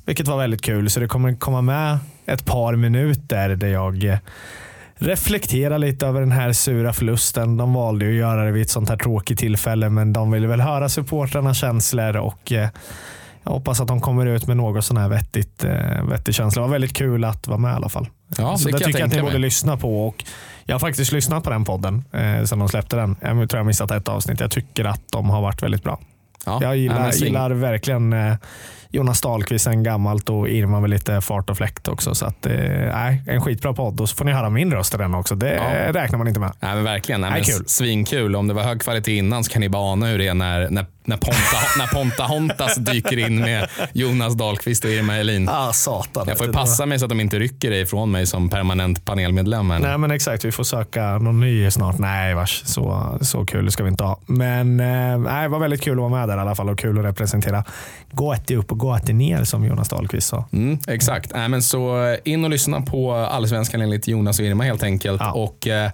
Vilket 0.06 0.28
var 0.28 0.38
väldigt 0.38 0.62
kul. 0.62 0.90
Så 0.90 1.00
det 1.00 1.06
kommer 1.08 1.34
komma 1.34 1.60
med 1.62 1.98
ett 2.26 2.44
par 2.44 2.76
minuter 2.76 3.48
där 3.48 3.68
jag 3.68 4.18
reflekterar 5.04 5.78
lite 5.78 6.06
över 6.06 6.20
den 6.20 6.32
här 6.32 6.52
sura 6.52 6.92
förlusten. 6.92 7.56
De 7.56 7.74
valde 7.74 8.06
att 8.06 8.14
göra 8.14 8.44
det 8.44 8.52
vid 8.52 8.62
ett 8.62 8.70
sånt 8.70 8.88
här 8.88 8.96
tråkigt 8.96 9.38
tillfälle, 9.38 9.90
men 9.90 10.12
de 10.12 10.30
ville 10.30 10.46
väl 10.46 10.60
höra 10.60 10.88
supportrarnas 10.88 11.58
känslor 11.58 12.16
och 12.16 12.52
eh, 12.52 12.68
jag 13.42 13.52
hoppas 13.52 13.80
att 13.80 13.88
de 13.88 14.00
kommer 14.00 14.26
ut 14.26 14.46
med 14.46 14.56
något 14.56 14.84
sån 14.84 14.96
här 14.96 15.08
vettigt, 15.08 15.64
eh, 15.64 16.04
vettig 16.10 16.34
känsla. 16.34 16.62
Det 16.62 16.66
var 16.68 16.72
väldigt 16.72 16.96
kul 16.96 17.24
att 17.24 17.48
vara 17.48 17.58
med 17.58 17.72
i 17.72 17.74
alla 17.74 17.88
fall. 17.88 18.08
Ja, 18.38 18.56
så 18.56 18.68
det 18.68 18.72
det 18.72 18.78
kan 18.78 18.80
jag 18.80 18.86
tycker 18.86 18.98
jag 18.98 19.06
att 19.08 19.14
ni 19.14 19.22
borde 19.22 19.38
lyssna 19.38 19.76
på. 19.76 20.06
Och 20.06 20.24
jag 20.64 20.74
har 20.74 20.80
faktiskt 20.80 21.12
lyssnat 21.12 21.44
på 21.44 21.50
den 21.50 21.64
podden 21.64 22.04
eh, 22.12 22.44
sen 22.44 22.58
de 22.58 22.68
släppte 22.68 22.96
den. 22.96 23.16
Jag 23.20 23.50
tror 23.50 23.58
jag 23.58 23.66
missat 23.66 23.90
ett 23.90 24.08
avsnitt. 24.08 24.40
Jag 24.40 24.50
tycker 24.50 24.84
att 24.84 25.02
de 25.12 25.30
har 25.30 25.42
varit 25.42 25.62
väldigt 25.62 25.82
bra. 25.82 26.00
Ja, 26.46 26.58
Jag 26.62 26.70
ja, 26.70 26.74
gillar, 26.74 27.12
gillar 27.12 27.50
verkligen 27.50 28.12
eh, 28.12 28.34
Jonas 28.94 29.20
Dahlqvist 29.20 29.64
sen 29.64 29.82
gammalt 29.82 30.30
och 30.30 30.48
Irma 30.48 30.80
med 30.80 30.90
lite 30.90 31.20
fart 31.20 31.50
och 31.50 31.56
fläkt 31.56 31.88
också. 31.88 32.14
Så 32.14 32.26
att, 32.26 32.46
eh, 32.46 32.52
nej, 32.92 33.22
en 33.26 33.40
skitbra 33.40 33.72
podd. 33.74 34.00
Och 34.00 34.08
så 34.08 34.16
får 34.16 34.24
ni 34.24 34.32
höra 34.32 34.50
min 34.50 34.72
röst 34.72 34.94
i 34.94 34.96
den 34.96 35.14
också. 35.14 35.34
Det 35.34 35.54
Ja. 35.54 35.92
räknar 35.92 36.18
man 36.18 36.28
inte 36.28 36.40
med. 36.40 36.52
Nej, 36.60 36.74
men 36.74 36.84
verkligen. 36.84 37.20
Nej, 37.20 37.30
Nej, 37.30 37.42
men 37.48 37.56
kul. 37.58 37.64
Svinkul. 37.68 38.36
Om 38.36 38.48
det 38.48 38.54
var 38.54 38.62
hög 38.62 38.80
kvalitet 38.80 39.16
innan 39.16 39.44
så 39.44 39.52
kan 39.52 39.60
ni 39.60 39.68
bara 39.68 39.92
ana 39.92 40.06
hur 40.06 40.18
det 40.18 40.28
är 40.28 40.34
när, 40.34 40.70
när, 40.70 40.86
när, 41.06 41.16
Ponta, 41.16 41.58
när 41.78 41.86
Ponta 41.86 42.22
Hontas 42.22 42.76
dyker 42.76 43.18
in 43.18 43.40
med 43.40 43.68
Jonas 43.92 44.34
Dahlqvist 44.34 44.84
och 44.84 44.90
Irma 44.90 45.12
Helin. 45.12 45.48
Ah, 45.48 45.72
satan. 45.72 46.24
Jag 46.28 46.38
får 46.38 46.52
passa 46.52 46.86
mig 46.86 46.98
så 46.98 47.04
att 47.04 47.08
de 47.08 47.20
inte 47.20 47.38
rycker 47.38 47.70
dig 47.70 47.80
ifrån 47.80 48.10
mig 48.10 48.26
som 48.26 48.50
permanent 48.50 49.04
panelmedlem. 49.04 49.70
här. 49.70 49.78
Nej 49.78 49.98
men 49.98 50.10
exakt, 50.10 50.44
vi 50.44 50.52
får 50.52 50.64
söka 50.64 51.18
någon 51.18 51.40
ny 51.40 51.70
snart. 51.70 51.98
Nej 51.98 52.34
vars, 52.34 52.62
så, 52.64 53.18
så 53.20 53.46
kul 53.46 53.70
ska 53.70 53.82
vi 53.84 53.90
inte 53.90 54.04
ha. 54.04 54.20
Men 54.26 54.80
eh, 54.80 55.18
nej, 55.18 55.42
det 55.42 55.48
var 55.48 55.58
väldigt 55.58 55.82
kul 55.82 55.92
att 55.92 56.10
vara 56.10 56.20
med 56.20 56.28
där 56.28 56.36
i 56.36 56.40
alla 56.40 56.54
fall 56.54 56.68
och 56.68 56.78
kul 56.78 56.98
att 56.98 57.04
representera 57.04 57.64
Gåte 58.10 58.56
upp 58.56 58.72
och 58.72 58.78
Gåte 58.78 59.12
ner 59.12 59.44
som 59.44 59.64
Jonas 59.64 59.88
Dahlqvist 59.88 60.28
sa. 60.28 60.44
Mm, 60.52 60.78
exakt. 60.88 61.32
Nej, 61.34 61.48
men 61.48 61.62
så 61.62 62.02
eh, 62.04 62.18
in 62.24 62.44
och 62.44 62.50
lyssna 62.50 62.80
på 62.80 63.14
Allsvenskan 63.14 63.80
enligt 63.80 64.08
Jonas 64.08 64.38
och 64.38 64.44
Irma 64.44 64.64
helt 64.64 64.82
enkelt. 64.82 65.20
Ja. 65.20 65.32
Och 65.32 65.66
eh, 65.66 65.90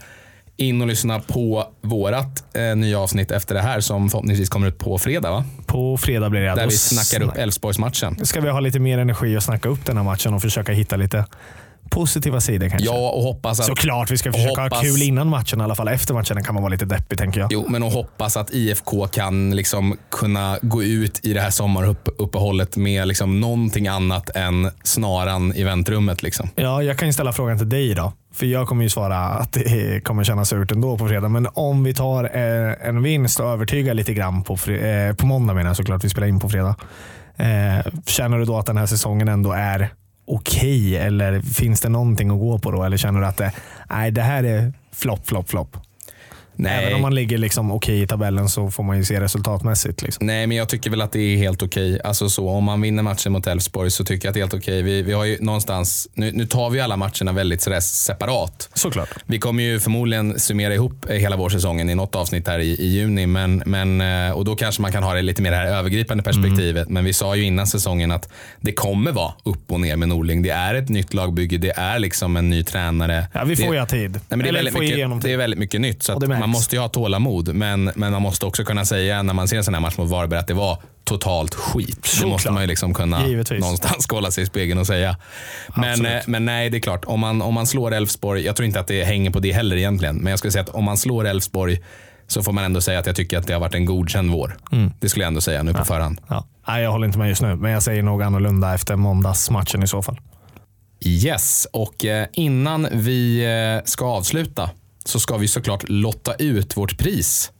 in 0.60 0.80
och 0.80 0.86
lyssna 0.86 1.20
på 1.20 1.66
vårat 1.80 2.44
eh, 2.54 2.76
nya 2.76 2.98
avsnitt 2.98 3.30
efter 3.30 3.54
det 3.54 3.60
här 3.60 3.80
som 3.80 4.10
förhoppningsvis 4.10 4.48
kommer 4.48 4.68
ut 4.68 4.78
på 4.78 4.98
fredag. 4.98 5.30
Va? 5.30 5.44
På 5.66 5.96
fredag 5.96 6.30
blir 6.30 6.40
det. 6.40 6.54
Där 6.54 6.66
vi 6.66 6.76
snackar 6.76 7.26
upp 7.26 7.36
Elfsborgsmatchen. 7.36 8.26
Ska 8.26 8.40
vi 8.40 8.48
ha 8.48 8.60
lite 8.60 8.78
mer 8.78 8.98
energi 8.98 9.36
och 9.36 9.42
snacka 9.42 9.68
upp 9.68 9.86
den 9.86 9.96
här 9.96 10.04
matchen 10.04 10.34
och 10.34 10.42
försöka 10.42 10.72
hitta 10.72 10.96
lite 10.96 11.24
positiva 11.90 12.40
sidor 12.40 12.68
kanske. 12.68 12.86
Ja, 12.86 13.10
och 13.10 13.22
hoppas 13.22 13.60
att... 13.60 13.66
Såklart 13.66 14.10
vi 14.10 14.18
ska 14.18 14.32
försöka 14.32 14.62
hoppas- 14.62 14.78
ha 14.78 14.82
kul 14.82 15.02
innan 15.02 15.28
matchen 15.28 15.60
i 15.60 15.64
alla 15.64 15.74
fall. 15.74 15.88
Efter 15.88 16.14
matchen 16.14 16.44
kan 16.44 16.54
man 16.54 16.62
vara 16.62 16.70
lite 16.70 16.84
deppig 16.84 17.18
tänker 17.18 17.40
jag. 17.40 17.52
Jo, 17.52 17.66
men 17.68 17.82
att 17.82 17.92
hoppas 17.92 18.36
att 18.36 18.50
IFK 18.54 19.06
kan 19.06 19.56
liksom 19.56 19.96
kunna 20.10 20.58
gå 20.62 20.82
ut 20.82 21.20
i 21.24 21.32
det 21.32 21.40
här 21.40 21.50
sommaruppehållet 21.50 22.76
med 22.76 23.08
liksom 23.08 23.40
någonting 23.40 23.88
annat 23.88 24.30
än 24.36 24.70
snaran 24.82 25.54
i 25.54 25.64
väntrummet. 25.64 26.22
Liksom. 26.22 26.48
Ja, 26.54 26.82
jag 26.82 26.98
kan 26.98 27.08
ju 27.08 27.12
ställa 27.12 27.32
frågan 27.32 27.58
till 27.58 27.68
dig 27.68 27.94
då. 27.94 28.12
För 28.34 28.46
jag 28.46 28.68
kommer 28.68 28.82
ju 28.82 28.88
svara 28.90 29.18
att 29.18 29.52
det 29.52 30.04
kommer 30.04 30.24
kännas 30.24 30.48
surt 30.48 30.72
ändå 30.72 30.98
på 30.98 31.08
fredag. 31.08 31.28
Men 31.28 31.48
om 31.54 31.84
vi 31.84 31.94
tar 31.94 32.24
eh, 32.24 32.88
en 32.88 33.02
vinst 33.02 33.40
och 33.40 33.46
övertygar 33.46 33.94
lite 33.94 34.14
grann 34.14 34.42
på, 34.42 34.52
eh, 34.72 35.14
på 35.14 35.26
måndag 35.26 35.54
menar 35.54 35.70
jag 35.70 35.76
såklart. 35.76 36.04
Vi 36.04 36.08
spelar 36.08 36.26
in 36.28 36.40
på 36.40 36.48
fredag. 36.48 36.76
Eh, 37.36 37.92
känner 38.06 38.38
du 38.38 38.44
då 38.44 38.58
att 38.58 38.66
den 38.66 38.76
här 38.76 38.86
säsongen 38.86 39.28
ändå 39.28 39.52
är 39.52 39.90
okej? 40.30 40.96
Eller 40.96 41.40
finns 41.40 41.80
det 41.80 41.88
någonting 41.88 42.30
att 42.30 42.38
gå 42.38 42.58
på 42.58 42.70
då? 42.70 42.82
Eller 42.82 42.96
känner 42.96 43.20
du 43.20 43.26
att 43.26 43.36
det, 43.36 43.52
nej, 43.90 44.10
det 44.10 44.22
här 44.22 44.44
är 44.44 44.72
flopp, 44.92 45.28
flopp, 45.28 45.50
flopp? 45.50 45.76
Även 46.66 46.94
om 46.94 47.02
man 47.02 47.14
ligger 47.14 47.38
liksom 47.38 47.72
okej 47.72 48.02
i 48.02 48.06
tabellen 48.06 48.48
så 48.48 48.70
får 48.70 48.82
man 48.82 48.96
ju 48.96 49.04
se 49.04 49.20
resultatmässigt. 49.20 50.02
Liksom. 50.02 50.26
Nej, 50.26 50.46
men 50.46 50.56
jag 50.56 50.68
tycker 50.68 50.90
väl 50.90 51.00
att 51.00 51.12
det 51.12 51.20
är 51.20 51.36
helt 51.36 51.62
okej. 51.62 52.00
Alltså 52.04 52.28
så, 52.28 52.48
om 52.48 52.64
man 52.64 52.80
vinner 52.80 53.02
matchen 53.02 53.32
mot 53.32 53.46
Elfsborg 53.46 53.90
så 53.90 54.04
tycker 54.04 54.26
jag 54.26 54.30
att 54.30 54.34
det 54.34 54.40
är 54.40 54.42
helt 54.42 54.54
okej. 54.54 54.82
Vi, 54.82 55.02
vi 55.02 55.12
har 55.12 55.24
ju 55.24 55.38
någonstans, 55.40 56.08
nu, 56.14 56.32
nu 56.32 56.46
tar 56.46 56.70
vi 56.70 56.80
alla 56.80 56.96
matcherna 56.96 57.32
väldigt 57.32 57.62
sådär 57.62 57.80
separat. 57.80 58.68
Såklart. 58.74 59.08
Vi 59.26 59.38
kommer 59.38 59.62
ju 59.62 59.80
förmodligen 59.80 60.38
summera 60.38 60.74
ihop 60.74 61.06
eh, 61.10 61.16
hela 61.16 61.36
vårsäsongen 61.36 61.90
i 61.90 61.94
något 61.94 62.14
avsnitt 62.14 62.48
här 62.48 62.58
i, 62.58 62.70
i 62.70 62.86
juni. 62.86 63.26
Men, 63.26 63.62
men, 63.66 64.00
eh, 64.00 64.32
och 64.32 64.44
då 64.44 64.56
kanske 64.56 64.82
man 64.82 64.92
kan 64.92 65.02
ha 65.02 65.14
det 65.14 65.22
lite 65.22 65.42
mer 65.42 65.50
det 65.50 65.56
här 65.56 65.66
övergripande 65.66 66.22
perspektivet. 66.22 66.88
Men 66.88 67.04
vi 67.04 67.12
sa 67.12 67.36
ju 67.36 67.44
innan 67.44 67.66
säsongen 67.66 68.10
att 68.10 68.28
det 68.60 68.72
kommer 68.72 69.12
vara 69.12 69.32
upp 69.42 69.72
och 69.72 69.80
ner 69.80 69.96
med 69.96 70.08
Norling. 70.08 70.42
Det 70.42 70.50
är 70.50 70.74
ett 70.74 70.88
nytt 70.88 71.14
lagbygge. 71.14 71.58
Det 71.58 71.70
är 71.76 71.98
liksom 71.98 72.36
en 72.36 72.50
ny 72.50 72.64
tränare. 72.64 73.26
Ja, 73.32 73.44
vi 73.44 73.56
får 73.56 73.66
det, 73.66 73.72
ju 73.72 73.78
ha 73.78 73.86
tid. 73.86 74.10
Nej, 74.10 74.20
men 74.28 74.38
det, 74.38 74.48
är 74.48 74.52
väldigt 74.52 74.78
mycket, 74.78 75.22
det 75.22 75.32
är 75.32 75.36
väldigt 75.36 75.60
mycket 75.60 75.80
nytt. 75.80 76.02
Så 76.02 76.18
märks. 76.18 76.49
Man 76.50 76.58
måste 76.58 76.76
ju 76.76 76.80
ha 76.82 76.88
tålamod. 76.88 77.54
Men, 77.54 77.90
men 77.94 78.12
man 78.12 78.22
måste 78.22 78.46
också 78.46 78.64
kunna 78.64 78.84
säga 78.84 79.22
när 79.22 79.34
man 79.34 79.48
ser 79.48 79.56
en 79.56 79.64
sån 79.64 79.74
här 79.74 79.80
match 79.80 79.96
mot 79.98 80.08
Varberg 80.10 80.40
att 80.40 80.46
det 80.46 80.54
var 80.54 80.78
totalt 81.04 81.54
skit. 81.54 82.02
Det 82.02 82.08
Såklart. 82.08 82.30
måste 82.30 82.50
man 82.50 82.62
ju 82.62 82.66
liksom 82.66 82.94
kunna 82.94 83.26
Givetvis. 83.26 83.60
någonstans 83.60 84.06
kolla 84.06 84.30
sig 84.30 84.44
i 84.44 84.46
spegeln 84.46 84.78
och 84.80 84.86
säga. 84.86 85.16
Men, 85.76 85.90
Absolut. 85.90 86.12
eh, 86.12 86.20
men 86.26 86.44
nej, 86.44 86.70
det 86.70 86.76
är 86.78 86.80
klart. 86.80 87.04
Om 87.04 87.20
man, 87.20 87.42
om 87.42 87.54
man 87.54 87.66
slår 87.66 87.94
Elfsborg, 87.94 88.44
jag 88.44 88.56
tror 88.56 88.66
inte 88.66 88.80
att 88.80 88.86
det 88.86 89.04
hänger 89.04 89.30
på 89.30 89.40
det 89.40 89.52
heller 89.52 89.76
egentligen. 89.76 90.16
Men 90.16 90.30
jag 90.30 90.38
skulle 90.38 90.52
säga 90.52 90.62
att 90.62 90.68
om 90.68 90.84
man 90.84 90.98
slår 90.98 91.26
Elfsborg 91.26 91.78
så 92.26 92.42
får 92.42 92.52
man 92.52 92.64
ändå 92.64 92.80
säga 92.80 92.98
att 92.98 93.06
jag 93.06 93.16
tycker 93.16 93.38
att 93.38 93.46
det 93.46 93.52
har 93.52 93.60
varit 93.60 93.74
en 93.74 93.84
godkänd 93.84 94.30
vår. 94.30 94.56
Mm. 94.72 94.92
Det 95.00 95.08
skulle 95.08 95.22
jag 95.24 95.28
ändå 95.28 95.40
säga 95.40 95.62
nu 95.62 95.74
på 95.74 95.84
förhand. 95.84 96.20
Ja. 96.28 96.46
Nej, 96.68 96.82
jag 96.82 96.90
håller 96.92 97.06
inte 97.06 97.18
med 97.18 97.28
just 97.28 97.42
nu, 97.42 97.56
men 97.56 97.72
jag 97.72 97.82
säger 97.82 98.02
nog 98.02 98.22
annorlunda 98.22 98.74
efter 98.74 98.96
måndagsmatchen 98.96 99.82
i 99.82 99.86
så 99.86 100.02
fall. 100.02 100.20
Yes, 101.04 101.66
och 101.72 102.04
eh, 102.04 102.26
innan 102.32 102.88
vi 102.92 103.44
eh, 103.78 103.84
ska 103.84 104.04
avsluta 104.06 104.70
så 105.04 105.20
ska 105.20 105.36
vi 105.36 105.48
såklart 105.48 105.88
lotta 105.88 106.34
ut 106.34 106.76
vårt 106.76 106.98
pris 106.98 107.52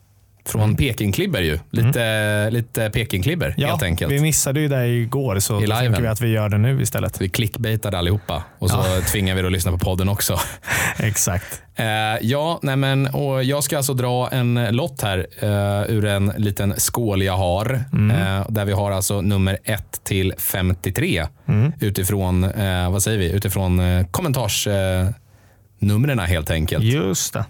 från 0.44 0.76
Pekingklibber 0.76 1.42
ju. 1.42 1.58
Lite, 1.70 2.50
lite 2.50 2.90
Pekingklibber 2.90 3.54
helt 3.58 3.82
enkelt. 3.82 4.12
vi 4.12 4.20
missade 4.20 4.60
ju 4.60 4.68
det 4.68 4.86
igår, 4.86 5.38
så 5.38 5.62
I 5.62 5.66
då 5.66 5.76
tänker 5.76 6.02
vi 6.02 6.08
att 6.08 6.20
vi 6.20 6.28
gör 6.28 6.48
det 6.48 6.58
nu 6.58 6.82
istället. 6.82 7.20
Vi 7.20 7.28
clickbaitade 7.28 7.98
allihopa 7.98 8.42
och 8.58 8.70
så 8.70 8.82
tvingar 9.12 9.34
vi 9.34 9.40
er 9.40 9.44
att 9.44 9.52
lyssna 9.52 9.72
på 9.72 9.78
podden 9.78 10.08
också. 10.08 10.40
Exakt. 10.98 11.62
Eh, 11.74 11.86
ja, 12.20 12.58
nej 12.62 12.76
men, 12.76 13.06
och 13.06 13.44
jag 13.44 13.64
ska 13.64 13.76
alltså 13.76 13.94
dra 13.94 14.28
en 14.28 14.68
lott 14.70 15.02
här 15.02 15.26
eh, 15.40 15.94
ur 15.94 16.04
en 16.04 16.32
liten 16.36 16.74
skål 16.76 17.22
jag 17.22 17.36
har. 17.36 17.84
Eh, 17.92 18.46
där 18.48 18.64
vi 18.64 18.72
har 18.72 18.90
alltså 18.90 19.20
nummer 19.20 19.58
1 19.64 20.04
till 20.04 20.34
53 20.38 21.26
utifrån, 21.80 22.44
eh, 22.44 22.90
vad 22.90 23.02
säger 23.02 23.18
vi, 23.18 23.32
utifrån 23.32 23.80
kommentarsnumren 24.10 25.06
eh, 25.06 25.14
numren 25.80 26.18
helt 26.18 26.50
enkelt. 26.50 26.84
Just 26.84 27.32
det. 27.32 27.44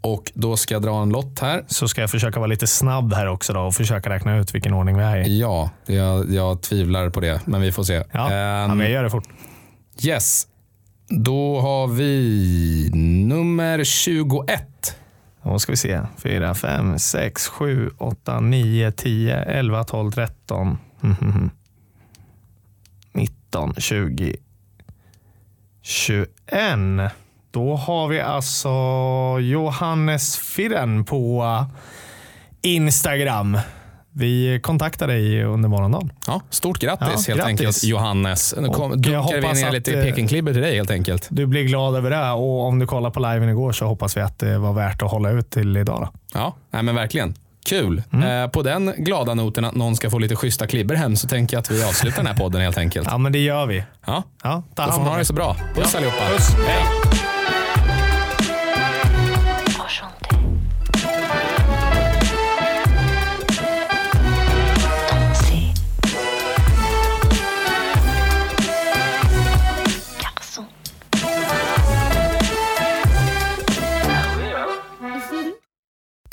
Och 0.00 0.32
då 0.34 0.56
ska 0.56 0.74
jag 0.74 0.82
dra 0.82 1.02
en 1.02 1.08
lott 1.08 1.38
här. 1.40 1.64
Så 1.68 1.88
ska 1.88 2.00
jag 2.00 2.10
försöka 2.10 2.38
vara 2.38 2.46
lite 2.46 2.66
snabb 2.66 3.12
här 3.14 3.26
också 3.26 3.52
då 3.52 3.60
och 3.60 3.74
försöka 3.74 4.10
räkna 4.10 4.36
ut 4.36 4.54
vilken 4.54 4.74
ordning 4.74 4.96
vi 4.96 5.02
är 5.02 5.16
i. 5.16 5.40
Ja, 5.40 5.70
jag, 5.86 6.32
jag 6.32 6.62
tvivlar 6.62 7.10
på 7.10 7.20
det, 7.20 7.40
men 7.46 7.60
vi 7.60 7.72
får 7.72 7.82
se. 7.84 7.94
Ja, 7.94 8.34
ja 8.34 8.66
men 8.68 8.78
jag 8.80 8.90
gör 8.90 9.02
det 9.02 9.10
fort. 9.10 9.28
yes, 10.04 10.46
då 11.08 11.60
har 11.60 11.86
vi 11.86 12.90
nummer 13.28 13.84
21. 13.84 14.96
Då 15.42 15.58
ska 15.58 15.72
vi 15.72 15.76
se. 15.76 16.00
4, 16.18 16.54
5, 16.54 16.98
6, 16.98 17.46
7, 17.46 17.90
8, 17.98 18.40
9, 18.40 18.92
10, 18.92 19.36
11, 19.36 19.84
12, 19.84 20.12
13. 20.12 20.78
Mhm. 21.00 21.50
19, 23.12 23.74
20, 23.78 24.36
21. 25.82 26.28
Då 27.56 27.74
har 27.76 28.08
vi 28.08 28.20
alltså 28.20 28.68
Johannes 29.40 30.36
Firren 30.38 31.04
på 31.04 31.44
Instagram. 32.62 33.58
Vi 34.12 34.60
kontaktade 34.62 35.12
dig 35.12 35.44
under 35.44 35.68
morgondagen. 35.68 36.12
Ja, 36.26 36.40
stort 36.50 36.78
grattis 36.78 37.06
Ja, 37.08 37.14
helt 37.14 37.26
grattis. 37.26 37.44
enkelt 37.46 37.84
Johannes. 37.84 38.54
Nu 38.60 38.68
kom, 38.68 39.02
dunkar 39.02 39.40
vi 39.54 39.62
ner 39.62 39.70
lite 39.72 39.92
eh, 39.98 40.04
Pekingklibber 40.04 40.52
till 40.52 40.62
dig 40.62 40.76
helt 40.76 40.90
enkelt. 40.90 41.26
Du 41.30 41.46
blir 41.46 41.64
glad 41.64 41.96
över 41.96 42.10
det 42.10 42.30
och 42.30 42.64
om 42.64 42.78
du 42.78 42.86
kollar 42.86 43.10
på 43.10 43.20
liven 43.20 43.48
igår 43.48 43.72
så 43.72 43.86
hoppas 43.86 44.16
vi 44.16 44.20
att 44.20 44.38
det 44.38 44.58
var 44.58 44.72
värt 44.72 45.02
att 45.02 45.10
hålla 45.10 45.30
ut 45.30 45.50
till 45.50 45.76
idag. 45.76 46.00
Då. 46.00 46.18
Ja, 46.38 46.54
nej 46.70 46.82
men 46.82 46.94
verkligen. 46.94 47.34
Kul. 47.68 48.02
Mm. 48.12 48.42
Eh, 48.44 48.48
på 48.50 48.62
den 48.62 48.92
glada 48.98 49.34
noten 49.34 49.64
att 49.64 49.74
någon 49.74 49.96
ska 49.96 50.10
få 50.10 50.18
lite 50.18 50.36
schyssta 50.36 50.66
klibber 50.66 50.94
hem 50.94 51.16
så 51.16 51.28
tänker 51.28 51.56
jag 51.56 51.60
att 51.60 51.70
vi 51.70 51.84
avslutar 51.84 52.16
den 52.16 52.26
här 52.26 52.36
podden 52.36 52.60
helt 52.62 52.78
enkelt. 52.78 53.08
Ja, 53.10 53.18
men 53.18 53.32
det 53.32 53.38
gör 53.38 53.66
vi. 53.66 53.84
Ja, 54.06 54.22
Ja, 54.42 54.62
ta 54.74 54.86
då 54.86 54.92
får 54.92 54.92
hand 54.92 54.92
man 54.92 55.00
om 55.02 55.06
ha 55.08 55.14
er. 55.14 55.18
det 55.18 55.24
så 55.24 55.32
bra. 55.34 55.56
Puss 55.74 55.94
allihopa. 55.94 56.16
Puss. 56.36 56.48
Hej. 56.66 57.35